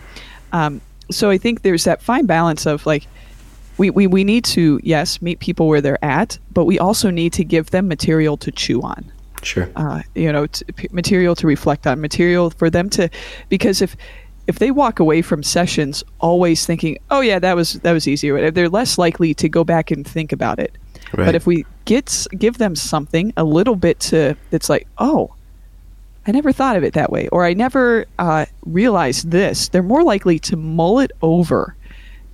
Um, 0.51 0.81
so 1.09 1.29
I 1.29 1.37
think 1.37 1.61
there's 1.61 1.85
that 1.85 2.01
fine 2.01 2.25
balance 2.25 2.65
of 2.65 2.85
like 2.85 3.07
we, 3.77 3.89
we, 3.89 4.07
we 4.07 4.23
need 4.23 4.43
to 4.45 4.79
yes 4.83 5.21
meet 5.21 5.39
people 5.39 5.67
where 5.67 5.81
they're 5.81 6.03
at 6.03 6.37
but 6.51 6.65
we 6.65 6.79
also 6.79 7.09
need 7.09 7.33
to 7.33 7.43
give 7.43 7.71
them 7.71 7.87
material 7.87 8.37
to 8.37 8.51
chew 8.51 8.81
on 8.81 9.11
Sure. 9.43 9.69
Uh, 9.75 10.01
you 10.15 10.31
know, 10.31 10.47
t- 10.47 10.65
material 10.91 11.35
to 11.35 11.47
reflect 11.47 11.85
on, 11.87 12.01
material 12.01 12.49
for 12.49 12.69
them 12.69 12.89
to, 12.91 13.09
because 13.49 13.81
if 13.81 13.95
if 14.47 14.59
they 14.59 14.71
walk 14.71 14.99
away 14.99 15.21
from 15.21 15.43
sessions 15.43 16.03
always 16.19 16.65
thinking, 16.65 16.97
"Oh 17.11 17.21
yeah, 17.21 17.39
that 17.39 17.55
was 17.55 17.73
that 17.73 17.91
was 17.91 18.07
easier 18.07 18.49
they're 18.51 18.69
less 18.69 18.97
likely 18.97 19.33
to 19.35 19.49
go 19.49 19.63
back 19.63 19.91
and 19.91 20.07
think 20.07 20.31
about 20.31 20.59
it. 20.59 20.77
Right. 21.13 21.25
But 21.25 21.35
if 21.35 21.45
we 21.45 21.65
get 21.85 22.25
give 22.37 22.57
them 22.57 22.75
something 22.75 23.33
a 23.37 23.43
little 23.43 23.75
bit 23.75 23.99
to 24.11 24.35
that's 24.49 24.69
like, 24.69 24.87
"Oh, 24.97 25.33
I 26.25 26.31
never 26.31 26.51
thought 26.51 26.77
of 26.77 26.83
it 26.83 26.93
that 26.93 27.11
way," 27.11 27.27
or 27.29 27.45
"I 27.45 27.53
never 27.53 28.05
uh, 28.17 28.45
realized 28.65 29.31
this," 29.31 29.69
they're 29.69 29.83
more 29.83 30.03
likely 30.03 30.39
to 30.39 30.55
mull 30.55 30.99
it 30.99 31.11
over 31.21 31.75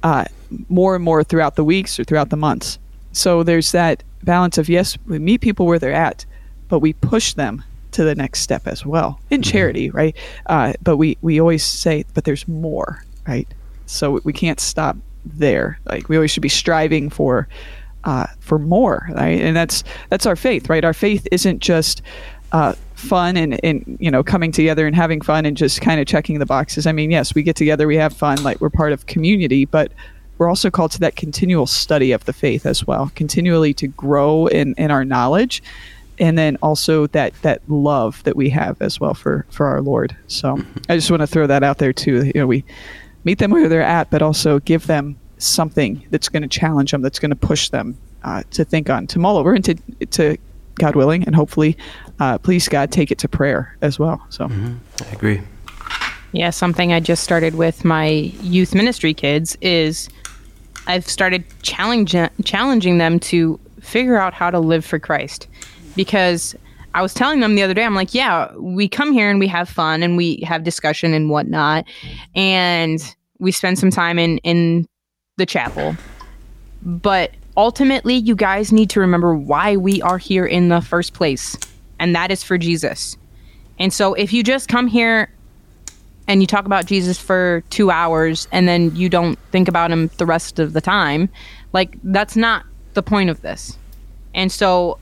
uh, 0.04 0.26
more 0.70 0.96
and 0.96 1.04
more 1.04 1.24
throughout 1.24 1.56
the 1.56 1.64
weeks 1.64 2.00
or 2.00 2.04
throughout 2.04 2.30
the 2.30 2.38
months. 2.38 2.78
So 3.12 3.44
there's 3.44 3.72
that 3.72 4.04
balance 4.24 4.58
of 4.58 4.70
yes, 4.70 4.98
we 5.08 5.20
meet 5.20 5.42
people 5.42 5.66
where 5.66 5.80
they're 5.80 5.94
at, 5.94 6.26
but 6.74 6.80
we 6.80 6.94
push 6.94 7.34
them 7.34 7.64
to 7.92 8.04
the 8.04 8.16
next 8.16 8.40
step 8.40 8.66
as 8.66 8.84
well 8.84 9.20
in 9.30 9.42
mm-hmm. 9.42 9.52
charity, 9.52 9.92
right? 9.92 10.18
Uh, 10.48 10.74
but 10.82 10.98
we 10.98 11.20
we 11.22 11.40
always 11.40 11.64
say, 11.64 12.04
but 12.16 12.24
there's 12.24 12.48
more, 12.48 13.04
right? 13.28 13.48
So 13.86 14.20
we 14.24 14.34
can't 14.34 14.60
stop 14.60 14.98
there. 15.24 15.78
Like 15.86 16.10
we 16.10 16.16
always 16.16 16.32
should 16.32 16.42
be 16.42 16.50
striving 16.50 17.12
for 17.12 17.48
uh, 18.06 18.26
for 18.40 18.58
more, 18.58 19.08
right? 19.12 19.40
And 19.40 19.56
that's 19.56 19.84
that's 20.10 20.26
our 20.26 20.36
faith, 20.36 20.68
right? 20.68 20.84
Our 20.84 20.96
faith 20.96 21.28
isn't 21.32 21.60
just 21.60 22.02
uh, 22.54 22.74
fun 22.96 23.38
and, 23.38 23.64
and 23.64 23.96
you 24.00 24.10
know 24.10 24.24
coming 24.24 24.52
together 24.52 24.88
and 24.88 24.96
having 24.96 25.22
fun 25.22 25.46
and 25.46 25.56
just 25.56 25.80
kind 25.80 26.02
of 26.02 26.08
checking 26.08 26.40
the 26.40 26.48
boxes. 26.48 26.88
I 26.88 26.92
mean, 26.92 27.12
yes, 27.12 27.36
we 27.36 27.44
get 27.44 27.56
together, 27.56 27.86
we 27.86 27.98
have 27.98 28.14
fun, 28.18 28.42
like 28.42 28.60
we're 28.60 28.72
part 28.72 28.94
of 28.94 29.06
community, 29.06 29.66
but 29.66 29.92
we're 30.40 30.50
also 30.50 30.72
called 30.72 30.90
to 30.94 31.00
that 31.02 31.18
continual 31.18 31.68
study 31.68 32.12
of 32.12 32.26
the 32.26 32.34
faith 32.34 32.66
as 32.66 32.88
well, 32.88 33.12
continually 33.14 33.76
to 33.76 33.88
grow 33.90 34.48
in, 34.48 34.74
in 34.80 34.90
our 34.90 35.06
knowledge 35.06 35.62
and 36.20 36.38
then 36.38 36.58
also 36.62 37.08
that 37.08 37.34
that 37.42 37.62
love 37.70 38.24
that 38.24 38.36
we 38.36 38.50
have 38.50 38.82
as 38.82 39.00
well 39.00 39.14
for 39.14 39.46
for 39.50 39.66
our 39.66 39.82
Lord. 39.82 40.16
So 40.28 40.56
mm-hmm. 40.56 40.80
I 40.90 40.96
just 40.96 41.10
want 41.10 41.22
to 41.22 41.28
throw 41.28 41.48
that 41.48 41.64
out 41.64 41.78
there 41.78 41.94
too. 41.94 42.26
You 42.26 42.34
know, 42.36 42.48
we 42.48 42.64
meet 43.24 43.40
them 43.40 43.52
where 43.52 43.70
they're 43.70 43.82
at, 43.82 44.10
but 44.10 44.22
also 44.22 44.60
give 44.60 44.88
them 44.88 45.18
something 45.38 46.06
that's 46.10 46.30
going 46.30 46.44
to 46.44 46.50
challenge 46.50 46.92
them, 46.92 47.02
that's 47.02 47.20
going 47.20 47.32
to 47.32 47.36
push 47.36 47.70
them 47.70 47.98
uh, 48.24 48.44
to 48.52 48.64
think 48.64 48.90
on, 48.90 49.08
to 49.08 49.20
mull 49.20 49.38
over, 49.38 49.54
and 49.54 49.66
to 49.66 49.76
to 50.12 50.38
God 50.76 50.96
willing, 50.96 51.24
and 51.26 51.36
hopefully, 51.36 51.78
uh, 52.20 52.38
please 52.38 52.68
God, 52.68 52.92
take 52.92 53.12
it 53.12 53.20
to 53.20 53.28
prayer 53.28 53.76
as 53.82 54.00
well. 54.00 54.26
So 54.30 54.48
mm-hmm. 54.48 54.76
I 55.04 55.14
agree. 55.14 55.42
Yeah, 56.32 56.50
something 56.50 56.94
I 56.94 57.00
just 57.00 57.24
started 57.24 57.56
with 57.56 57.86
my 57.86 58.08
youth 58.08 58.74
ministry 58.74 59.14
kids 59.14 59.56
is 59.62 60.10
I've 60.88 61.08
started 61.08 61.44
challenging 61.62 62.30
challenging 62.44 62.98
them 62.98 63.20
to 63.20 63.60
figure 63.82 64.18
out 64.18 64.34
how 64.34 64.50
to 64.50 64.60
live 64.60 64.84
for 64.86 64.98
Christ 64.98 65.48
because 65.96 66.56
I 66.94 67.02
was 67.02 67.14
telling 67.14 67.40
them 67.40 67.56
the 67.56 67.64
other 67.64 67.74
day, 67.74 67.84
I'm 67.84 67.96
like, 67.96 68.14
yeah, 68.14 68.54
we 68.56 68.88
come 68.88 69.12
here 69.12 69.30
and 69.30 69.40
we 69.40 69.48
have 69.48 69.68
fun 69.68 70.04
and 70.04 70.16
we 70.16 70.38
have 70.46 70.64
discussion 70.64 71.14
and 71.14 71.30
whatnot, 71.30 71.86
and 72.36 73.16
we 73.40 73.52
spend 73.52 73.80
some 73.80 73.90
time 73.90 74.20
in 74.20 74.38
in 74.40 74.88
the 75.38 75.46
chapel. 75.46 75.96
But 76.84 77.32
ultimately, 77.58 78.16
you 78.16 78.36
guys 78.36 78.72
need 78.72 78.90
to 78.92 79.00
remember 79.00 79.36
why 79.36 79.76
we 79.76 80.02
are 80.02 80.18
here 80.18 80.46
in 80.46 80.70
the 80.70 80.82
first 80.82 81.14
place, 81.14 81.58
and 82.00 82.16
that 82.16 82.32
is 82.32 82.44
for 82.44 82.58
Jesus. 82.58 83.18
And 83.80 83.92
so, 83.92 84.14
if 84.14 84.32
you 84.32 84.44
just 84.44 84.70
come 84.70 84.88
here 84.88 85.34
and 86.28 86.42
you 86.42 86.48
talk 86.48 86.66
about 86.66 86.86
Jesus 86.86 87.20
for 87.20 87.64
two 87.70 87.92
hours 87.92 88.48
and 88.52 88.68
then 88.68 88.96
you 88.96 89.10
don't 89.10 89.38
think 89.52 89.68
about 89.68 89.92
him 89.92 90.10
the 90.18 90.26
rest 90.26 90.60
of 90.60 90.74
the 90.74 90.82
time, 90.82 91.28
like 91.74 91.98
that's 92.04 92.36
not 92.36 92.66
the 92.94 93.04
point 93.04 93.30
of 93.30 93.42
this. 93.42 93.78
And 94.34 94.52
so 94.52 95.00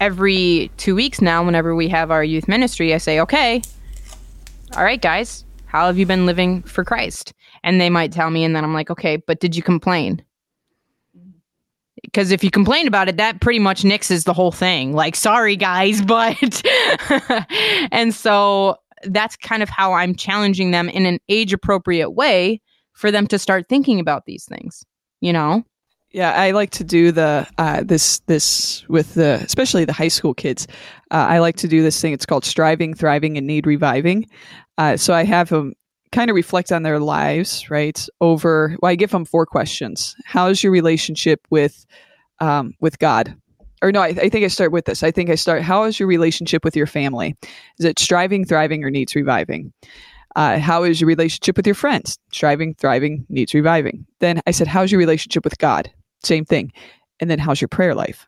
every 0.00 0.70
two 0.76 0.94
weeks 0.94 1.20
now, 1.20 1.44
whenever 1.44 1.74
we 1.74 1.88
have 1.88 2.10
our 2.10 2.24
youth 2.24 2.48
ministry, 2.48 2.94
I 2.94 2.98
say, 2.98 3.20
okay, 3.20 3.62
all 4.76 4.84
right, 4.84 5.00
guys, 5.00 5.44
how 5.66 5.86
have 5.86 5.98
you 5.98 6.06
been 6.06 6.26
living 6.26 6.62
for 6.62 6.84
Christ? 6.84 7.32
And 7.62 7.80
they 7.80 7.90
might 7.90 8.12
tell 8.12 8.30
me, 8.30 8.44
and 8.44 8.54
then 8.54 8.64
I'm 8.64 8.74
like, 8.74 8.90
okay, 8.90 9.16
but 9.16 9.40
did 9.40 9.56
you 9.56 9.62
complain? 9.62 10.22
Because 12.02 12.30
if 12.30 12.44
you 12.44 12.50
complain 12.50 12.86
about 12.86 13.08
it, 13.08 13.16
that 13.16 13.40
pretty 13.40 13.58
much 13.58 13.82
nixes 13.82 14.24
the 14.24 14.32
whole 14.32 14.52
thing. 14.52 14.92
Like, 14.92 15.16
sorry, 15.16 15.56
guys, 15.56 16.02
but. 16.06 16.62
and 17.90 18.14
so 18.14 18.76
that's 19.04 19.36
kind 19.36 19.62
of 19.62 19.68
how 19.68 19.92
I'm 19.92 20.14
challenging 20.14 20.70
them 20.70 20.88
in 20.88 21.06
an 21.06 21.18
age 21.28 21.52
appropriate 21.52 22.10
way 22.10 22.60
for 22.92 23.10
them 23.10 23.26
to 23.28 23.38
start 23.38 23.68
thinking 23.68 24.00
about 24.00 24.24
these 24.26 24.44
things, 24.44 24.84
you 25.20 25.32
know? 25.32 25.64
Yeah, 26.16 26.32
I 26.32 26.52
like 26.52 26.70
to 26.70 26.82
do 26.82 27.12
the 27.12 27.46
uh, 27.58 27.82
this 27.84 28.20
this 28.20 28.88
with 28.88 29.12
the 29.12 29.34
especially 29.44 29.84
the 29.84 29.92
high 29.92 30.08
school 30.08 30.32
kids. 30.32 30.66
Uh, 31.10 31.26
I 31.28 31.40
like 31.40 31.56
to 31.56 31.68
do 31.68 31.82
this 31.82 32.00
thing. 32.00 32.14
It's 32.14 32.24
called 32.24 32.46
striving, 32.46 32.94
thriving, 32.94 33.36
and 33.36 33.46
need 33.46 33.66
reviving. 33.66 34.26
Uh, 34.78 34.96
so 34.96 35.12
I 35.12 35.24
have 35.24 35.50
them 35.50 35.74
kind 36.12 36.30
of 36.30 36.34
reflect 36.34 36.72
on 36.72 36.84
their 36.84 37.00
lives, 37.00 37.68
right? 37.68 38.08
Over, 38.22 38.78
well, 38.80 38.90
I 38.90 38.94
give 38.94 39.10
them 39.10 39.26
four 39.26 39.44
questions. 39.44 40.16
How 40.24 40.48
is 40.48 40.62
your 40.62 40.72
relationship 40.72 41.46
with 41.50 41.84
um, 42.40 42.72
with 42.80 42.98
God? 42.98 43.36
Or 43.82 43.92
no, 43.92 44.00
I, 44.00 44.06
I 44.06 44.30
think 44.30 44.42
I 44.42 44.48
start 44.48 44.72
with 44.72 44.86
this. 44.86 45.02
I 45.02 45.10
think 45.10 45.28
I 45.28 45.34
start. 45.34 45.60
How 45.60 45.84
is 45.84 46.00
your 46.00 46.08
relationship 46.08 46.64
with 46.64 46.74
your 46.74 46.86
family? 46.86 47.36
Is 47.78 47.84
it 47.84 47.98
striving, 47.98 48.46
thriving, 48.46 48.82
or 48.84 48.90
needs 48.90 49.14
reviving? 49.14 49.70
Uh, 50.34 50.60
how 50.60 50.82
is 50.82 50.98
your 50.98 51.08
relationship 51.08 51.58
with 51.58 51.66
your 51.66 51.74
friends? 51.74 52.16
Striving, 52.32 52.72
thriving, 52.76 53.26
needs 53.28 53.52
reviving. 53.52 54.06
Then 54.20 54.40
I 54.46 54.52
said, 54.52 54.66
how's 54.66 54.90
your 54.90 54.98
relationship 54.98 55.44
with 55.44 55.58
God? 55.58 55.90
Same 56.26 56.44
thing. 56.44 56.72
And 57.20 57.30
then 57.30 57.38
how's 57.38 57.60
your 57.60 57.68
prayer 57.68 57.94
life? 57.94 58.26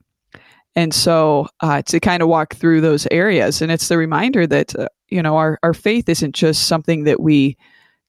And 0.79 0.95
so 0.95 1.49
uh, 1.61 1.83
to 1.83 1.99
kind 1.99 2.23
of 2.23 2.29
walk 2.29 2.55
through 2.55 2.81
those 2.81 3.09
areas, 3.11 3.61
and 3.61 3.73
it's 3.73 3.89
the 3.89 3.99
reminder 3.99 4.47
that 4.47 4.77
uh, 4.77 4.89
you 5.09 5.21
know 5.21 5.37
our 5.37 5.59
our 5.63 5.75
faith 5.75 6.09
isn't 6.09 6.35
just 6.35 6.69
something 6.69 7.05
that 7.05 7.21
we 7.21 7.57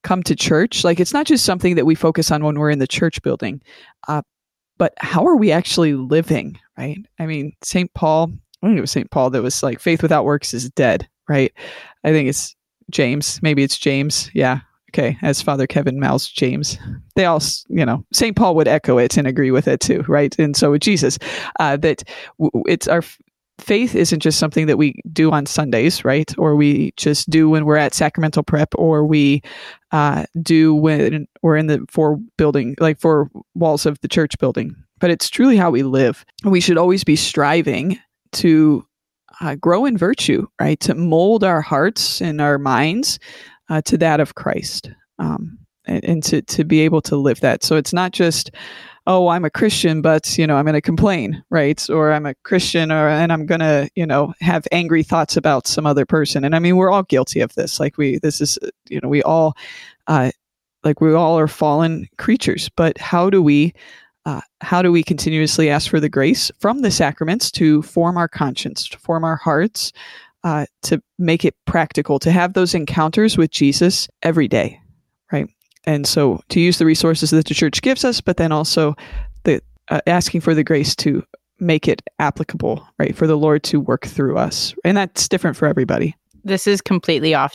come 0.03 0.21
to 0.23 0.35
church. 0.35 0.83
Like 0.83 0.99
it's 0.99 1.13
not 1.13 1.25
just 1.25 1.45
something 1.45 1.75
that 1.75 1.85
we 1.85 1.95
focus 1.95 2.29
on 2.31 2.43
when 2.43 2.59
we're 2.59 2.69
in 2.69 2.79
the 2.79 2.87
church 2.87 3.21
building, 3.23 3.61
uh, 4.07 4.21
but 4.77 4.93
how 4.99 5.25
are 5.25 5.35
we 5.35 5.51
actually 5.51 5.93
living? 5.93 6.59
Right? 6.77 6.99
I 7.17 7.25
mean, 7.25 7.53
Saint 7.63 7.91
Paul. 7.95 8.31
I 8.61 8.67
think 8.67 8.77
it 8.77 8.81
was 8.81 8.91
Saint 8.91 9.09
Paul 9.09 9.31
that 9.31 9.41
was 9.41 9.63
like, 9.63 9.79
"Faith 9.79 10.03
without 10.03 10.25
works 10.25 10.53
is 10.53 10.69
dead." 10.69 11.07
Right? 11.27 11.51
I 12.03 12.11
think 12.11 12.29
it's 12.29 12.55
James. 12.91 13.39
Maybe 13.41 13.63
it's 13.63 13.79
James. 13.79 14.29
Yeah. 14.33 14.59
Okay. 14.89 15.17
As 15.21 15.41
Father 15.41 15.67
Kevin 15.67 15.99
Mouse 15.99 16.29
James. 16.29 16.77
They 17.15 17.25
all, 17.25 17.41
you 17.67 17.85
know, 17.85 18.05
St. 18.11 18.35
Paul 18.35 18.55
would 18.55 18.67
echo 18.67 18.97
it 18.97 19.17
and 19.17 19.27
agree 19.27 19.51
with 19.51 19.67
it 19.67 19.79
too, 19.79 20.03
right? 20.07 20.37
And 20.39 20.55
so 20.55 20.71
would 20.71 20.81
Jesus. 20.81 21.17
Uh, 21.59 21.77
that 21.77 22.03
it's 22.65 22.87
our 22.87 23.03
faith 23.59 23.95
isn't 23.95 24.21
just 24.21 24.39
something 24.39 24.67
that 24.67 24.77
we 24.77 24.99
do 25.11 25.31
on 25.31 25.45
Sundays, 25.45 26.03
right? 26.03 26.33
Or 26.37 26.55
we 26.55 26.93
just 26.97 27.29
do 27.29 27.49
when 27.49 27.65
we're 27.65 27.77
at 27.77 27.93
sacramental 27.93 28.43
prep 28.43 28.73
or 28.75 29.05
we 29.05 29.41
uh, 29.91 30.25
do 30.41 30.73
when 30.73 31.27
we're 31.41 31.57
in 31.57 31.67
the 31.67 31.85
four 31.89 32.17
building, 32.37 32.75
like 32.79 32.99
four 32.99 33.29
walls 33.55 33.85
of 33.85 33.99
the 34.01 34.07
church 34.07 34.37
building. 34.39 34.75
But 34.99 35.11
it's 35.11 35.29
truly 35.29 35.57
how 35.57 35.71
we 35.71 35.83
live. 35.83 36.25
We 36.43 36.61
should 36.61 36.77
always 36.77 37.03
be 37.03 37.15
striving 37.15 37.99
to 38.33 38.85
uh, 39.41 39.55
grow 39.55 39.85
in 39.85 39.97
virtue, 39.97 40.47
right? 40.59 40.79
To 40.81 40.95
mold 40.95 41.43
our 41.43 41.61
hearts 41.61 42.21
and 42.21 42.41
our 42.41 42.57
minds 42.57 43.19
uh, 43.69 43.81
to 43.83 43.97
that 43.97 44.19
of 44.19 44.35
Christ, 44.35 44.91
um, 45.19 45.57
and, 45.85 46.03
and, 46.03 46.23
to 46.23 46.41
to 46.41 46.63
be 46.63 46.81
able 46.81 47.01
to 47.03 47.15
live 47.15 47.39
that. 47.41 47.63
So 47.63 47.75
it's 47.75 47.93
not 47.93 48.11
just, 48.11 48.51
oh, 49.07 49.27
I'm 49.29 49.45
a 49.45 49.49
Christian, 49.49 50.01
but 50.01 50.37
you 50.37 50.45
know 50.47 50.55
I'm 50.55 50.65
going 50.65 50.73
to 50.73 50.81
complain, 50.81 51.43
right? 51.49 51.89
Or 51.89 52.11
I'm 52.11 52.25
a 52.25 52.35
Christian, 52.43 52.91
or 52.91 53.07
and 53.07 53.31
I'm 53.31 53.45
going 53.45 53.61
to 53.61 53.89
you 53.95 54.05
know 54.05 54.33
have 54.41 54.67
angry 54.71 55.03
thoughts 55.03 55.37
about 55.37 55.67
some 55.67 55.85
other 55.85 56.05
person. 56.05 56.43
And 56.43 56.55
I 56.55 56.59
mean, 56.59 56.75
we're 56.75 56.91
all 56.91 57.03
guilty 57.03 57.41
of 57.41 57.53
this. 57.55 57.79
Like 57.79 57.97
we, 57.97 58.19
this 58.19 58.41
is 58.41 58.57
you 58.89 58.99
know 59.01 59.09
we 59.09 59.23
all, 59.23 59.55
uh, 60.07 60.31
like 60.83 61.01
we 61.01 61.13
all 61.13 61.37
are 61.39 61.47
fallen 61.47 62.07
creatures. 62.17 62.69
But 62.75 62.97
how 62.97 63.29
do 63.29 63.41
we 63.41 63.73
uh, 64.25 64.41
how 64.61 64.81
do 64.81 64.91
we 64.91 65.03
continuously 65.03 65.69
ask 65.69 65.89
for 65.89 65.99
the 65.99 66.09
grace 66.09 66.51
from 66.59 66.81
the 66.81 66.91
sacraments 66.91 67.49
to 67.49 67.81
form 67.81 68.17
our 68.17 68.27
conscience, 68.27 68.87
to 68.89 68.99
form 68.99 69.23
our 69.23 69.37
hearts, 69.37 69.91
uh, 70.43 70.65
to 70.83 71.01
make 71.17 71.45
it 71.45 71.55
practical, 71.65 72.19
to 72.19 72.31
have 72.31 72.53
those 72.53 72.73
encounters 72.73 73.37
with 73.37 73.51
Jesus 73.51 74.07
every 74.23 74.47
day, 74.47 74.79
right? 75.31 75.47
And 75.85 76.07
so 76.07 76.41
to 76.49 76.59
use 76.59 76.77
the 76.77 76.85
resources 76.85 77.31
that 77.31 77.45
the 77.45 77.53
church 77.53 77.81
gives 77.81 78.05
us, 78.05 78.21
but 78.21 78.37
then 78.37 78.51
also 78.51 78.95
the 79.43 79.61
uh, 79.89 80.01
asking 80.07 80.41
for 80.41 80.53
the 80.53 80.63
grace 80.63 80.95
to 80.97 81.23
make 81.59 81.87
it 81.87 82.01
applicable, 82.19 82.85
right? 82.99 83.15
For 83.15 83.27
the 83.27 83.37
Lord 83.37 83.63
to 83.63 83.79
work 83.79 84.05
through 84.05 84.37
us, 84.37 84.73
and 84.85 84.95
that's 84.95 85.27
different 85.27 85.57
for 85.57 85.67
everybody. 85.67 86.15
This 86.43 86.67
is 86.67 86.79
completely 86.79 87.33
off 87.33 87.53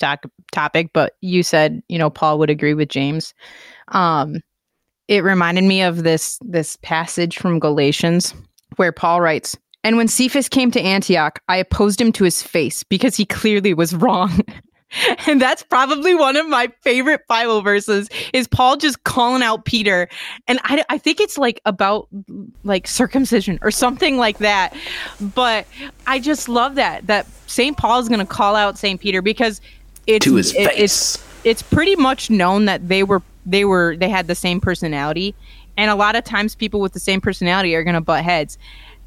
topic, 0.53 0.91
but 0.93 1.15
you 1.21 1.43
said 1.43 1.83
you 1.89 1.99
know 1.99 2.11
Paul 2.11 2.39
would 2.39 2.51
agree 2.51 2.75
with 2.75 2.89
James. 2.89 3.35
Um, 3.89 4.41
it 5.09 5.23
reminded 5.23 5.65
me 5.65 5.83
of 5.83 6.03
this 6.03 6.39
this 6.43 6.77
passage 6.83 7.39
from 7.39 7.59
Galatians 7.59 8.35
where 8.77 8.93
Paul 8.93 9.21
writes, 9.21 9.57
"And 9.85 9.97
when 9.97 10.09
Cephas 10.09 10.49
came 10.49 10.71
to 10.73 10.81
Antioch, 10.81 11.41
I 11.49 11.59
opposed 11.59 12.01
him 12.01 12.11
to 12.13 12.25
his 12.25 12.43
face 12.43 12.83
because 12.83 13.17
he 13.17 13.25
clearly 13.25 13.75
was 13.75 13.95
wrong." 13.95 14.41
and 15.27 15.41
that's 15.41 15.63
probably 15.63 16.15
one 16.15 16.37
of 16.37 16.49
my 16.49 16.71
favorite 16.83 17.27
Bible 17.27 17.63
verses 17.63 18.09
is 18.33 18.47
Paul 18.47 18.77
just 18.77 19.05
calling 19.05 19.43
out 19.43 19.65
Peter. 19.65 20.09
And 20.47 20.61
I, 20.65 20.85
I 20.89 20.99
think 20.99 21.21
it's 21.21 21.39
like 21.39 21.61
about 21.65 22.09
like 22.63 22.87
circumcision 22.87 23.59
or 23.63 23.71
something 23.71 24.17
like 24.17 24.39
that. 24.39 24.75
But 25.21 25.67
I 26.07 26.21
just 26.21 26.49
love 26.49 26.77
that, 26.77 27.07
that 27.07 27.27
St. 27.47 27.77
Paul 27.77 28.01
is 28.01 28.09
going 28.09 28.21
to 28.21 28.27
call 28.27 28.57
out 28.57 28.79
St. 28.79 29.01
Peter 29.01 29.23
because 29.23 29.61
it's, 30.07 30.25
to 30.25 30.37
his 30.37 30.55
it, 30.55 30.69
face. 30.69 30.79
It's, 30.79 31.25
it's 31.45 31.63
pretty 31.63 31.97
much 31.97 32.31
known 32.31 32.65
that 32.67 32.89
they 32.89 33.03
were 33.03 33.23
they 33.47 33.67
were 33.67 33.95
they 33.97 34.09
had 34.09 34.27
the 34.27 34.35
same 34.35 34.59
personality 34.59 35.35
and 35.77 35.91
a 35.91 35.95
lot 35.95 36.17
of 36.17 36.25
times 36.25 36.55
people 36.55 36.81
with 36.81 36.95
the 36.95 37.01
same 37.01 37.21
personality 37.21 37.75
are 37.75 37.85
going 37.85 37.95
to 37.95 38.01
butt 38.01 38.25
heads 38.25 38.57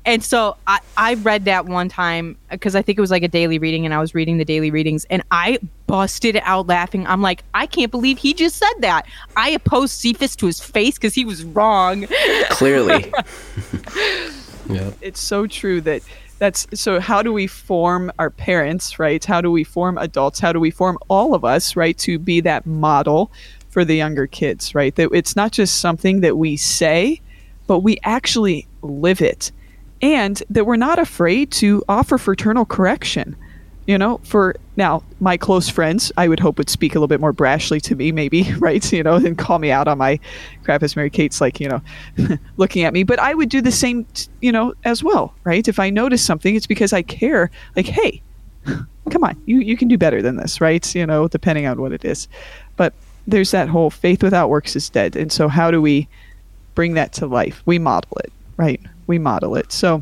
and 0.08 0.24
so 0.24 0.56
I, 0.66 0.80
I 0.96 1.14
read 1.16 1.44
that 1.46 1.66
one 1.66 1.90
time 1.90 2.38
because 2.50 2.76
I 2.76 2.82
think 2.82 2.98
it 2.98 3.02
was 3.02 3.12
like 3.12 3.24
a 3.24 3.28
daily 3.28 3.60
reading, 3.60 3.84
and 3.84 3.94
I 3.94 4.00
was 4.00 4.16
reading 4.16 4.38
the 4.38 4.46
daily 4.46 4.72
readings, 4.72 5.06
and 5.10 5.22
I 5.32 5.60
busted 5.86 6.40
out 6.44 6.68
laughing. 6.68 7.06
I'm 7.06 7.22
like, 7.22 7.44
I 7.54 7.66
can't 7.66 7.92
believe 7.92 8.18
he 8.18 8.34
just 8.34 8.56
said 8.56 8.74
that. 8.80 9.06
I 9.36 9.50
opposed 9.50 10.00
Cephas 10.00 10.38
to 10.38 10.46
his 10.46 10.62
face 10.62 10.96
because 10.96 11.14
he 11.14 11.26
was 11.26 11.44
wrong. 11.44 12.08
Clearly. 12.52 13.12
yeah. 14.70 14.92
It's 15.02 15.20
so 15.20 15.46
true 15.46 15.82
that 15.82 16.02
that's 16.40 16.68
so 16.74 17.02
how 17.02 17.22
do 17.22 17.34
we 17.34 17.46
form 17.46 18.10
our 18.18 18.30
parents, 18.30 19.00
right? 19.00 19.24
How 19.24 19.42
do 19.42 19.52
we 19.52 19.66
form 19.66 19.98
adults? 19.98 20.40
How 20.40 20.54
do 20.54 20.60
we 20.62 20.72
form 20.72 20.98
all 21.10 21.34
of 21.34 21.44
us, 21.44 21.76
right, 21.76 21.98
to 22.00 22.18
be 22.18 22.40
that 22.42 22.66
model 22.66 23.30
for 23.68 23.84
the 23.84 23.96
younger 23.96 24.26
kids, 24.26 24.74
right? 24.74 24.96
That 24.96 25.10
it's 25.12 25.36
not 25.36 25.52
just 25.52 25.82
something 25.82 26.22
that 26.22 26.38
we 26.38 26.56
say, 26.56 27.20
but 27.68 27.80
we 27.80 27.98
actually 28.04 28.68
live 28.82 29.22
it. 29.22 29.52
And 30.02 30.42
that 30.50 30.66
we're 30.66 30.76
not 30.76 31.00
afraid 31.00 31.52
to 31.54 31.84
offer 31.90 32.18
fraternal 32.18 32.66
correction. 32.66 33.36
You 33.88 33.98
know, 33.98 34.20
for 34.24 34.56
now, 34.76 35.02
my 35.22 35.38
close 35.38 35.70
friends, 35.70 36.12
I 36.18 36.28
would 36.28 36.42
hope 36.42 36.58
would 36.58 36.70
speak 36.70 36.94
a 36.94 36.96
little 36.96 37.08
bit 37.08 37.22
more 37.22 37.32
brashly 37.34 37.82
to 37.84 37.96
me, 37.96 38.12
maybe, 38.12 38.52
right? 38.60 38.92
You 38.92 39.02
know, 39.02 39.16
and 39.16 39.38
call 39.38 39.60
me 39.60 39.72
out 39.72 39.88
on 39.88 39.98
my 39.98 40.20
crap 40.64 40.84
as 40.84 40.96
Mary 40.96 41.10
Kate's 41.10 41.40
like, 41.40 41.60
you 41.62 41.70
know, 41.70 41.82
looking 42.58 42.84
at 42.84 42.94
me. 42.94 43.04
But 43.04 43.20
I 43.20 43.34
would 43.34 43.50
do 43.50 43.62
the 43.62 43.72
same, 43.72 44.06
you 44.42 44.52
know, 44.52 44.74
as 44.84 45.04
well, 45.04 45.34
right? 45.46 45.68
If 45.68 45.80
I 45.80 45.90
notice 45.90 46.24
something, 46.24 46.54
it's 46.54 46.68
because 46.68 46.92
I 46.92 47.02
care. 47.02 47.50
Like, 47.78 47.86
hey, 47.86 48.22
come 49.10 49.24
on, 49.24 49.42
you, 49.46 49.60
you 49.60 49.78
can 49.78 49.88
do 49.88 49.98
better 49.98 50.22
than 50.22 50.36
this, 50.36 50.60
right? 50.60 50.94
You 50.94 51.06
know, 51.06 51.30
depending 51.30 51.66
on 51.66 51.80
what 51.80 51.94
it 51.94 52.04
is. 52.04 52.28
But 52.76 52.94
there's 53.26 53.52
that 53.52 53.70
whole 53.70 53.90
faith 53.90 54.22
without 54.22 54.50
works 54.50 54.76
is 54.76 54.90
dead. 54.90 55.16
And 55.16 55.32
so, 55.32 55.48
how 55.48 55.72
do 55.72 55.82
we 55.82 56.08
bring 56.76 56.94
that 56.96 57.14
to 57.14 57.26
life? 57.28 57.62
We 57.66 57.80
model 57.80 58.18
it, 58.24 58.32
right? 58.58 58.82
We 59.08 59.20
model 59.20 59.56
it. 59.56 59.72
So, 59.72 60.02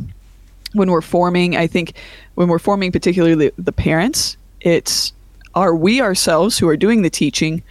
when 0.74 0.92
we're 0.92 1.02
forming, 1.02 1.56
I 1.56 1.68
think 1.68 1.94
when 2.36 2.48
we're 2.50 2.60
forming, 2.60 2.92
particularly 2.92 3.52
the 3.58 3.72
parents, 3.72 4.36
it's 4.62 5.14
are 5.54 5.74
we 5.74 6.02
ourselves 6.02 6.58
who 6.58 6.68
are 6.68 6.76
doing 6.76 7.02
the 7.02 7.10
teaching 7.10 7.64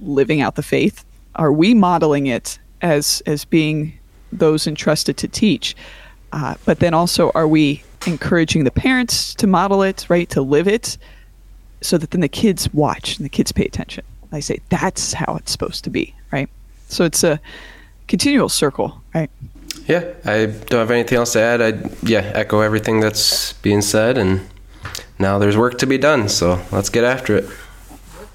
living 0.00 0.40
out 0.40 0.56
the 0.56 0.62
faith? 0.62 1.04
Are 1.36 1.52
we 1.52 1.74
modeling 1.74 2.26
it 2.26 2.58
as 2.82 3.22
as 3.26 3.44
being 3.44 3.98
those 4.32 4.66
entrusted 4.66 5.16
to 5.18 5.28
teach? 5.28 5.76
Uh, 6.32 6.54
but 6.64 6.80
then 6.80 6.94
also, 6.94 7.30
are 7.34 7.46
we 7.46 7.84
encouraging 8.06 8.64
the 8.64 8.70
parents 8.70 9.34
to 9.36 9.46
model 9.46 9.82
it, 9.82 10.06
right, 10.08 10.28
to 10.30 10.42
live 10.42 10.66
it, 10.66 10.98
so 11.80 11.96
that 11.96 12.10
then 12.10 12.20
the 12.20 12.28
kids 12.28 12.72
watch 12.74 13.16
and 13.16 13.24
the 13.24 13.30
kids 13.30 13.52
pay 13.52 13.64
attention? 13.64 14.04
I 14.32 14.40
say 14.40 14.58
that's 14.68 15.12
how 15.12 15.36
it's 15.36 15.52
supposed 15.52 15.84
to 15.84 15.90
be, 15.90 16.12
right? 16.32 16.48
So 16.88 17.04
it's 17.04 17.22
a 17.22 17.40
continual 18.08 18.48
circle, 18.48 19.00
right? 19.14 19.30
Yeah, 19.86 20.14
I 20.24 20.46
don't 20.46 20.80
have 20.80 20.90
anything 20.90 21.18
else 21.18 21.34
to 21.34 21.40
add. 21.40 21.60
I 21.60 21.90
yeah 22.02 22.32
echo 22.34 22.60
everything 22.60 23.00
that's 23.00 23.52
being 23.54 23.82
said, 23.82 24.16
and 24.16 24.40
now 25.18 25.38
there's 25.38 25.56
work 25.56 25.78
to 25.78 25.86
be 25.86 25.98
done. 25.98 26.28
So 26.28 26.60
let's 26.72 26.88
get 26.88 27.04
after 27.04 27.36
it. 27.36 27.44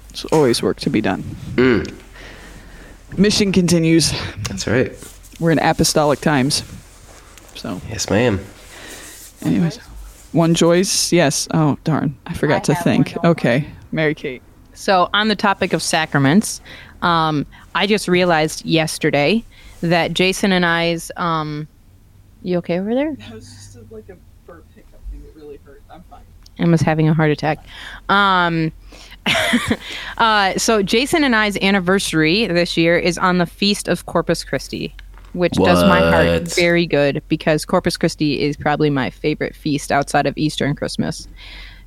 There's 0.08 0.24
always 0.26 0.62
work 0.62 0.78
to 0.80 0.90
be 0.90 1.00
done. 1.00 1.22
Mm. 1.54 1.92
Mission 3.18 3.52
continues. 3.52 4.12
That's 4.48 4.66
right. 4.66 4.92
We're 5.40 5.50
in 5.50 5.58
apostolic 5.58 6.20
times. 6.20 6.62
So 7.56 7.80
yes, 7.88 8.08
ma'am. 8.10 8.38
Anyways, 9.42 9.78
one 10.32 10.54
joys. 10.54 11.12
Yes. 11.12 11.48
Oh 11.52 11.78
darn, 11.82 12.16
I 12.26 12.34
forgot 12.34 12.68
I 12.70 12.74
to 12.74 12.82
think. 12.82 13.16
Okay, 13.24 13.66
Mary 13.90 14.14
Kate. 14.14 14.42
So, 14.80 15.10
on 15.12 15.28
the 15.28 15.36
topic 15.36 15.74
of 15.74 15.82
sacraments, 15.82 16.62
um, 17.02 17.44
I 17.74 17.86
just 17.86 18.08
realized 18.08 18.64
yesterday 18.64 19.44
that 19.80 20.14
Jason 20.14 20.52
and 20.52 20.64
I's. 20.64 21.10
Um, 21.16 21.68
you 22.42 22.58
okay 22.58 22.78
over 22.78 22.94
there? 22.94 23.14
That 23.14 23.34
was 23.34 23.46
just 23.46 23.76
a, 23.76 23.84
like 23.90 24.08
a 24.08 24.16
burp 24.46 24.64
hiccup 24.74 25.00
thing 25.10 25.22
that 25.22 25.34
really 25.36 25.58
hurt. 25.64 25.82
I'm 25.90 26.02
fine. 26.04 26.22
Emma's 26.58 26.80
having 26.80 27.08
a 27.08 27.14
heart 27.14 27.30
attack. 27.30 27.58
Um, 28.08 28.72
uh, 30.18 30.56
so, 30.56 30.82
Jason 30.82 31.24
and 31.24 31.34
I's 31.34 31.56
anniversary 31.58 32.46
this 32.46 32.76
year 32.76 32.98
is 32.98 33.18
on 33.18 33.38
the 33.38 33.46
feast 33.46 33.88
of 33.88 34.06
Corpus 34.06 34.44
Christi, 34.44 34.94
which 35.32 35.54
what? 35.56 35.66
does 35.66 35.84
my 35.84 36.00
heart 36.00 36.42
very 36.54 36.86
good 36.86 37.22
because 37.28 37.64
Corpus 37.64 37.96
Christi 37.96 38.40
is 38.40 38.56
probably 38.56 38.90
my 38.90 39.10
favorite 39.10 39.54
feast 39.54 39.92
outside 39.92 40.26
of 40.26 40.36
Easter 40.36 40.64
and 40.64 40.76
Christmas. 40.76 41.28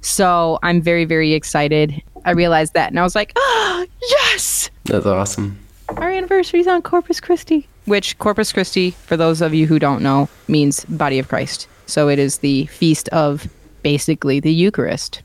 So 0.02 0.60
I'm 0.64 0.82
very, 0.82 1.06
very 1.06 1.34
excited. 1.34 2.02
I 2.26 2.32
realized 2.32 2.74
that 2.74 2.89
and 2.89 3.00
I 3.00 3.04
was 3.04 3.16
like, 3.16 3.32
oh, 3.36 3.86
yes! 4.02 4.70
That's 4.86 5.06
awesome. 5.06 5.62
Our 5.98 6.12
anniversary 6.12 6.60
is 6.60 6.68
on 6.68 6.82
Corpus 6.82 7.20
Christi, 7.20 7.68
which 7.86 8.18
Corpus 8.18 8.52
Christi, 8.52 8.91
for 8.91 9.18
those 9.18 9.41
of 9.41 9.54
you 9.54 9.68
who 9.68 9.80
don't 9.80 10.02
know, 10.02 10.30
means 10.48 10.86
body 10.86 11.20
of 11.20 11.28
Christ. 11.28 11.68
So 11.86 12.10
it 12.10 12.20
is 12.20 12.39
the 12.39 12.66
feast 12.68 13.10
of 13.10 13.48
basically 13.84 14.39
the 14.39 14.54
Eucharist. 14.54 15.22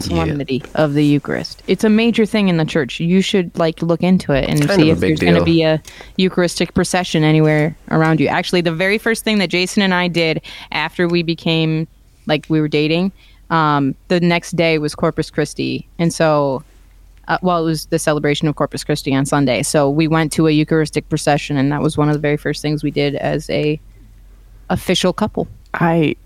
solemnity 0.00 0.62
of 0.74 0.94
the 0.94 1.04
Eucharist. 1.04 1.62
It's 1.66 1.84
a 1.84 1.88
major 1.88 2.26
thing 2.26 2.48
in 2.48 2.56
the 2.56 2.64
church. 2.64 2.98
You 3.00 3.20
should 3.20 3.56
like 3.56 3.80
look 3.80 4.02
into 4.02 4.32
it 4.32 4.48
and 4.48 4.58
see 4.70 4.90
if 4.90 4.98
there's 4.98 5.20
going 5.20 5.36
to 5.36 5.44
be 5.44 5.62
a 5.62 5.80
Eucharistic 6.16 6.74
procession 6.74 7.22
anywhere 7.22 7.76
around 7.90 8.18
you. 8.20 8.26
Actually, 8.26 8.60
the 8.60 8.72
very 8.72 8.98
first 8.98 9.24
thing 9.24 9.38
that 9.38 9.50
Jason 9.50 9.82
and 9.82 9.94
I 9.94 10.08
did 10.08 10.42
after 10.72 11.06
we 11.06 11.22
became 11.22 11.86
like 12.26 12.46
we 12.48 12.60
were 12.60 12.68
dating, 12.68 13.12
um, 13.50 13.94
the 14.08 14.20
next 14.20 14.56
day 14.56 14.78
was 14.78 14.94
Corpus 14.94 15.30
Christi, 15.30 15.86
and 15.98 16.12
so. 16.12 16.62
Uh, 17.28 17.38
well, 17.42 17.62
it 17.62 17.64
was 17.64 17.86
the 17.86 17.98
celebration 17.98 18.48
of 18.48 18.56
Corpus 18.56 18.84
Christi 18.84 19.14
on 19.14 19.24
Sunday, 19.24 19.62
so 19.62 19.88
we 19.88 20.08
went 20.08 20.32
to 20.32 20.46
a 20.46 20.50
Eucharistic 20.50 21.08
procession, 21.08 21.56
and 21.56 21.72
that 21.72 21.80
was 21.80 21.96
one 21.96 22.08
of 22.08 22.14
the 22.14 22.20
very 22.20 22.36
first 22.36 22.62
things 22.62 22.82
we 22.82 22.90
did 22.90 23.14
as 23.16 23.48
a 23.50 23.80
official 24.70 25.12
couple. 25.12 25.48
I 25.74 26.16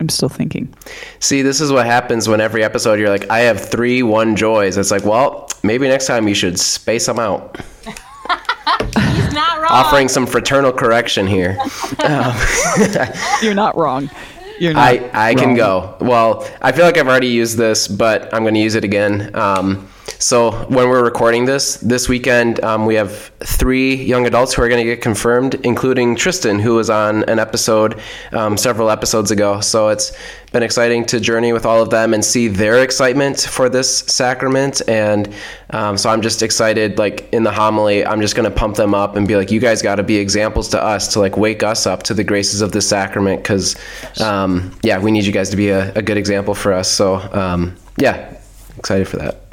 am 0.00 0.08
still 0.08 0.28
thinking. 0.28 0.72
See, 1.18 1.42
this 1.42 1.60
is 1.60 1.72
what 1.72 1.86
happens 1.86 2.28
when 2.28 2.40
every 2.40 2.62
episode 2.64 2.98
you're 2.98 3.08
like, 3.08 3.30
I 3.30 3.40
have 3.40 3.60
three 3.60 4.02
one 4.02 4.36
joys. 4.36 4.76
It's 4.76 4.90
like, 4.90 5.04
well, 5.04 5.48
maybe 5.62 5.88
next 5.88 6.06
time 6.06 6.28
you 6.28 6.34
should 6.34 6.58
space 6.58 7.06
them 7.06 7.18
out. 7.18 7.58
He's 7.86 9.32
not 9.32 9.58
wrong. 9.58 9.70
Offering 9.70 10.08
some 10.08 10.26
fraternal 10.26 10.72
correction 10.72 11.26
here. 11.26 11.56
You're 13.42 13.54
not 13.54 13.76
wrong. 13.76 14.10
You're 14.58 14.74
not. 14.74 14.82
I, 14.82 15.30
I 15.30 15.34
can 15.34 15.54
go. 15.54 15.96
Well, 16.00 16.48
I 16.62 16.72
feel 16.72 16.84
like 16.84 16.96
I've 16.96 17.08
already 17.08 17.28
used 17.28 17.56
this, 17.56 17.88
but 17.88 18.32
I'm 18.32 18.42
going 18.42 18.54
to 18.54 18.60
use 18.60 18.74
it 18.74 18.84
again. 18.84 19.34
Um, 19.34 19.88
so 20.24 20.52
when 20.68 20.88
we're 20.88 21.04
recording 21.04 21.44
this 21.44 21.76
this 21.76 22.08
weekend, 22.08 22.58
um, 22.64 22.86
we 22.86 22.94
have 22.94 23.30
three 23.40 23.94
young 23.94 24.26
adults 24.26 24.54
who 24.54 24.62
are 24.62 24.70
going 24.70 24.82
to 24.82 24.90
get 24.90 25.02
confirmed, 25.02 25.56
including 25.66 26.16
Tristan, 26.16 26.58
who 26.58 26.76
was 26.76 26.88
on 26.88 27.24
an 27.24 27.38
episode 27.38 28.00
um, 28.32 28.56
several 28.56 28.88
episodes 28.88 29.30
ago. 29.30 29.60
So 29.60 29.90
it's 29.90 30.16
been 30.50 30.62
exciting 30.62 31.04
to 31.08 31.20
journey 31.20 31.52
with 31.52 31.66
all 31.66 31.82
of 31.82 31.90
them 31.90 32.14
and 32.14 32.24
see 32.24 32.48
their 32.48 32.82
excitement 32.82 33.38
for 33.38 33.68
this 33.68 33.98
sacrament. 33.98 34.80
And 34.88 35.30
um, 35.68 35.98
so 35.98 36.08
I'm 36.08 36.22
just 36.22 36.42
excited. 36.42 36.96
Like 36.96 37.30
in 37.30 37.42
the 37.42 37.52
homily, 37.52 38.06
I'm 38.06 38.22
just 38.22 38.34
going 38.34 38.50
to 38.50 38.56
pump 38.56 38.76
them 38.76 38.94
up 38.94 39.16
and 39.16 39.28
be 39.28 39.36
like, 39.36 39.50
"You 39.50 39.60
guys 39.60 39.82
got 39.82 39.96
to 39.96 40.02
be 40.02 40.16
examples 40.16 40.70
to 40.70 40.82
us 40.82 41.12
to 41.12 41.20
like 41.20 41.36
wake 41.36 41.62
us 41.62 41.86
up 41.86 42.02
to 42.04 42.14
the 42.14 42.24
graces 42.24 42.62
of 42.62 42.72
this 42.72 42.88
sacrament." 42.88 43.42
Because 43.42 43.76
um, 44.22 44.74
yeah, 44.82 44.98
we 44.98 45.10
need 45.10 45.26
you 45.26 45.32
guys 45.32 45.50
to 45.50 45.56
be 45.58 45.68
a, 45.68 45.92
a 45.92 46.00
good 46.00 46.16
example 46.16 46.54
for 46.54 46.72
us. 46.72 46.90
So 46.90 47.16
um, 47.16 47.76
yeah, 47.98 48.34
excited 48.78 49.06
for 49.06 49.18
that. 49.18 49.43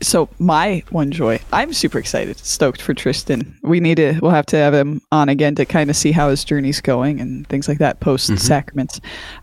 So 0.00 0.28
my 0.38 0.84
one 0.90 1.10
joy, 1.10 1.40
I'm 1.52 1.72
super 1.72 1.98
excited, 1.98 2.38
stoked 2.38 2.80
for 2.80 2.94
Tristan. 2.94 3.58
We 3.62 3.80
need 3.80 3.96
to, 3.96 4.18
we'll 4.22 4.30
have 4.30 4.46
to 4.46 4.56
have 4.56 4.72
him 4.72 5.02
on 5.10 5.28
again 5.28 5.56
to 5.56 5.64
kind 5.64 5.90
of 5.90 5.96
see 5.96 6.12
how 6.12 6.30
his 6.30 6.44
journey's 6.44 6.80
going 6.80 7.20
and 7.20 7.46
things 7.48 7.66
like 7.66 7.78
that 7.78 7.98
post 7.98 8.38
sacraments. 8.38 9.00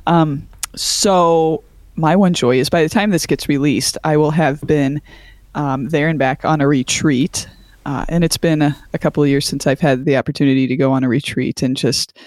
Um, 0.08 0.48
so 0.76 1.62
my 1.96 2.16
one 2.16 2.34
joy 2.34 2.58
is 2.58 2.70
by 2.70 2.84
the 2.84 2.90
time 2.90 3.10
this 3.10 3.26
gets 3.26 3.50
released, 3.50 3.98
I 4.04 4.18
will 4.18 4.32
have 4.32 4.62
been 4.62 5.02
um, 5.56 5.90
there 5.90 6.08
and 6.08 6.20
back 6.20 6.46
on 6.46 6.62
a 6.62 6.68
retreat. 6.68 7.48
Uh, 7.86 8.06
and 8.10 8.24
it's 8.24 8.38
been 8.38 8.62
a, 8.62 8.76
a 8.94 8.98
couple 8.98 9.22
of 9.22 9.30
years 9.30 9.46
since 9.46 9.68
I've 9.68 9.80
had 9.80 10.06
the 10.06 10.18
opportunity 10.18 10.68
to 10.68 10.76
go 10.76 10.92
on 10.92 11.04
a 11.04 11.10
retreat 11.10 11.62
and 11.62 11.78
just 11.78 12.18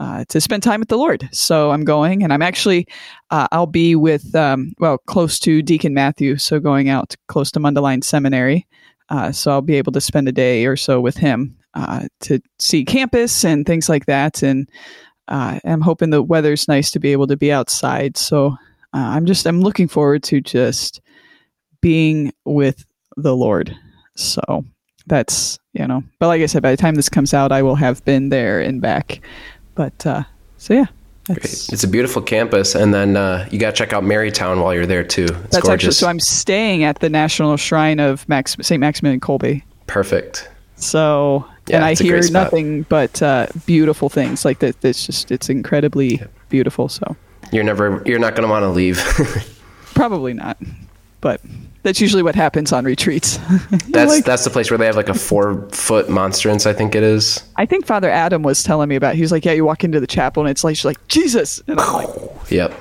uh, 0.00 0.24
to 0.28 0.40
spend 0.40 0.62
time 0.62 0.80
with 0.80 0.88
the 0.88 0.98
Lord. 0.98 1.28
So 1.32 1.70
I'm 1.70 1.84
going, 1.84 2.22
and 2.22 2.32
I'm 2.32 2.42
actually 2.42 2.86
uh, 3.30 3.48
I'll 3.52 3.66
be 3.66 3.94
with 3.94 4.34
um, 4.34 4.72
well 4.78 4.98
close 4.98 5.38
to 5.40 5.62
Deacon 5.62 5.94
Matthew, 5.94 6.36
so 6.36 6.60
going 6.60 6.88
out 6.88 7.14
close 7.28 7.50
to 7.52 7.60
Mundelein 7.60 8.02
Seminary. 8.02 8.66
Uh, 9.08 9.32
so 9.32 9.50
I'll 9.50 9.62
be 9.62 9.76
able 9.76 9.92
to 9.92 10.00
spend 10.00 10.28
a 10.28 10.32
day 10.32 10.66
or 10.66 10.76
so 10.76 11.00
with 11.00 11.16
him 11.16 11.56
uh, 11.74 12.08
to 12.20 12.40
see 12.58 12.84
campus 12.84 13.44
and 13.44 13.66
things 13.66 13.88
like 13.88 14.06
that. 14.06 14.42
And 14.42 14.68
uh, 15.28 15.58
I'm 15.64 15.80
hoping 15.80 16.10
the 16.10 16.22
weather's 16.22 16.68
nice 16.68 16.90
to 16.92 17.00
be 17.00 17.12
able 17.12 17.26
to 17.26 17.36
be 17.36 17.52
outside. 17.52 18.16
So 18.16 18.48
uh, 18.48 18.56
I'm 18.92 19.26
just 19.26 19.46
I'm 19.46 19.60
looking 19.60 19.88
forward 19.88 20.22
to 20.24 20.40
just 20.40 21.00
being 21.80 22.32
with 22.44 22.84
the 23.16 23.36
Lord. 23.36 23.76
So 24.16 24.64
that's 25.06 25.58
you 25.72 25.86
know. 25.86 26.02
But 26.18 26.28
like 26.28 26.42
I 26.42 26.46
said, 26.46 26.62
by 26.62 26.70
the 26.70 26.76
time 26.76 26.94
this 26.94 27.08
comes 27.08 27.34
out, 27.34 27.52
I 27.52 27.62
will 27.62 27.74
have 27.74 28.04
been 28.04 28.28
there 28.28 28.60
and 28.60 28.80
back. 28.80 29.20
But 29.74 30.06
uh, 30.06 30.24
so 30.58 30.74
yeah, 30.74 30.86
It's 31.28 31.84
a 31.84 31.88
beautiful 31.88 32.22
campus, 32.22 32.74
and 32.74 32.92
then 32.92 33.16
uh, 33.16 33.48
you 33.50 33.58
got 33.58 33.70
to 33.70 33.76
check 33.76 33.92
out 33.92 34.02
Marytown 34.02 34.62
while 34.62 34.74
you're 34.74 34.86
there 34.86 35.04
too. 35.04 35.24
It's 35.24 35.32
that's 35.32 35.56
actually 35.56 35.68
gorgeous. 35.68 35.98
so. 35.98 36.08
I'm 36.08 36.20
staying 36.20 36.84
at 36.84 37.00
the 37.00 37.08
National 37.08 37.56
Shrine 37.56 38.00
of 38.00 38.28
Max 38.28 38.56
Saint 38.60 38.80
Maximilian 38.80 39.20
Kolbe. 39.20 39.62
Perfect. 39.86 40.50
So 40.76 41.46
Yeah, 41.66 41.76
and 41.76 41.84
I 41.84 41.94
hear 41.94 42.20
nothing 42.30 42.82
but 42.82 43.22
uh, 43.22 43.46
beautiful 43.66 44.08
things. 44.08 44.44
Like 44.44 44.58
that. 44.60 44.84
It's 44.84 45.06
just 45.06 45.30
it's 45.30 45.48
incredibly 45.48 46.20
beautiful. 46.48 46.88
So 46.88 47.16
You're 47.52 47.64
never. 47.64 48.02
You're 48.04 48.18
not 48.18 48.34
going 48.34 48.46
to 48.46 48.50
want 48.50 48.62
to 48.62 48.70
leave. 48.70 48.98
probably 49.94 50.34
not, 50.34 50.58
but 51.20 51.40
that's 51.84 52.00
usually 52.00 52.22
what 52.24 52.34
happens 52.34 52.72
on 52.72 52.84
retreats. 52.84 53.36
that's 53.90 54.10
Like, 54.10 54.24
that's 54.24 54.42
the 54.42 54.50
place 54.50 54.70
where 54.70 54.78
they 54.78 54.86
have 54.86 54.96
like 54.96 55.08
a 55.08 55.14
four 55.14 55.68
foot 55.70 56.08
monstrance. 56.10 56.66
I 56.66 56.72
think 56.72 56.96
it 56.96 57.02
is. 57.04 57.44
I 57.56 57.64
think 57.66 57.86
Father 57.86 58.10
Adam 58.10 58.42
was 58.42 58.62
telling 58.64 58.88
me 58.88 58.96
about. 58.96 59.14
He 59.14 59.20
was 59.22 59.30
like, 59.30 59.44
"Yeah, 59.44 59.52
you 59.52 59.64
walk 59.64 59.84
into 59.84 60.00
the 60.00 60.06
chapel 60.08 60.42
and 60.42 60.50
it's 60.50 60.64
like 60.64 60.74
she's 60.76 60.84
like 60.84 61.06
Jesus," 61.08 61.62
and 61.68 61.78
I'm 61.80 61.92
like, 61.92 62.08
Yep. 62.50 62.74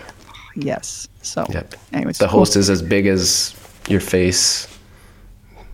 "Yes." 0.55 1.07
So, 1.21 1.45
Yep. 1.49 1.75
anyways, 1.93 2.17
The 2.17 2.27
cool. 2.27 2.39
host 2.39 2.55
is 2.55 2.69
as 2.69 2.81
big 2.81 3.05
as 3.05 3.55
your 3.87 4.01
face. 4.01 4.67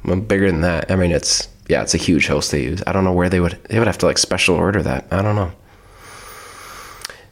Well, 0.06 0.18
bigger 0.18 0.52
than 0.52 0.62
that. 0.62 0.92
I 0.92 0.96
mean, 0.96 1.12
it's 1.12 1.48
yeah, 1.70 1.82
it's 1.82 1.94
a 1.94 1.98
huge 1.98 2.28
host 2.28 2.52
they 2.52 2.64
use. 2.64 2.82
I 2.88 2.92
don't 2.92 3.04
know 3.04 3.14
where 3.14 3.30
they 3.30 3.40
would 3.40 3.58
they 3.70 3.80
would 3.80 3.88
have 3.88 3.98
to 4.00 4.06
like 4.06 4.18
special 4.18 4.56
order 4.56 4.82
that. 4.84 5.06
I 5.12 5.22
don't 5.22 5.36
know. 5.36 5.52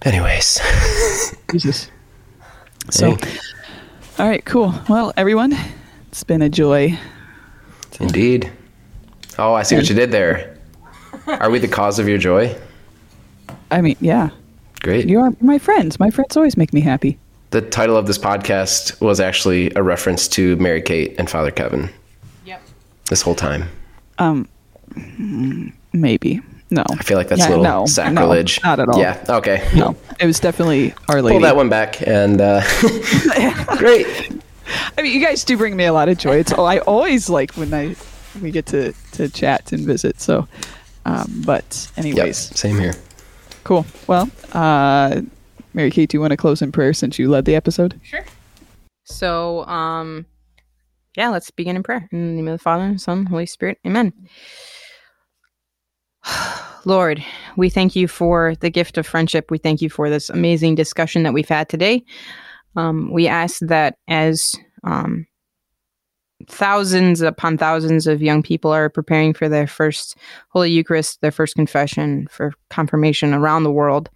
Anyways, 0.03 0.59
Jesus. 1.51 1.89
So, 2.91 3.15
Hey. 3.15 3.37
all 4.19 4.27
right, 4.29 4.45
cool. 4.45 4.73
Well, 4.87 5.11
everyone, 5.17 5.55
it's 6.09 6.23
been 6.23 6.41
a 6.41 6.49
joy. 6.49 6.97
indeed. 7.99 8.51
Oh, 9.39 9.53
I 9.53 9.63
see 9.63 9.75
what 9.75 9.87
you 9.89 9.95
did 9.95 10.11
there. 10.11 10.57
Are 11.27 11.49
we 11.49 11.59
the 11.59 11.67
cause 11.67 11.99
of 11.99 12.07
your 12.07 12.17
joy? 12.17 12.55
I 13.69 13.81
mean, 13.81 13.97
yeah, 13.99 14.29
Great. 14.81 15.07
you 15.07 15.19
are 15.19 15.31
my 15.41 15.57
friends. 15.59 15.99
My 15.99 16.09
friends 16.09 16.37
always 16.37 16.57
make 16.57 16.73
me 16.73 16.81
happy. 16.81 17.17
The 17.51 17.61
title 17.61 17.97
of 17.97 18.07
this 18.07 18.17
podcast 18.17 18.99
was 19.01 19.19
actually 19.19 19.71
a 19.75 19.83
reference 19.83 20.27
to 20.29 20.55
Mary 20.57 20.81
Kate 20.81 21.15
and 21.17 21.29
Father 21.29 21.51
Kevin 21.51 21.89
Yep. 22.45 22.61
this 23.09 23.21
whole 23.21 23.35
time. 23.35 23.69
Um, 24.17 24.47
maybe 25.93 26.41
no. 26.69 26.83
I 26.89 27.03
feel 27.03 27.17
like 27.17 27.27
that's 27.29 27.41
Yeah, 27.41 27.47
a 27.47 27.49
little 27.49 27.63
no, 27.63 27.79
no, 27.81 27.85
sacrilege. 27.85 28.59
not 28.63 28.79
at 28.79 28.89
all. 28.89 28.99
Yeah. 28.99 29.23
Okay. 29.29 29.67
No, 29.75 29.95
it 30.19 30.25
was 30.25 30.39
definitely 30.39 30.93
Our 31.09 31.21
Lady. 31.21 31.35
Pull 31.35 31.41
that 31.43 31.55
one 31.55 31.69
back 31.69 32.05
and 32.07 32.41
uh, 32.41 32.61
great. 33.77 34.31
I 34.97 35.01
mean, 35.01 35.13
you 35.13 35.25
guys 35.25 35.43
do 35.43 35.57
bring 35.57 35.75
me 35.75 35.85
a 35.85 35.93
lot 35.93 36.09
of 36.09 36.17
joy. 36.17 36.37
It's 36.37 36.53
oh, 36.53 36.65
I 36.65 36.79
always 36.79 37.29
like 37.29 37.51
when 37.53 37.73
I 37.73 37.95
we 38.41 38.51
get 38.51 38.65
to 38.67 38.93
to 39.13 39.29
chat 39.29 39.71
and 39.71 39.81
visit. 39.85 40.19
So, 40.21 40.47
um, 41.05 41.43
but 41.45 41.89
Yep. 41.97 42.05
anyways, 42.05 42.37
Same 42.59 42.79
here. 42.79 42.93
cool. 43.63 43.85
Well, 44.07 44.29
uh, 44.53 45.21
Mary 45.73 45.91
Kate, 45.91 46.09
do 46.09 46.17
you 46.17 46.21
want 46.21 46.31
to 46.31 46.37
close 46.37 46.61
in 46.61 46.71
prayer 46.71 46.93
since 46.93 47.17
you 47.19 47.29
led 47.29 47.45
the 47.45 47.55
episode? 47.55 47.99
Sure. 48.03 48.25
So, 49.05 49.65
um, 49.67 50.25
yeah, 51.15 51.29
let's 51.29 51.49
begin 51.51 51.75
in 51.75 51.83
prayer. 51.83 52.07
In 52.11 52.19
the 52.27 52.33
name 52.35 52.47
of 52.47 52.53
the 52.59 52.63
Father, 52.63 52.83
and 52.83 52.99
Son, 53.01 53.25
Holy 53.25 53.45
Spirit. 53.45 53.77
Amen. 53.85 54.11
Lord, 56.85 57.23
we 57.55 57.69
thank 57.69 57.95
you 57.95 58.07
for 58.07 58.55
the 58.59 58.69
gift 58.69 58.97
of 58.97 59.05
friendship. 59.07 59.49
We 59.51 59.57
thank 59.57 59.81
you 59.81 59.89
for 59.89 60.09
this 60.09 60.29
amazing 60.29 60.75
discussion 60.75 61.23
that 61.23 61.33
we've 61.33 61.47
had 61.49 61.69
today. 61.69 62.03
Um, 62.77 63.11
we 63.11 63.27
ask 63.27 63.59
that 63.61 63.97
as 64.07 64.55
um, 64.83 65.25
thousands 66.47 67.21
upon 67.21 67.57
thousands 67.57 68.07
of 68.07 68.21
young 68.21 68.43
people 68.43 68.71
are 68.71 68.89
preparing 68.89 69.33
for 69.33 69.49
their 69.49 69.67
first 69.67 70.15
Holy 70.49 70.71
Eucharist, 70.71 71.19
their 71.21 71.31
first 71.31 71.55
confession, 71.55 72.27
for 72.29 72.53
confirmation 72.69 73.33
around 73.33 73.63
the 73.63 73.71
world, 73.71 74.09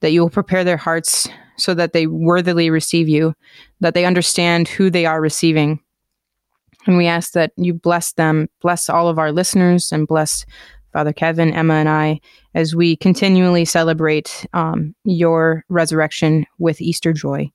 that 0.00 0.10
you 0.10 0.20
will 0.20 0.30
prepare 0.30 0.64
their 0.64 0.76
hearts 0.76 1.28
so 1.56 1.72
that 1.74 1.92
they 1.92 2.06
worthily 2.06 2.68
receive 2.68 3.08
you, 3.08 3.34
that 3.80 3.94
they 3.94 4.04
understand 4.04 4.66
who 4.66 4.90
they 4.90 5.06
are 5.06 5.20
receiving. 5.20 5.78
And 6.86 6.96
we 6.96 7.06
ask 7.06 7.32
that 7.32 7.52
you 7.56 7.74
bless 7.74 8.12
them, 8.12 8.48
bless 8.60 8.88
all 8.88 9.08
of 9.08 9.18
our 9.18 9.30
listeners, 9.30 9.92
and 9.92 10.08
bless 10.08 10.44
Father 10.92 11.12
Kevin, 11.12 11.52
Emma, 11.52 11.74
and 11.74 11.88
I 11.88 12.20
as 12.54 12.74
we 12.74 12.96
continually 12.96 13.64
celebrate 13.64 14.46
um, 14.54 14.94
your 15.04 15.64
resurrection 15.68 16.46
with 16.58 16.80
Easter 16.80 17.12
joy. 17.12 17.50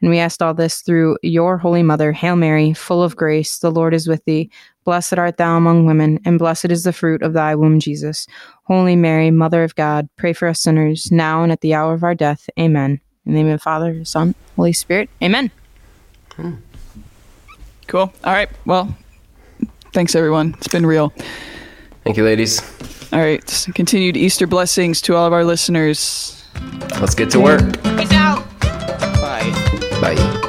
And 0.00 0.10
we 0.10 0.18
asked 0.18 0.42
all 0.42 0.54
this 0.54 0.80
through 0.80 1.18
your 1.22 1.58
Holy 1.58 1.82
Mother, 1.82 2.12
Hail 2.12 2.36
Mary, 2.36 2.72
full 2.72 3.02
of 3.02 3.16
grace, 3.16 3.58
the 3.58 3.70
Lord 3.70 3.92
is 3.92 4.08
with 4.08 4.24
thee. 4.24 4.50
Blessed 4.84 5.18
art 5.18 5.36
thou 5.36 5.56
among 5.56 5.86
women, 5.86 6.18
and 6.24 6.38
blessed 6.38 6.70
is 6.70 6.84
the 6.84 6.92
fruit 6.92 7.22
of 7.22 7.34
thy 7.34 7.54
womb, 7.54 7.78
Jesus. 7.80 8.26
Holy 8.64 8.96
Mary, 8.96 9.30
Mother 9.30 9.62
of 9.62 9.74
God, 9.74 10.08
pray 10.16 10.32
for 10.32 10.48
us 10.48 10.60
sinners, 10.60 11.12
now 11.12 11.42
and 11.42 11.52
at 11.52 11.60
the 11.60 11.74
hour 11.74 11.92
of 11.92 12.02
our 12.02 12.14
death. 12.14 12.48
Amen. 12.58 13.00
In 13.26 13.32
the 13.32 13.38
name 13.38 13.46
of 13.48 13.52
the 13.52 13.62
Father, 13.62 14.04
Son, 14.04 14.34
Holy 14.56 14.72
Spirit. 14.72 15.10
Amen. 15.22 15.50
Hmm. 16.36 16.54
Cool. 17.86 18.12
All 18.24 18.32
right. 18.32 18.48
Well, 18.64 18.96
thanks 19.92 20.14
everyone. 20.14 20.54
It's 20.58 20.68
been 20.68 20.86
real. 20.86 21.12
Thank 22.04 22.16
you, 22.16 22.24
ladies. 22.24 22.62
All 23.12 23.18
right. 23.18 23.66
Continued 23.74 24.16
Easter 24.16 24.46
blessings 24.46 25.00
to 25.02 25.16
all 25.16 25.26
of 25.26 25.32
our 25.32 25.44
listeners. 25.44 26.42
Let's 27.00 27.14
get 27.14 27.30
to 27.30 27.40
work. 27.40 27.60
Peace 27.82 28.09
Bye. 30.00 30.39